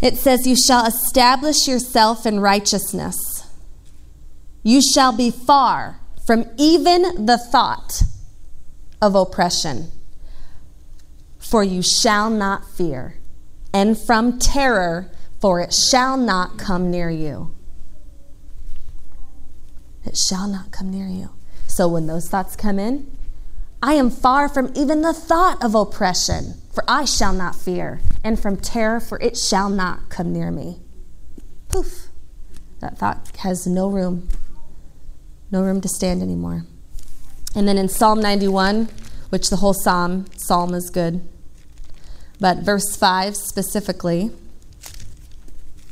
it 0.02 0.18
says, 0.18 0.46
You 0.46 0.58
shall 0.58 0.86
establish 0.86 1.66
yourself 1.66 2.26
in 2.26 2.42
righteousness. 2.42 3.48
You 4.64 4.82
shall 4.82 5.16
be 5.16 5.32
far 5.32 6.02
from 6.26 6.44
even 6.58 7.26
the 7.26 7.38
thought 7.38 8.04
of 9.02 9.16
oppression. 9.16 9.92
For 11.38 11.64
you 11.64 11.82
shall 11.82 12.30
not 12.30 12.70
fear, 12.70 13.16
and 13.74 13.98
from 13.98 14.40
terror, 14.40 15.10
for 15.40 15.62
it 15.62 15.74
shall 15.74 16.18
not 16.18 16.58
come 16.58 16.92
near 16.92 17.10
you. 17.10 17.56
It 20.04 20.18
shall 20.18 20.50
not 20.50 20.72
come 20.72 20.92
near 20.92 21.08
you. 21.08 21.30
So 21.66 21.88
when 21.88 22.08
those 22.08 22.28
thoughts 22.28 22.58
come 22.58 22.78
in, 22.78 23.17
I 23.82 23.94
am 23.94 24.10
far 24.10 24.50
from 24.50 24.72
even 24.76 25.02
the 25.02 25.14
thought 25.14 25.64
of 25.64 25.76
oppression, 25.76 26.56
for 26.74 26.84
I 26.88 27.06
shall 27.06 27.34
not 27.34 27.56
fear, 27.56 28.02
and 28.24 28.40
from 28.40 28.58
terror, 28.58 29.00
for 29.00 29.22
it 29.22 29.38
shall 29.38 29.70
not 29.70 30.10
come 30.10 30.34
near 30.34 30.50
me. 30.50 30.80
Poof. 31.70 32.08
That 32.80 32.98
thought 32.98 33.32
has 33.40 33.68
no 33.68 33.88
room, 33.90 34.30
no 35.52 35.62
room 35.62 35.82
to 35.82 35.88
stand 35.88 36.22
anymore. 36.22 36.66
And 37.56 37.68
then 37.68 37.78
in 37.78 37.90
Psalm 37.90 38.20
91, 38.20 38.90
which 39.30 39.50
the 39.50 39.58
whole 39.58 39.74
psalm, 39.74 40.26
psalm 40.36 40.74
is 40.74 40.90
good, 40.90 41.28
but 42.40 42.60
verse 42.60 42.96
5 42.96 43.36
specifically, 43.36 44.32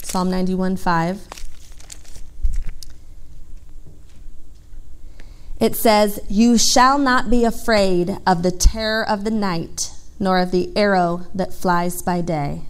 Psalm 0.03 0.29
91 0.29 0.77
5. 0.77 1.27
It 5.59 5.75
says, 5.75 6.19
You 6.29 6.57
shall 6.57 6.97
not 6.97 7.29
be 7.29 7.45
afraid 7.45 8.17
of 8.27 8.43
the 8.43 8.51
terror 8.51 9.07
of 9.07 9.23
the 9.23 9.31
night, 9.31 9.91
nor 10.19 10.39
of 10.39 10.51
the 10.51 10.75
arrow 10.75 11.27
that 11.33 11.53
flies 11.53 12.01
by 12.01 12.21
day. 12.21 12.63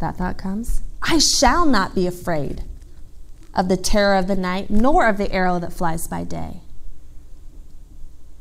That 0.00 0.16
thought 0.16 0.38
comes. 0.38 0.82
I 1.02 1.18
shall 1.18 1.66
not 1.66 1.94
be 1.94 2.06
afraid 2.06 2.62
of 3.54 3.68
the 3.68 3.76
terror 3.76 4.16
of 4.16 4.28
the 4.28 4.36
night, 4.36 4.70
nor 4.70 5.06
of 5.06 5.18
the 5.18 5.30
arrow 5.32 5.58
that 5.58 5.72
flies 5.72 6.06
by 6.06 6.24
day, 6.24 6.60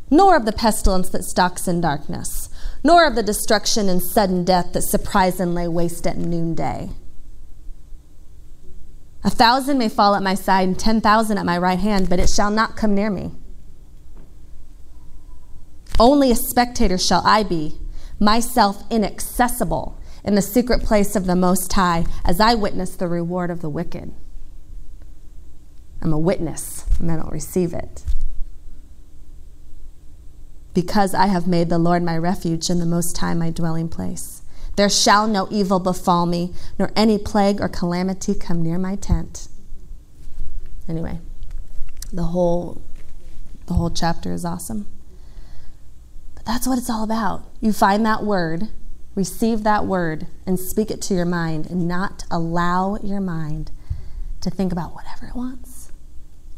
nor 0.10 0.36
of 0.36 0.46
the 0.46 0.52
pestilence 0.52 1.10
that 1.10 1.24
stalks 1.24 1.68
in 1.68 1.82
darkness, 1.82 2.50
nor 2.84 3.06
of 3.06 3.16
the 3.16 3.24
destruction 3.24 3.90
and 3.90 4.02
sudden 4.02 4.46
death 4.46 4.74
that 4.74 4.84
surprise 4.84 5.40
and 5.40 5.54
lay 5.54 5.68
waste 5.68 6.08
at 6.08 6.18
noonday. 6.18 6.92
A 9.24 9.30
thousand 9.30 9.78
may 9.78 9.90
fall 9.90 10.16
at 10.16 10.24
my 10.24 10.34
side 10.34 10.68
and 10.68 10.80
10,000 10.80 11.38
at 11.38 11.46
my 11.46 11.58
right 11.58 11.80
hand, 11.80 12.10
but 12.10 12.20
it 12.20 12.30
shall 12.30 12.50
not 12.50 12.76
come 12.76 12.96
near 12.96 13.10
me. 13.10 13.32
Only 16.00 16.32
a 16.32 16.36
spectator 16.36 16.98
shall 16.98 17.22
I 17.26 17.44
be, 17.44 17.80
myself 18.20 18.84
inaccessible 18.90 20.00
in 20.24 20.36
the 20.36 20.42
secret 20.42 20.82
place 20.84 21.16
of 21.16 21.26
the 21.26 21.36
Most 21.36 21.72
High, 21.74 22.06
as 22.26 22.40
I 22.40 22.56
witness 22.56 22.96
the 22.96 23.08
reward 23.08 23.52
of 23.52 23.62
the 23.62 23.70
wicked. 23.70 24.14
I'm 26.02 26.14
a 26.14 26.20
witness, 26.20 26.86
and 27.00 27.12
I 27.12 27.18
don't 27.18 27.32
receive 27.32 27.74
it. 27.74 28.04
Because 30.74 31.14
I 31.14 31.28
have 31.28 31.48
made 31.48 31.70
the 31.70 31.78
Lord 31.78 32.02
my 32.02 32.18
refuge 32.18 32.70
and 32.70 32.82
the 32.82 32.86
Most 32.86 33.18
High 33.18 33.36
my 33.36 33.52
dwelling 33.52 33.90
place. 33.90 34.41
There 34.76 34.90
shall 34.90 35.28
no 35.28 35.48
evil 35.52 35.80
befall 35.80 36.26
me, 36.26 36.54
nor 36.80 36.92
any 36.96 37.18
plague 37.18 37.62
or 37.62 37.68
calamity 37.68 38.34
come 38.34 38.64
near 38.64 38.78
my 38.78 38.96
tent. 38.96 39.48
Anyway, 40.88 41.20
the 42.12 42.24
whole 42.24 42.82
the 43.68 43.74
whole 43.74 43.90
chapter 43.90 44.34
is 44.34 44.44
awesome. 44.44 44.86
But 46.36 46.46
that's 46.46 46.68
what 46.68 46.78
it's 46.78 46.90
all 46.90 47.04
about. 47.04 47.46
You 47.62 47.72
find 47.72 48.06
that 48.06 48.24
word, 48.24 48.70
receive 49.16 49.64
that 49.64 49.86
word, 49.86 50.28
and 50.46 50.60
speak 50.60 50.92
it 50.92 51.02
to 51.04 51.14
your 51.14 51.26
mind, 51.26 51.68
and 51.68 51.88
not 51.88 52.26
allow 52.30 52.98
your 52.98 53.22
mind 53.22 53.72
to 54.42 54.50
think 54.50 54.72
about 54.72 54.94
whatever 54.94 55.28
it 55.28 55.36
wants. 55.36 55.92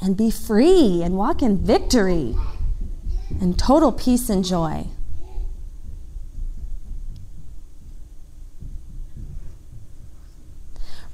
And 0.02 0.18
be 0.18 0.32
free 0.32 1.02
and 1.04 1.18
walk 1.18 1.42
in 1.44 1.58
victory 1.58 2.36
and 3.40 3.58
total 3.60 3.92
peace 3.92 4.30
and 4.30 4.44
joy. 4.44 4.88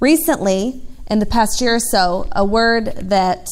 Recently, 0.00 0.80
in 1.10 1.18
the 1.18 1.26
past 1.26 1.60
year 1.60 1.74
or 1.74 1.80
so, 1.80 2.26
a 2.32 2.44
word 2.44 2.86
that 2.96 3.48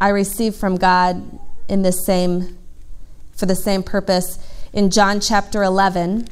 I 0.00 0.08
received 0.10 0.56
from 0.56 0.76
God 0.76 1.38
in 1.68 1.82
this 1.82 2.06
same 2.06 2.58
for 3.32 3.46
the 3.46 3.56
same 3.56 3.82
purpose 3.82 4.38
in 4.72 4.90
John 4.90 5.18
chapter 5.20 5.64
11. 5.64 6.28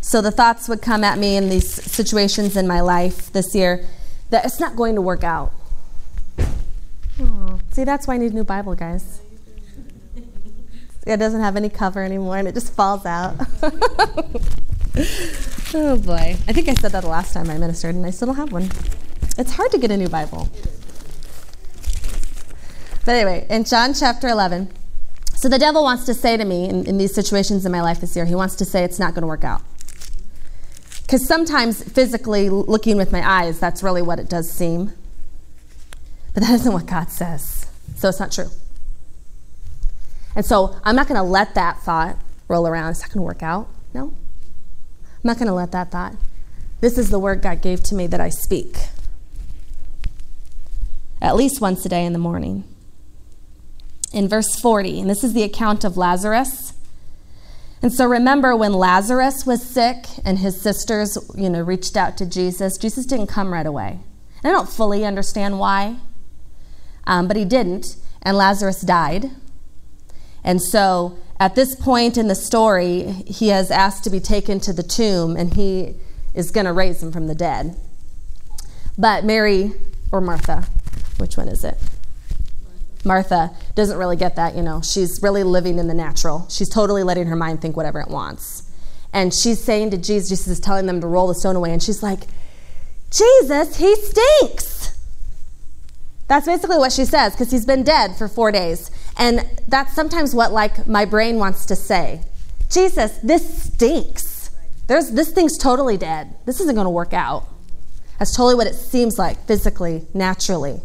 So 0.00 0.22
the 0.22 0.30
thoughts 0.30 0.68
would 0.68 0.80
come 0.80 1.02
at 1.02 1.18
me 1.18 1.36
in 1.36 1.48
these 1.48 1.68
situations 1.68 2.56
in 2.56 2.68
my 2.68 2.80
life 2.80 3.32
this 3.32 3.52
year 3.54 3.84
that 4.30 4.44
it's 4.44 4.60
not 4.60 4.76
going 4.76 4.94
to 4.94 5.02
work 5.02 5.24
out. 5.24 5.52
Aww. 7.18 7.60
See, 7.72 7.82
that's 7.82 8.06
why 8.06 8.14
I 8.14 8.18
need 8.18 8.30
a 8.32 8.34
new 8.34 8.44
Bible, 8.44 8.76
guys. 8.76 9.20
It 11.04 11.16
doesn't 11.16 11.40
have 11.40 11.56
any 11.56 11.68
cover 11.68 12.02
anymore 12.02 12.36
and 12.36 12.46
it 12.46 12.54
just 12.54 12.72
falls 12.72 13.04
out. 13.04 13.34
oh 15.74 15.98
boy. 15.98 16.36
I 16.48 16.52
think 16.52 16.68
I 16.68 16.74
said 16.74 16.92
that 16.92 17.02
the 17.02 17.08
last 17.08 17.34
time 17.34 17.50
I 17.50 17.58
ministered 17.58 17.94
and 17.94 18.06
I 18.06 18.10
still 18.10 18.26
don't 18.26 18.36
have 18.36 18.52
one. 18.52 18.70
It's 19.38 19.52
hard 19.52 19.70
to 19.72 19.78
get 19.78 19.90
a 19.90 19.96
new 19.96 20.08
Bible. 20.08 20.48
But 23.04 23.14
anyway, 23.14 23.46
in 23.50 23.64
John 23.64 23.92
chapter 23.92 24.26
11, 24.26 24.72
so 25.34 25.48
the 25.48 25.58
devil 25.58 25.82
wants 25.82 26.06
to 26.06 26.14
say 26.14 26.36
to 26.36 26.44
me 26.44 26.68
in, 26.68 26.86
in 26.86 26.98
these 26.98 27.14
situations 27.14 27.66
in 27.66 27.72
my 27.72 27.82
life 27.82 28.00
this 28.00 28.16
year, 28.16 28.24
he 28.24 28.34
wants 28.34 28.56
to 28.56 28.64
say 28.64 28.84
it's 28.84 28.98
not 28.98 29.14
going 29.14 29.22
to 29.22 29.28
work 29.28 29.44
out. 29.44 29.62
Because 31.02 31.26
sometimes 31.26 31.84
physically 31.84 32.48
looking 32.48 32.96
with 32.96 33.12
my 33.12 33.24
eyes, 33.24 33.60
that's 33.60 33.82
really 33.82 34.02
what 34.02 34.18
it 34.18 34.28
does 34.28 34.50
seem. 34.50 34.92
But 36.32 36.42
that 36.42 36.52
isn't 36.54 36.72
what 36.72 36.86
God 36.86 37.10
says. 37.10 37.66
So 37.96 38.08
it's 38.08 38.18
not 38.18 38.32
true. 38.32 38.48
And 40.34 40.44
so 40.44 40.80
I'm 40.82 40.96
not 40.96 41.06
going 41.06 41.18
to 41.18 41.22
let 41.22 41.54
that 41.54 41.80
thought 41.82 42.18
roll 42.48 42.66
around. 42.66 42.90
It's 42.90 43.02
not 43.02 43.10
going 43.10 43.18
to 43.18 43.22
work 43.22 43.42
out. 43.42 43.68
No. 43.94 44.14
I'm 45.26 45.28
not 45.28 45.38
going 45.38 45.48
to 45.48 45.54
let 45.54 45.72
that 45.72 45.90
thought. 45.90 46.14
This 46.80 46.96
is 46.96 47.10
the 47.10 47.18
word 47.18 47.42
God 47.42 47.60
gave 47.60 47.82
to 47.82 47.96
me 47.96 48.06
that 48.06 48.20
I 48.20 48.28
speak 48.28 48.76
at 51.20 51.34
least 51.34 51.60
once 51.60 51.84
a 51.84 51.88
day 51.88 52.04
in 52.04 52.12
the 52.12 52.18
morning. 52.20 52.62
In 54.12 54.28
verse 54.28 54.54
40, 54.54 55.00
and 55.00 55.10
this 55.10 55.24
is 55.24 55.32
the 55.32 55.42
account 55.42 55.82
of 55.82 55.96
Lazarus. 55.96 56.74
And 57.82 57.92
so 57.92 58.06
remember 58.06 58.54
when 58.54 58.72
Lazarus 58.72 59.44
was 59.44 59.68
sick 59.68 60.06
and 60.24 60.38
his 60.38 60.62
sisters, 60.62 61.18
you 61.34 61.50
know, 61.50 61.60
reached 61.60 61.96
out 61.96 62.16
to 62.18 62.24
Jesus, 62.24 62.78
Jesus 62.78 63.04
didn't 63.04 63.26
come 63.26 63.52
right 63.52 63.66
away. 63.66 63.98
And 64.44 64.46
I 64.46 64.52
don't 64.52 64.68
fully 64.68 65.04
understand 65.04 65.58
why, 65.58 65.96
um, 67.04 67.26
but 67.26 67.36
he 67.36 67.44
didn't, 67.44 67.96
and 68.22 68.36
Lazarus 68.36 68.80
died. 68.80 69.32
And 70.44 70.62
so 70.62 71.18
at 71.38 71.54
this 71.54 71.74
point 71.74 72.16
in 72.16 72.28
the 72.28 72.34
story, 72.34 73.02
he 73.26 73.48
has 73.48 73.70
asked 73.70 74.04
to 74.04 74.10
be 74.10 74.20
taken 74.20 74.60
to 74.60 74.72
the 74.72 74.82
tomb 74.82 75.36
and 75.36 75.54
he 75.54 75.94
is 76.34 76.50
going 76.50 76.66
to 76.66 76.72
raise 76.72 77.02
him 77.02 77.12
from 77.12 77.26
the 77.26 77.34
dead. 77.34 77.76
But 78.98 79.24
Mary, 79.24 79.72
or 80.10 80.20
Martha, 80.20 80.66
which 81.18 81.36
one 81.36 81.48
is 81.48 81.64
it? 81.64 81.78
Martha 83.04 83.54
doesn't 83.74 83.98
really 83.98 84.16
get 84.16 84.36
that, 84.36 84.56
you 84.56 84.62
know. 84.62 84.80
She's 84.82 85.22
really 85.22 85.44
living 85.44 85.78
in 85.78 85.86
the 85.86 85.94
natural. 85.94 86.46
She's 86.50 86.68
totally 86.68 87.02
letting 87.02 87.26
her 87.26 87.36
mind 87.36 87.62
think 87.62 87.76
whatever 87.76 88.00
it 88.00 88.08
wants. 88.08 88.70
And 89.12 89.32
she's 89.32 89.62
saying 89.62 89.90
to 89.92 89.96
Jesus, 89.96 90.28
Jesus 90.28 90.48
is 90.48 90.60
telling 90.60 90.86
them 90.86 91.00
to 91.00 91.06
roll 91.06 91.28
the 91.28 91.34
stone 91.34 91.56
away, 91.56 91.72
and 91.72 91.82
she's 91.82 92.02
like, 92.02 92.20
Jesus, 93.10 93.76
he 93.76 93.94
stinks. 93.94 94.98
That's 96.28 96.46
basically 96.46 96.78
what 96.78 96.92
she 96.92 97.04
says 97.04 97.32
because 97.32 97.50
he's 97.50 97.64
been 97.64 97.84
dead 97.84 98.16
for 98.16 98.26
four 98.26 98.50
days. 98.50 98.90
And 99.18 99.48
that's 99.68 99.94
sometimes 99.94 100.34
what 100.34 100.52
like 100.52 100.86
my 100.86 101.04
brain 101.04 101.38
wants 101.38 101.66
to 101.66 101.76
say. 101.76 102.22
Jesus, 102.70 103.18
this 103.18 103.64
stinks. 103.64 104.50
There's 104.86 105.10
this 105.10 105.30
thing's 105.32 105.56
totally 105.58 105.96
dead. 105.96 106.34
This 106.44 106.60
isn't 106.60 106.74
going 106.74 106.86
to 106.86 106.90
work 106.90 107.12
out. 107.12 107.48
That's 108.18 108.34
totally 108.34 108.54
what 108.54 108.66
it 108.66 108.74
seems 108.74 109.18
like 109.18 109.38
physically, 109.46 110.06
naturally. 110.14 110.80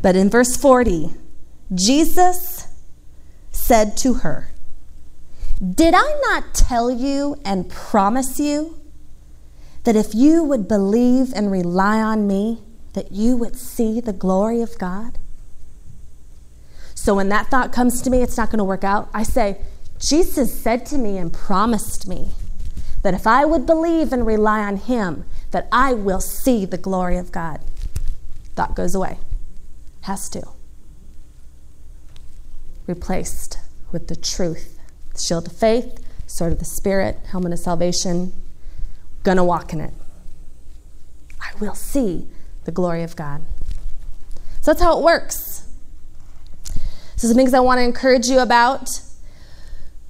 But 0.00 0.16
in 0.16 0.30
verse 0.30 0.56
40, 0.56 1.14
Jesus 1.74 2.68
said 3.50 3.96
to 3.98 4.14
her, 4.14 4.50
Did 5.62 5.94
I 5.94 6.20
not 6.22 6.54
tell 6.54 6.90
you 6.90 7.36
and 7.44 7.68
promise 7.68 8.38
you 8.38 8.80
that 9.84 9.96
if 9.96 10.14
you 10.14 10.42
would 10.44 10.68
believe 10.68 11.32
and 11.34 11.50
rely 11.50 12.00
on 12.00 12.26
me, 12.26 12.62
that 12.94 13.12
you 13.12 13.36
would 13.36 13.56
see 13.56 14.00
the 14.00 14.12
glory 14.12 14.60
of 14.60 14.78
God? 14.78 15.18
So 17.02 17.16
when 17.16 17.30
that 17.30 17.48
thought 17.48 17.72
comes 17.72 18.00
to 18.02 18.10
me, 18.10 18.22
it's 18.22 18.36
not 18.36 18.50
going 18.50 18.58
to 18.58 18.64
work 18.64 18.84
out. 18.84 19.08
I 19.12 19.24
say, 19.24 19.58
Jesus 19.98 20.56
said 20.56 20.86
to 20.86 20.96
me 20.96 21.18
and 21.18 21.32
promised 21.32 22.06
me 22.06 22.28
that 23.02 23.12
if 23.12 23.26
I 23.26 23.44
would 23.44 23.66
believe 23.66 24.12
and 24.12 24.24
rely 24.24 24.60
on 24.60 24.76
him, 24.76 25.24
that 25.50 25.66
I 25.72 25.94
will 25.94 26.20
see 26.20 26.64
the 26.64 26.78
glory 26.78 27.16
of 27.16 27.32
God. 27.32 27.58
Thought 28.54 28.76
goes 28.76 28.94
away. 28.94 29.18
Has 30.02 30.28
to. 30.28 30.44
Replaced 32.86 33.58
with 33.90 34.06
the 34.06 34.14
truth. 34.14 34.78
The 35.14 35.18
shield 35.18 35.48
of 35.48 35.56
faith, 35.56 35.98
sword 36.28 36.52
of 36.52 36.60
the 36.60 36.64
Spirit, 36.64 37.18
helmet 37.32 37.52
of 37.52 37.58
salvation. 37.58 38.32
Gonna 39.24 39.44
walk 39.44 39.72
in 39.72 39.80
it. 39.80 39.92
I 41.40 41.50
will 41.58 41.74
see 41.74 42.28
the 42.62 42.70
glory 42.70 43.02
of 43.02 43.16
God. 43.16 43.42
So 44.60 44.70
that's 44.70 44.80
how 44.80 44.96
it 44.96 45.02
works. 45.02 45.64
So, 47.22 47.28
some 47.28 47.36
things 47.36 47.54
I 47.54 47.60
want 47.60 47.78
to 47.78 47.84
encourage 47.84 48.26
you 48.26 48.40
about 48.40 49.00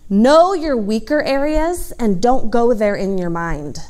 know 0.08 0.54
your 0.54 0.78
weaker 0.78 1.20
areas 1.20 1.92
and 1.98 2.22
don't 2.22 2.50
go 2.50 2.72
there 2.72 2.94
in 2.94 3.18
your 3.18 3.28
mind. 3.28 3.80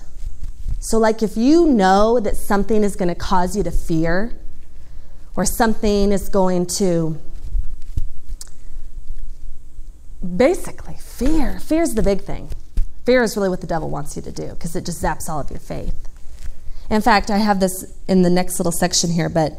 So, 0.80 0.98
like 0.98 1.22
if 1.22 1.36
you 1.36 1.66
know 1.66 2.18
that 2.18 2.36
something 2.36 2.82
is 2.82 2.96
going 2.96 3.10
to 3.10 3.14
cause 3.14 3.56
you 3.56 3.62
to 3.62 3.70
fear, 3.70 4.36
or 5.36 5.44
something 5.44 6.10
is 6.10 6.28
going 6.28 6.66
to 6.78 7.16
basically 10.36 10.94
fear, 10.94 11.60
fear 11.60 11.82
is 11.82 11.94
the 11.94 12.02
big 12.02 12.22
thing. 12.22 12.48
Fear 13.06 13.22
is 13.22 13.36
really 13.36 13.50
what 13.50 13.60
the 13.60 13.68
devil 13.68 13.88
wants 13.88 14.16
you 14.16 14.22
to 14.22 14.32
do 14.32 14.48
because 14.48 14.74
it 14.74 14.84
just 14.84 15.00
zaps 15.00 15.28
all 15.28 15.38
of 15.38 15.48
your 15.48 15.60
faith. 15.60 16.08
In 16.90 17.00
fact, 17.00 17.30
I 17.30 17.38
have 17.38 17.60
this 17.60 17.84
in 18.08 18.22
the 18.22 18.30
next 18.30 18.58
little 18.58 18.72
section 18.72 19.12
here, 19.12 19.28
but 19.28 19.52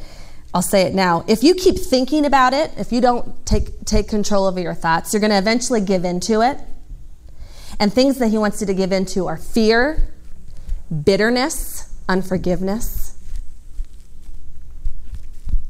I'll 0.54 0.62
say 0.62 0.84
it 0.84 0.94
now. 0.94 1.26
If 1.28 1.44
you 1.44 1.56
keep 1.56 1.78
thinking 1.78 2.26
about 2.26 2.54
it, 2.54 2.72
if 2.78 2.92
you 2.92 3.02
don't 3.02 3.46
take, 3.46 3.86
take 3.86 4.08
control 4.08 4.46
over 4.46 4.60
your 4.60 4.76
thoughts, 4.76 5.12
you're 5.12 5.20
going 5.20 5.32
to 5.32 5.38
eventually 5.38 5.82
give 5.82 6.06
into 6.06 6.42
it. 6.42 6.60
And 7.80 7.92
things 7.92 8.20
that 8.20 8.28
he 8.28 8.38
wants 8.38 8.62
you 8.62 8.68
to 8.68 8.74
give 8.74 8.92
into 8.92 9.26
are 9.26 9.38
fear, 9.38 10.10
bitterness, 11.04 11.92
unforgiveness, 12.08 13.18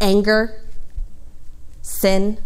anger, 0.01 0.61
sin, 1.81 2.37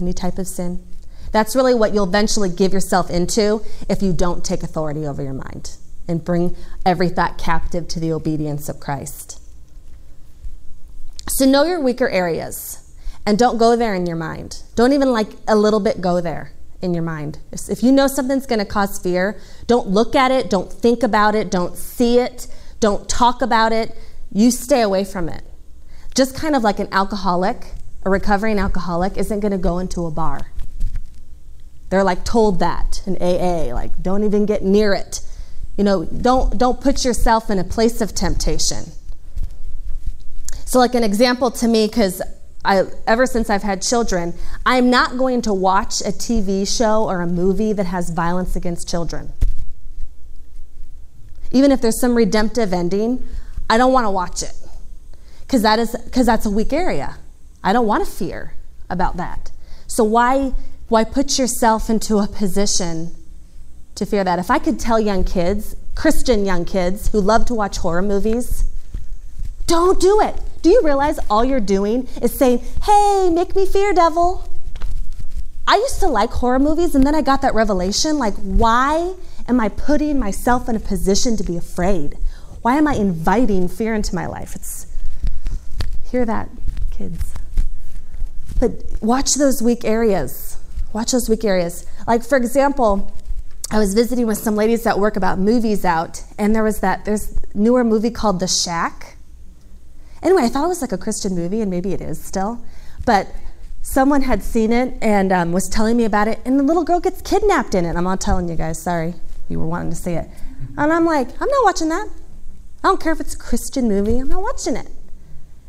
any 0.00 0.14
type 0.14 0.38
of 0.38 0.46
sin. 0.46 0.82
That's 1.30 1.54
really 1.54 1.74
what 1.74 1.92
you'll 1.92 2.08
eventually 2.08 2.48
give 2.48 2.72
yourself 2.72 3.10
into 3.10 3.62
if 3.88 4.00
you 4.00 4.14
don't 4.14 4.42
take 4.42 4.62
authority 4.62 5.06
over 5.06 5.22
your 5.22 5.34
mind 5.34 5.76
and 6.08 6.24
bring 6.24 6.56
every 6.86 7.10
thought 7.10 7.36
captive 7.36 7.86
to 7.88 8.00
the 8.00 8.12
obedience 8.12 8.70
of 8.70 8.80
Christ. 8.80 9.37
So 11.28 11.44
know 11.44 11.64
your 11.64 11.80
weaker 11.80 12.08
areas 12.08 12.92
and 13.26 13.38
don't 13.38 13.58
go 13.58 13.76
there 13.76 13.94
in 13.94 14.06
your 14.06 14.16
mind. 14.16 14.62
Don't 14.74 14.92
even 14.92 15.12
like 15.12 15.28
a 15.46 15.54
little 15.56 15.80
bit 15.80 16.00
go 16.00 16.20
there 16.20 16.52
in 16.80 16.94
your 16.94 17.02
mind. 17.02 17.38
If 17.52 17.82
you 17.82 17.92
know 17.92 18.06
something's 18.06 18.46
going 18.46 18.60
to 18.60 18.64
cause 18.64 18.98
fear, 18.98 19.38
don't 19.66 19.88
look 19.88 20.14
at 20.14 20.30
it, 20.30 20.48
don't 20.48 20.72
think 20.72 21.02
about 21.02 21.34
it, 21.34 21.50
don't 21.50 21.76
see 21.76 22.18
it, 22.18 22.48
Don't 22.80 23.08
talk 23.08 23.42
about 23.42 23.72
it. 23.72 23.96
You 24.32 24.50
stay 24.50 24.82
away 24.82 25.04
from 25.04 25.28
it. 25.28 25.42
Just 26.14 26.34
kind 26.36 26.54
of 26.54 26.62
like 26.62 26.78
an 26.78 26.88
alcoholic, 26.92 27.74
a 28.04 28.10
recovering 28.10 28.58
alcoholic, 28.58 29.16
isn't 29.16 29.40
going 29.40 29.52
to 29.52 29.58
go 29.58 29.78
into 29.78 30.06
a 30.06 30.10
bar. 30.10 30.52
They're 31.90 32.04
like 32.04 32.24
told 32.24 32.60
that 32.60 33.02
in 33.06 33.16
AA, 33.16 33.74
like 33.74 34.02
don't 34.02 34.22
even 34.24 34.46
get 34.46 34.62
near 34.62 34.92
it. 34.92 35.20
You 35.76 35.84
know, 35.84 36.04
don't 36.04 36.58
don't 36.58 36.80
put 36.80 37.04
yourself 37.04 37.50
in 37.50 37.58
a 37.58 37.64
place 37.64 38.00
of 38.00 38.14
temptation. 38.14 38.92
So 40.68 40.78
like 40.78 40.94
an 40.94 41.02
example 41.02 41.50
to 41.52 41.66
me 41.66 41.88
cuz 41.88 42.20
I, 42.62 42.84
ever 43.06 43.24
since 43.24 43.48
I've 43.48 43.62
had 43.62 43.80
children, 43.80 44.34
I'm 44.66 44.90
not 44.90 45.16
going 45.16 45.40
to 45.42 45.54
watch 45.54 46.02
a 46.02 46.12
TV 46.12 46.68
show 46.68 47.04
or 47.04 47.22
a 47.22 47.26
movie 47.26 47.72
that 47.72 47.86
has 47.86 48.10
violence 48.10 48.54
against 48.54 48.86
children. 48.86 49.32
Even 51.52 51.72
if 51.72 51.80
there's 51.80 51.98
some 51.98 52.14
redemptive 52.14 52.74
ending, 52.74 53.26
I 53.70 53.78
don't 53.78 53.94
want 53.94 54.04
to 54.04 54.10
watch 54.10 54.42
it 54.42 54.52
because 55.40 55.62
that 55.62 55.78
is 55.78 55.96
because 56.04 56.26
that's 56.26 56.44
a 56.44 56.50
weak 56.50 56.74
area. 56.74 57.16
I 57.64 57.72
don't 57.72 57.86
want 57.86 58.04
to 58.04 58.10
fear 58.10 58.52
about 58.90 59.16
that. 59.16 59.50
So 59.86 60.04
why 60.04 60.52
why 60.90 61.02
put 61.04 61.38
yourself 61.38 61.88
into 61.88 62.18
a 62.18 62.26
position 62.26 63.14
to 63.94 64.04
fear 64.04 64.22
that? 64.22 64.38
If 64.38 64.50
I 64.50 64.58
could 64.58 64.78
tell 64.78 65.00
young 65.00 65.24
kids, 65.24 65.76
Christian 65.94 66.44
young 66.44 66.66
kids 66.66 67.08
who 67.08 67.22
love 67.22 67.46
to 67.46 67.54
watch 67.54 67.78
horror 67.78 68.02
movies, 68.02 68.64
don't 69.66 69.98
do 69.98 70.20
it. 70.20 70.38
Do 70.62 70.70
you 70.70 70.82
realize 70.82 71.18
all 71.30 71.44
you're 71.44 71.60
doing 71.60 72.08
is 72.20 72.36
saying, 72.36 72.62
"Hey, 72.82 73.30
make 73.32 73.54
me 73.54 73.66
fear, 73.66 73.92
devil." 73.92 74.48
I 75.66 75.76
used 75.76 76.00
to 76.00 76.08
like 76.08 76.30
horror 76.30 76.58
movies 76.58 76.94
and 76.94 77.06
then 77.06 77.14
I 77.14 77.20
got 77.20 77.42
that 77.42 77.54
revelation 77.54 78.16
like 78.16 78.34
why 78.36 79.14
am 79.46 79.60
I 79.60 79.68
putting 79.68 80.18
myself 80.18 80.66
in 80.66 80.74
a 80.74 80.80
position 80.80 81.36
to 81.36 81.44
be 81.44 81.58
afraid? 81.58 82.16
Why 82.62 82.76
am 82.76 82.88
I 82.88 82.94
inviting 82.94 83.68
fear 83.68 83.94
into 83.94 84.14
my 84.14 84.26
life? 84.26 84.54
It's 84.54 84.86
hear 86.10 86.24
that, 86.24 86.48
kids. 86.90 87.34
But 88.58 88.82
watch 89.00 89.34
those 89.34 89.62
weak 89.62 89.84
areas. 89.84 90.56
Watch 90.92 91.12
those 91.12 91.28
weak 91.28 91.44
areas. 91.44 91.86
Like, 92.06 92.24
for 92.24 92.36
example, 92.36 93.12
I 93.70 93.78
was 93.78 93.92
visiting 93.94 94.26
with 94.26 94.38
some 94.38 94.56
ladies 94.56 94.86
at 94.86 94.98
work 94.98 95.16
about 95.16 95.38
movies 95.38 95.84
out, 95.84 96.24
and 96.38 96.54
there 96.54 96.64
was 96.64 96.80
that, 96.80 97.04
there's 97.04 97.38
newer 97.54 97.84
movie 97.84 98.10
called 98.10 98.40
The 98.40 98.48
Shack. 98.48 99.17
Anyway, 100.22 100.42
I 100.42 100.48
thought 100.48 100.64
it 100.64 100.68
was 100.68 100.80
like 100.80 100.92
a 100.92 100.98
Christian 100.98 101.34
movie, 101.34 101.60
and 101.60 101.70
maybe 101.70 101.92
it 101.92 102.00
is 102.00 102.22
still. 102.22 102.64
But 103.06 103.28
someone 103.82 104.22
had 104.22 104.42
seen 104.42 104.72
it 104.72 104.94
and 105.00 105.32
um, 105.32 105.52
was 105.52 105.68
telling 105.68 105.96
me 105.96 106.04
about 106.04 106.28
it, 106.28 106.40
and 106.44 106.58
the 106.58 106.64
little 106.64 106.84
girl 106.84 107.00
gets 107.00 107.22
kidnapped 107.22 107.74
in 107.74 107.84
it. 107.84 107.96
I'm 107.96 108.04
not 108.04 108.20
telling 108.20 108.48
you 108.48 108.56
guys, 108.56 108.80
sorry, 108.82 109.14
you 109.48 109.58
were 109.58 109.66
wanting 109.66 109.90
to 109.90 109.96
see 109.96 110.12
it. 110.12 110.28
And 110.76 110.92
I'm 110.92 111.04
like, 111.04 111.28
I'm 111.40 111.48
not 111.48 111.64
watching 111.64 111.88
that. 111.88 112.08
I 112.82 112.88
don't 112.88 113.00
care 113.00 113.12
if 113.12 113.20
it's 113.20 113.34
a 113.34 113.38
Christian 113.38 113.88
movie, 113.88 114.18
I'm 114.18 114.28
not 114.28 114.42
watching 114.42 114.76
it. 114.76 114.88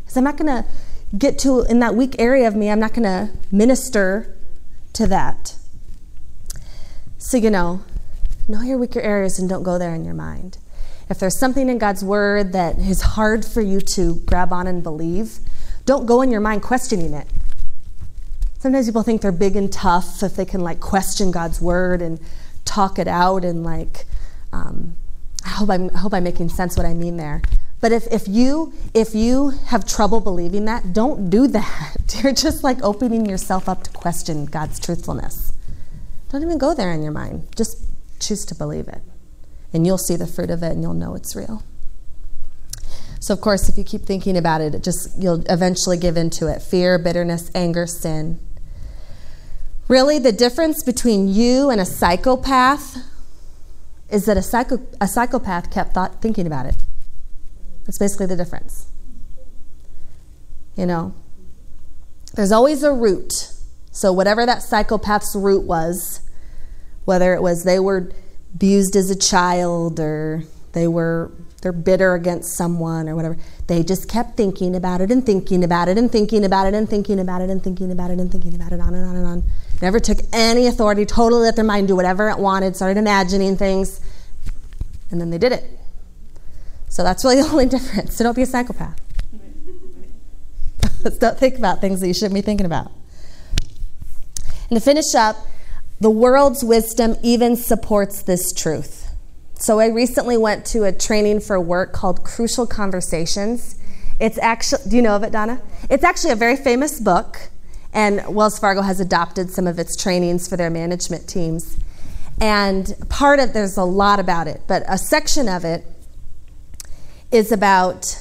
Because 0.02 0.18
I'm 0.18 0.24
not 0.24 0.38
going 0.38 0.64
to 0.64 0.70
get 1.18 1.40
to, 1.40 1.62
in 1.62 1.80
that 1.80 1.96
weak 1.96 2.16
area 2.20 2.48
of 2.48 2.56
me, 2.56 2.70
I'm 2.70 2.80
not 2.80 2.94
going 2.94 3.04
to 3.04 3.30
minister 3.52 4.36
to 4.94 5.08
that. 5.08 5.56
So, 7.18 7.38
you 7.38 7.50
know, 7.50 7.84
know 8.48 8.62
your 8.62 8.78
weaker 8.78 9.02
areas 9.02 9.40
and 9.40 9.50
don't 9.50 9.64
go 9.64 9.78
there 9.78 9.94
in 9.94 10.06
your 10.06 10.14
mind. 10.14 10.58
If 11.10 11.20
there's 11.20 11.38
something 11.38 11.70
in 11.70 11.80
God's 11.80 12.04
word 12.04 12.54
that 12.54 12.78
is 12.78 13.02
hard 13.02 13.44
for 13.46 13.62
you 13.62 13.82
to 13.82 14.16
grab 14.26 14.54
on 14.54 14.68
and 14.68 14.84
believe, 14.84 15.40
don't 15.86 16.06
go 16.06 16.22
in 16.22 16.30
your 16.30 16.42
mind 16.42 16.62
questioning 16.62 17.14
it. 17.14 17.28
Sometimes 18.60 18.86
people 18.86 19.04
think 19.04 19.22
they're 19.22 19.32
big 19.32 19.56
and 19.56 19.72
tough 19.72 20.22
if 20.22 20.36
they 20.36 20.46
can 20.46 20.62
like 20.62 20.80
question 20.80 21.32
God's 21.32 21.62
word 21.62 22.02
and 22.02 22.20
talk 22.66 23.00
it 23.00 23.08
out 23.08 23.44
and 23.44 23.64
like 23.64 24.06
um, 24.54 24.96
I 25.46 25.50
hope 25.50 25.70
I'm 25.70 25.90
I 25.96 26.00
hope 26.00 26.14
I'm 26.14 26.24
making 26.24 26.50
sense 26.50 26.78
what 26.78 26.86
I 26.86 26.94
mean 26.94 27.18
there. 27.18 27.42
But 27.82 27.92
if, 27.94 28.08
if 28.12 28.28
you 28.28 28.74
if 28.94 29.16
you 29.16 29.52
have 29.68 29.88
trouble 29.88 30.20
believing 30.20 30.66
that, 30.66 30.94
don't 30.94 31.30
do 31.30 31.48
that. 31.48 31.96
You're 32.22 32.34
just 32.34 32.64
like 32.64 32.82
opening 32.84 33.26
yourself 33.26 33.70
up 33.70 33.84
to 33.84 33.92
question 33.92 34.46
God's 34.46 34.80
truthfulness. 34.80 35.54
Don't 36.30 36.44
even 36.44 36.58
go 36.58 36.74
there 36.74 36.92
in 36.92 37.02
your 37.02 37.12
mind. 37.12 37.48
Just 37.56 37.86
choose 38.20 38.46
to 38.46 38.56
believe 38.56 38.88
it. 38.88 39.02
And 39.74 39.86
you'll 39.86 39.98
see 39.98 40.16
the 40.16 40.28
fruit 40.28 40.50
of 40.50 40.64
it 40.64 40.72
and 40.72 40.82
you'll 40.82 40.94
know 40.94 41.16
it's 41.16 41.36
real. 41.36 41.64
So 43.20 43.34
of 43.34 43.42
course, 43.42 43.70
if 43.70 43.78
you 43.78 43.84
keep 43.84 44.04
thinking 44.04 44.38
about 44.38 44.62
it, 44.62 44.74
it 44.74 44.84
just 44.84 45.22
you'll 45.22 45.44
eventually 45.50 45.98
give 45.98 46.18
into 46.18 46.48
it. 46.48 46.62
Fear, 46.62 47.00
bitterness, 47.00 47.52
anger, 47.54 47.86
sin. 47.86 48.40
Really, 49.88 50.20
the 50.20 50.32
difference 50.32 50.84
between 50.84 51.28
you 51.28 51.70
and 51.70 51.82
a 51.82 51.86
psychopath 51.86 52.98
is 54.10 54.26
that 54.26 54.38
a, 54.38 54.42
psycho, 54.42 54.80
a 55.02 55.08
psychopath 55.08 55.72
kept 55.72 55.94
thought, 55.94 56.22
thinking 56.22 56.48
about 56.48 56.66
it. 56.66 56.76
That's 57.86 57.98
basically 57.98 58.28
the 58.28 58.36
difference. 58.36 58.88
You 60.76 60.86
know, 60.86 61.14
there's 62.36 62.52
always 62.52 62.84
a 62.84 62.94
root. 62.94 63.52
So, 63.92 64.14
whatever 64.14 64.46
that 64.46 64.60
psychopath's 64.60 65.36
root 65.36 65.66
was, 65.66 66.22
whether 67.06 67.34
it 67.34 67.42
was 67.42 67.64
they 67.64 67.80
were 67.80 68.12
abused 68.56 68.96
as 68.96 69.10
a 69.10 69.16
child 69.16 70.00
or 70.00 70.44
they 70.74 70.88
were 70.88 71.32
they're 71.62 71.72
bitter 71.74 72.14
against 72.14 72.58
someone 72.58 73.10
or 73.10 73.16
whatever 73.16 73.38
they 73.68 73.84
just 73.84 74.10
kept 74.10 74.38
thinking 74.38 74.76
about 74.76 75.02
it 75.02 75.12
and 75.12 75.26
thinking 75.26 75.64
about 75.64 75.90
it 75.90 75.98
and 75.98 76.12
thinking 76.12 76.46
about 76.46 76.66
it 76.68 76.74
and 76.74 76.90
thinking 76.90 77.20
about 77.20 77.42
it 77.42 77.50
and 77.50 77.62
thinking 77.64 77.92
about 77.92 78.12
it 78.12 78.20
and 78.20 78.32
thinking 78.32 78.56
about 78.56 78.72
it 78.72 78.80
on 78.80 78.94
and 78.94 79.06
on 79.06 79.16
and 79.16 79.26
on 79.26 79.44
never 79.82 80.00
took 80.00 80.20
any 80.32 80.68
authority 80.68 81.06
totally 81.06 81.42
let 81.42 81.56
their 81.56 81.66
mind 81.66 81.88
do 81.88 81.96
whatever 81.96 82.30
it 82.30 82.38
wanted 82.38 82.76
started 82.76 82.98
imagining 82.98 83.58
things 83.58 84.00
and 85.12 85.20
then 85.20 85.30
they 85.30 85.38
did 85.38 85.52
it 85.52 85.80
so 86.90 87.04
that's 87.04 87.24
really 87.24 87.36
the 87.42 87.48
only 87.48 87.68
difference. 87.68 88.16
So 88.16 88.24
don't 88.24 88.36
be 88.36 88.42
a 88.42 88.46
psychopath. 88.46 89.00
don't 91.20 91.38
think 91.38 91.58
about 91.58 91.80
things 91.80 92.02
that 92.02 92.08
you 92.08 92.14
shouldn't 92.14 92.34
be 92.34 92.42
thinking 92.42 92.66
about. 92.66 92.92
And 94.70 94.78
to 94.78 94.82
finish 94.82 95.16
up, 95.16 95.38
the 96.00 96.10
world's 96.10 96.64
wisdom 96.64 97.16
even 97.24 97.56
supports 97.56 98.24
this 98.24 98.54
truth. 98.54 99.10
So 99.56 99.80
I 99.80 99.88
recently 99.88 100.38
went 100.38 100.66
to 100.68 100.86
a 100.86 100.92
training 100.92 101.42
for 101.42 101.60
work 101.60 101.92
called 101.92 102.24
Crucial 102.24 102.66
Conversations. 102.66 103.78
It's 104.20 104.38
actually, 104.38 104.90
do 104.90 104.96
you 104.96 105.02
know 105.02 105.16
of 105.16 105.24
it, 105.24 105.34
Donna? 105.34 105.62
It's 105.90 106.04
actually 106.04 106.32
a 106.32 106.38
very 106.38 106.56
famous 106.56 107.00
book, 107.00 107.50
and 107.94 108.24
Wells 108.34 108.58
Fargo 108.58 108.82
has 108.82 109.02
adopted 109.02 109.50
some 109.50 109.68
of 109.68 109.78
its 109.78 109.98
trainings 109.98 110.48
for 110.48 110.56
their 110.56 110.70
management 110.70 111.28
teams. 111.28 111.78
And 112.40 112.94
part 113.10 113.40
of, 113.40 113.52
there's 113.52 113.76
a 113.76 113.84
lot 113.84 114.20
about 114.22 114.48
it, 114.48 114.62
but 114.68 114.84
a 114.88 114.98
section 114.98 115.50
of 115.50 115.66
it 115.66 115.86
is 117.32 117.52
about 117.52 118.18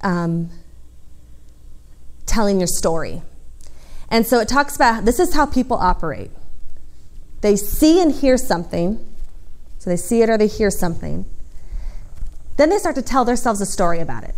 um, 0.00 0.48
telling 2.24 2.58
your 2.58 2.66
story. 2.66 3.20
And 4.08 4.26
so 4.26 4.38
it 4.40 4.48
talks 4.48 4.76
about 4.76 5.04
this 5.04 5.20
is 5.20 5.34
how 5.34 5.44
people 5.44 5.76
operate. 5.76 6.30
They 7.40 7.56
see 7.56 8.00
and 8.02 8.12
hear 8.12 8.36
something, 8.36 9.04
so 9.78 9.90
they 9.90 9.96
see 9.96 10.22
it 10.22 10.28
or 10.28 10.36
they 10.36 10.46
hear 10.46 10.70
something. 10.70 11.24
Then 12.56 12.70
they 12.70 12.78
start 12.78 12.96
to 12.96 13.02
tell 13.02 13.24
themselves 13.24 13.60
a 13.60 13.66
story 13.66 14.00
about 14.00 14.24
it. 14.24 14.34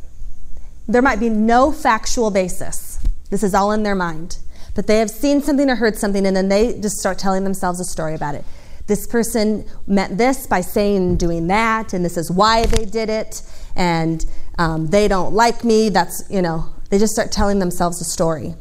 There 0.86 1.02
might 1.02 1.20
be 1.20 1.28
no 1.28 1.72
factual 1.72 2.30
basis. 2.30 3.00
This 3.30 3.42
is 3.42 3.54
all 3.54 3.72
in 3.72 3.82
their 3.82 3.94
mind. 3.94 4.38
But 4.74 4.86
they 4.86 4.98
have 4.98 5.10
seen 5.10 5.42
something 5.42 5.68
or 5.68 5.76
heard 5.76 5.96
something, 5.96 6.26
and 6.26 6.36
then 6.36 6.48
they 6.48 6.80
just 6.80 6.98
start 6.98 7.18
telling 7.18 7.44
themselves 7.44 7.80
a 7.80 7.84
story 7.84 8.14
about 8.14 8.34
it. 8.34 8.44
This 8.86 9.06
person 9.06 9.64
meant 9.86 10.18
this 10.18 10.46
by 10.46 10.60
saying 10.60 10.96
and 10.96 11.18
doing 11.18 11.46
that, 11.48 11.92
and 11.92 12.04
this 12.04 12.16
is 12.16 12.30
why 12.30 12.66
they 12.66 12.84
did 12.84 13.08
it 13.08 13.42
and 13.76 14.24
um, 14.58 14.88
they 14.88 15.08
don't 15.08 15.32
like 15.34 15.64
me. 15.64 15.88
That's, 15.88 16.24
you 16.30 16.42
know, 16.42 16.66
they 16.90 16.98
just 16.98 17.12
start 17.12 17.32
telling 17.32 17.58
themselves 17.58 18.00
a 18.00 18.04
story. 18.04 18.54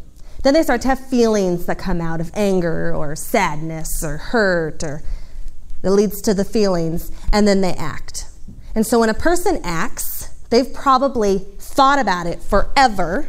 Then 0.44 0.54
they 0.54 0.64
start 0.64 0.82
to 0.82 0.88
have 0.88 1.00
feelings 1.08 1.66
that 1.68 1.78
come 1.78 2.02
out 2.02 2.20
of 2.20 2.32
anger 2.34 2.96
or 2.96 3.16
sadness 3.16 4.04
or 4.04 4.18
hurt 4.18 4.84
or 4.84 5.04
that 5.82 5.92
leads 5.92 6.22
to 6.22 6.34
the 6.34 6.46
feelings, 6.46 7.12
and 7.32 7.48
then 7.48 7.62
they 7.62 7.74
act. 7.74 8.28
And 8.76 8.86
so 8.86 9.00
when 9.00 9.10
a 9.10 9.14
person 9.14 9.60
acts, 9.64 10.28
they've 10.50 10.72
probably 10.72 11.40
thought 11.60 12.00
about 12.00 12.28
it 12.28 12.42
forever. 12.42 13.28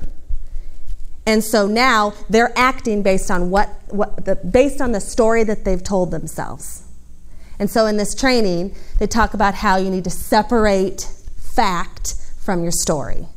And 1.26 1.42
so 1.42 1.66
now 1.66 2.14
they're 2.28 2.52
acting 2.56 3.02
based 3.02 3.30
on 3.30 3.50
what, 3.50 3.70
what 3.88 4.24
the, 4.24 4.36
based 4.36 4.80
on 4.80 4.92
the 4.92 5.00
story 5.00 5.44
that 5.44 5.64
they've 5.64 5.82
told 5.82 6.10
themselves. 6.10 6.82
And 7.58 7.70
so 7.70 7.86
in 7.86 7.96
this 7.96 8.14
training, 8.14 8.74
they 8.98 9.06
talk 9.06 9.34
about 9.34 9.54
how 9.54 9.76
you 9.76 9.88
need 9.88 10.04
to 10.04 10.10
separate 10.10 11.08
fact 11.36 12.14
from 12.40 12.62
your 12.62 12.72
story. 12.72 13.28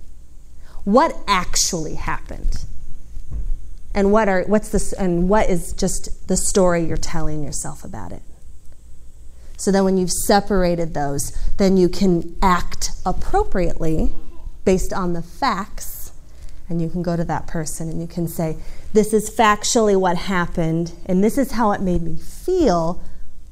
What 0.84 1.16
actually 1.28 1.96
happened? 1.96 2.65
And 3.96 4.12
what 4.12 4.28
are 4.28 4.44
what's 4.44 4.70
this 4.70 4.92
and 4.92 5.30
what 5.30 5.50
is 5.50 5.72
just 5.72 6.28
the 6.28 6.36
story 6.36 6.84
you're 6.84 6.98
telling 6.98 7.44
yourself 7.44 7.86
about 7.86 8.12
it? 8.12 8.22
So 9.58 9.72
then 9.72 9.86
when 9.86 9.98
you've 9.98 10.12
separated 10.12 10.94
those, 10.94 11.32
then 11.58 11.78
you 11.78 11.88
can 11.88 12.36
act 12.42 12.92
appropriately 13.06 14.12
based 14.66 14.92
on 14.92 15.14
the 15.14 15.22
facts 15.22 16.12
and 16.68 16.82
you 16.82 16.90
can 16.90 17.04
go 17.04 17.16
to 17.16 17.24
that 17.24 17.48
person 17.48 17.90
and 17.90 18.02
you 18.02 18.08
can 18.08 18.28
say, 18.28 18.58
This 18.92 19.14
is 19.14 19.30
factually 19.30 19.96
what 19.98 20.18
happened, 20.18 20.94
and 21.06 21.24
this 21.24 21.38
is 21.38 21.52
how 21.52 21.72
it 21.72 21.82
made 21.82 22.02
me 22.02 22.18
feel, 22.18 23.02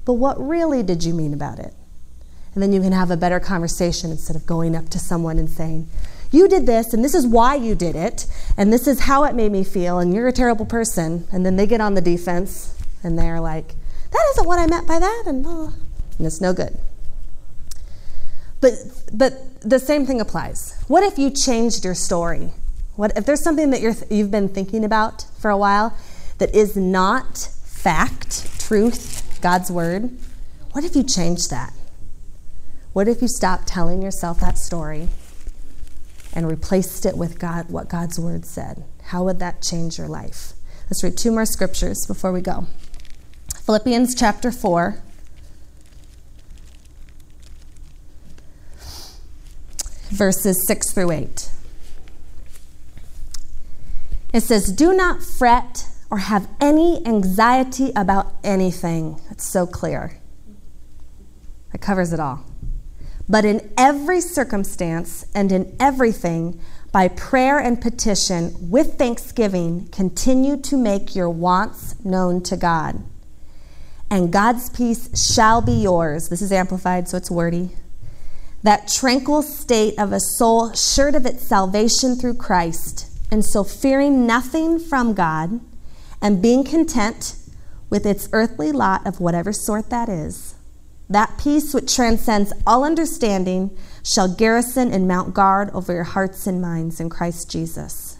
but 0.04 0.14
what 0.14 0.40
really 0.46 0.84
did 0.84 1.06
you 1.06 1.14
mean 1.14 1.34
about 1.34 1.60
it? 1.60 1.74
And 2.54 2.62
then 2.62 2.74
you 2.74 2.82
can 2.82 2.92
have 2.92 3.12
a 3.12 3.18
better 3.18 3.40
conversation 3.40 4.12
instead 4.12 4.36
of 4.36 4.46
going 4.46 4.76
up 4.76 4.90
to 4.90 5.00
someone 5.00 5.40
and 5.40 5.50
saying, 5.50 5.88
You 6.34 6.48
did 6.48 6.66
this, 6.66 6.96
and 6.96 7.06
this 7.06 7.14
is 7.14 7.28
why 7.28 7.54
you 7.54 7.76
did 7.76 7.96
it, 7.96 8.26
and 8.58 8.74
this 8.74 8.88
is 8.88 9.02
how 9.02 9.24
it 9.24 9.36
made 9.36 9.52
me 9.52 9.64
feel, 9.64 10.00
and 10.00 10.16
you're 10.16 10.28
a 10.28 10.34
terrible 10.34 10.66
person. 10.66 11.28
And 11.32 11.46
then 11.46 11.58
they 11.58 11.68
get 11.68 11.80
on 11.80 11.94
the 11.94 12.02
defense 12.02 12.76
and 13.04 13.20
they're 13.20 13.40
like, 13.40 13.76
That 14.12 14.28
isn't 14.32 14.48
what 14.48 14.58
I 14.58 14.66
meant 14.66 14.88
by 14.88 14.98
that, 14.98 15.24
and, 15.28 15.46
oh, 15.48 15.74
and 16.18 16.26
it's 16.26 16.42
no 16.42 16.52
good. 16.52 16.76
But, 18.62 18.74
but 19.14 19.62
the 19.62 19.78
same 19.78 20.08
thing 20.08 20.20
applies. 20.20 20.84
What 20.88 21.04
if 21.04 21.20
you 21.20 21.30
changed 21.30 21.86
your 21.86 21.94
story? 21.94 22.50
What 22.96 23.16
if 23.16 23.28
there's 23.28 23.44
something 23.44 23.70
that 23.70 23.82
you're, 23.82 23.94
you've 24.10 24.32
been 24.32 24.50
thinking 24.50 24.84
about 24.84 25.28
for 25.38 25.52
a 25.52 25.58
while 25.58 25.96
that 26.40 26.56
is 26.56 26.76
not 26.76 27.38
fact, 27.38 28.60
truth, 28.60 29.40
God's 29.40 29.70
word? 29.70 30.18
What 30.72 30.84
if 30.84 30.96
you 30.96 31.04
changed 31.04 31.52
that? 31.52 31.74
What 32.94 33.08
if 33.08 33.22
you 33.22 33.28
stopped 33.28 33.68
telling 33.68 34.02
yourself 34.02 34.40
that 34.40 34.58
story 34.58 35.10
and 36.34 36.50
replaced 36.50 37.06
it 37.06 37.18
with 37.18 37.40
God, 37.40 37.70
what 37.70 37.90
God's 37.90 38.20
word 38.20 38.46
said? 38.46 38.84
How 39.04 39.24
would 39.24 39.40
that 39.40 39.62
change 39.62 39.98
your 39.98 40.08
life? 40.08 40.54
Let's 40.86 41.04
read 41.04 41.18
two 41.18 41.32
more 41.32 41.46
scriptures 41.46 42.06
before 42.08 42.32
we 42.32 42.42
go. 42.42 42.68
Philippians 43.66 44.16
chapter 44.16 44.52
4. 44.52 45.02
Verses 50.10 50.62
6 50.68 50.92
through 50.92 51.12
8. 51.12 51.50
It 54.34 54.42
says, 54.42 54.72
Do 54.72 54.94
not 54.94 55.24
fret 55.24 55.88
or 56.12 56.18
have 56.20 56.48
any 56.60 57.06
anxiety 57.06 57.92
about 57.96 58.34
anything. 58.44 59.20
It's 59.32 59.50
so 59.50 59.66
clear. 59.66 60.20
It 61.74 61.82
covers 61.82 62.14
it 62.14 62.20
all. 62.20 62.46
But 63.28 63.46
in 63.46 63.72
every 63.78 64.20
circumstance 64.20 65.26
and 65.34 65.52
in 65.52 65.76
everything, 65.80 66.60
by 66.92 67.08
prayer 67.08 67.58
and 67.58 67.82
petition, 67.82 68.70
with 68.70 68.98
thanksgiving, 68.98 69.88
continue 69.92 70.58
to 70.58 70.78
make 70.78 71.16
your 71.16 71.30
wants 71.30 71.96
known 72.06 72.44
to 72.44 72.58
God. 72.58 73.04
And 74.12 74.32
God's 74.32 74.70
peace 74.70 75.34
shall 75.34 75.62
be 75.62 75.72
yours. 75.72 76.30
This 76.30 76.42
is 76.42 76.52
amplified, 76.52 77.10
so 77.10 77.18
it's 77.18 77.32
wordy. 77.32 77.72
That 78.62 78.88
tranquil 78.88 79.42
state 79.42 79.98
of 79.98 80.14
a 80.14 80.20
soul 80.20 80.70
assured 80.70 81.16
of 81.16 81.26
its 81.26 81.48
salvation 81.48 82.16
through 82.16 82.36
Christ, 82.36 83.10
and 83.32 83.44
so 83.44 83.64
fearing 83.64 84.28
nothing 84.28 84.78
from 84.78 85.14
God, 85.14 85.60
and 86.22 86.42
being 86.42 86.64
content 86.64 87.36
with 87.90 88.06
its 88.06 88.30
earthly 88.34 88.72
lot 88.72 89.06
of 89.08 89.20
whatever 89.20 89.52
sort 89.52 89.90
that 89.90 90.10
is 90.10 90.53
that 91.10 91.38
peace 91.38 91.74
which 91.74 91.96
transcends 91.96 92.54
all 92.66 92.84
understanding 92.84 93.76
shall 94.04 94.34
garrison 94.34 94.92
and 94.92 95.08
mount 95.08 95.34
guard 95.34 95.70
over 95.72 95.94
your 95.94 96.04
hearts 96.04 96.48
and 96.48 96.62
minds 96.62 97.00
in 97.00 97.10
Christ 97.10 97.52
Jesus. 97.52 98.18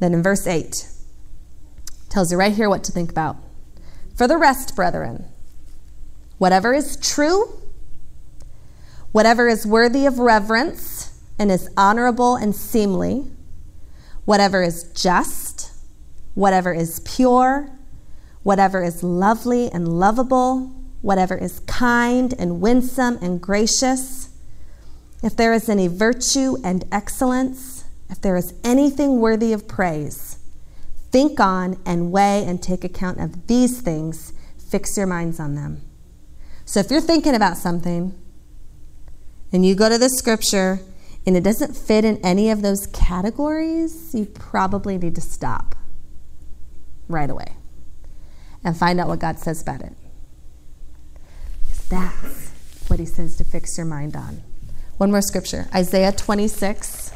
Then 0.00 0.14
in 0.14 0.22
verse 0.22 0.46
8, 0.46 0.88
tells 2.08 2.30
you 2.30 2.38
right 2.38 2.54
here 2.54 2.68
what 2.68 2.84
to 2.84 2.92
think 2.92 3.10
about. 3.10 3.36
For 4.14 4.28
the 4.28 4.38
rest, 4.38 4.76
brethren, 4.76 5.24
whatever 6.38 6.72
is 6.72 6.96
true, 6.96 7.60
whatever 9.12 9.48
is 9.48 9.66
worthy 9.66 10.06
of 10.06 10.18
reverence 10.18 11.20
and 11.38 11.50
is 11.50 11.68
honorable 11.76 12.36
and 12.36 12.54
seemly, 12.54 13.26
whatever 14.24 14.62
is 14.62 14.84
just, 14.92 15.72
whatever 16.34 16.72
is 16.72 17.00
pure, 17.00 17.70
whatever 18.42 18.82
is 18.82 19.02
lovely 19.02 19.70
and 19.70 19.88
lovable, 19.88 20.72
whatever 21.04 21.36
is 21.36 21.60
kind 21.60 22.34
and 22.38 22.62
winsome 22.62 23.18
and 23.20 23.38
gracious, 23.38 24.30
if 25.22 25.36
there 25.36 25.52
is 25.52 25.68
any 25.68 25.86
virtue 25.86 26.56
and 26.64 26.82
excellence, 26.90 27.84
if 28.08 28.22
there 28.22 28.36
is 28.36 28.54
anything 28.64 29.20
worthy 29.20 29.52
of 29.52 29.68
praise, 29.68 30.38
think 31.10 31.38
on 31.38 31.78
and 31.84 32.10
weigh 32.10 32.42
and 32.46 32.62
take 32.62 32.84
account 32.84 33.20
of 33.20 33.46
these 33.48 33.82
things. 33.82 34.32
Fix 34.58 34.96
your 34.96 35.06
minds 35.06 35.38
on 35.38 35.54
them. 35.54 35.82
So 36.64 36.80
if 36.80 36.90
you're 36.90 37.02
thinking 37.02 37.34
about 37.34 37.58
something 37.58 38.18
and 39.52 39.64
you 39.64 39.74
go 39.74 39.90
to 39.90 39.98
the 39.98 40.08
scripture 40.08 40.80
and 41.26 41.36
it 41.36 41.44
doesn't 41.44 41.76
fit 41.76 42.06
in 42.06 42.16
any 42.24 42.48
of 42.50 42.62
those 42.62 42.86
categories, 42.86 44.14
you 44.14 44.24
probably 44.24 44.96
need 44.96 45.14
to 45.16 45.20
stop 45.20 45.74
right 47.08 47.28
away 47.28 47.56
and 48.64 48.74
find 48.74 48.98
out 48.98 49.08
what 49.08 49.18
God 49.18 49.38
says 49.38 49.60
about 49.60 49.82
it. 49.82 49.92
That's 51.88 52.50
what 52.88 52.98
he 52.98 53.06
says 53.06 53.36
to 53.36 53.44
fix 53.44 53.76
your 53.76 53.86
mind 53.86 54.16
on. 54.16 54.42
One 54.96 55.10
more 55.10 55.22
scripture 55.22 55.66
Isaiah 55.74 56.12
26. 56.12 57.12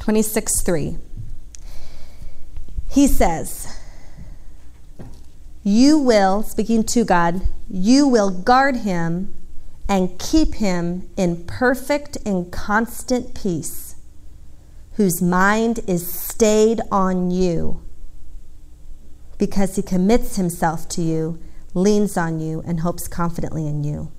Twenty-six 0.00 0.62
three. 0.62 0.96
He 2.88 3.06
says, 3.06 3.68
"You 5.62 5.98
will, 5.98 6.42
speaking 6.42 6.82
to 6.84 7.04
God, 7.04 7.42
you 7.68 8.08
will 8.08 8.30
guard 8.30 8.76
him 8.76 9.34
and 9.88 10.18
keep 10.18 10.56
him 10.56 11.08
in 11.16 11.44
perfect 11.46 12.18
and 12.26 12.52
constant 12.52 13.34
peace, 13.34 13.96
whose 14.92 15.22
mind 15.22 15.80
is 15.86 16.12
stayed 16.12 16.80
on 16.92 17.30
you, 17.30 17.80
because 19.38 19.76
he 19.76 19.82
commits 19.82 20.36
himself 20.36 20.88
to 20.90 21.00
you, 21.00 21.38
leans 21.72 22.16
on 22.16 22.38
you, 22.38 22.62
and 22.66 22.80
hopes 22.80 23.08
confidently 23.08 23.66
in 23.66 23.82
you. 23.82 24.12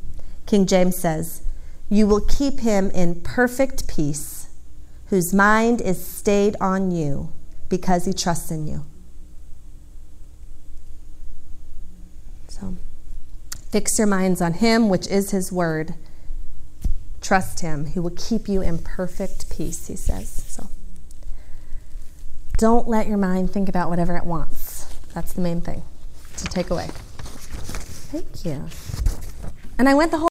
King 0.47 0.65
James 0.65 0.97
says, 0.97 1.43
You 1.87 2.07
will 2.07 2.21
keep 2.21 2.61
him 2.61 2.89
in 2.91 3.21
perfect 3.21 3.87
peace, 3.87 4.49
whose 5.07 5.33
mind 5.33 5.81
is 5.81 6.03
stayed 6.03 6.55
on 6.59 6.89
you, 6.89 7.31
because 7.67 8.05
he 8.05 8.13
trusts 8.13 8.49
in 8.49 8.65
you. 8.65 8.85
So. 12.47 12.75
Fix 13.69 13.97
your 13.97 14.07
minds 14.07 14.41
on 14.41 14.53
Him, 14.53 14.89
which 14.89 15.07
is 15.07 15.31
His 15.31 15.51
word. 15.51 15.93
Trust 17.21 17.61
Him. 17.61 17.85
He 17.85 17.99
will 17.99 18.15
keep 18.15 18.47
you 18.49 18.61
in 18.61 18.79
perfect 18.79 19.49
peace, 19.49 19.87
He 19.87 19.95
says. 19.95 20.29
So 20.29 20.67
don't 22.57 22.89
let 22.89 23.07
your 23.07 23.17
mind 23.17 23.51
think 23.51 23.69
about 23.69 23.89
whatever 23.89 24.17
it 24.17 24.25
wants. 24.25 24.85
That's 25.13 25.31
the 25.31 25.41
main 25.41 25.61
thing 25.61 25.83
to 26.35 26.43
take 26.45 26.69
away. 26.69 26.87
Thank 28.11 28.43
you. 28.43 28.65
And 29.77 29.87
I 29.87 29.93
went 29.93 30.11
the 30.11 30.17
whole 30.17 30.27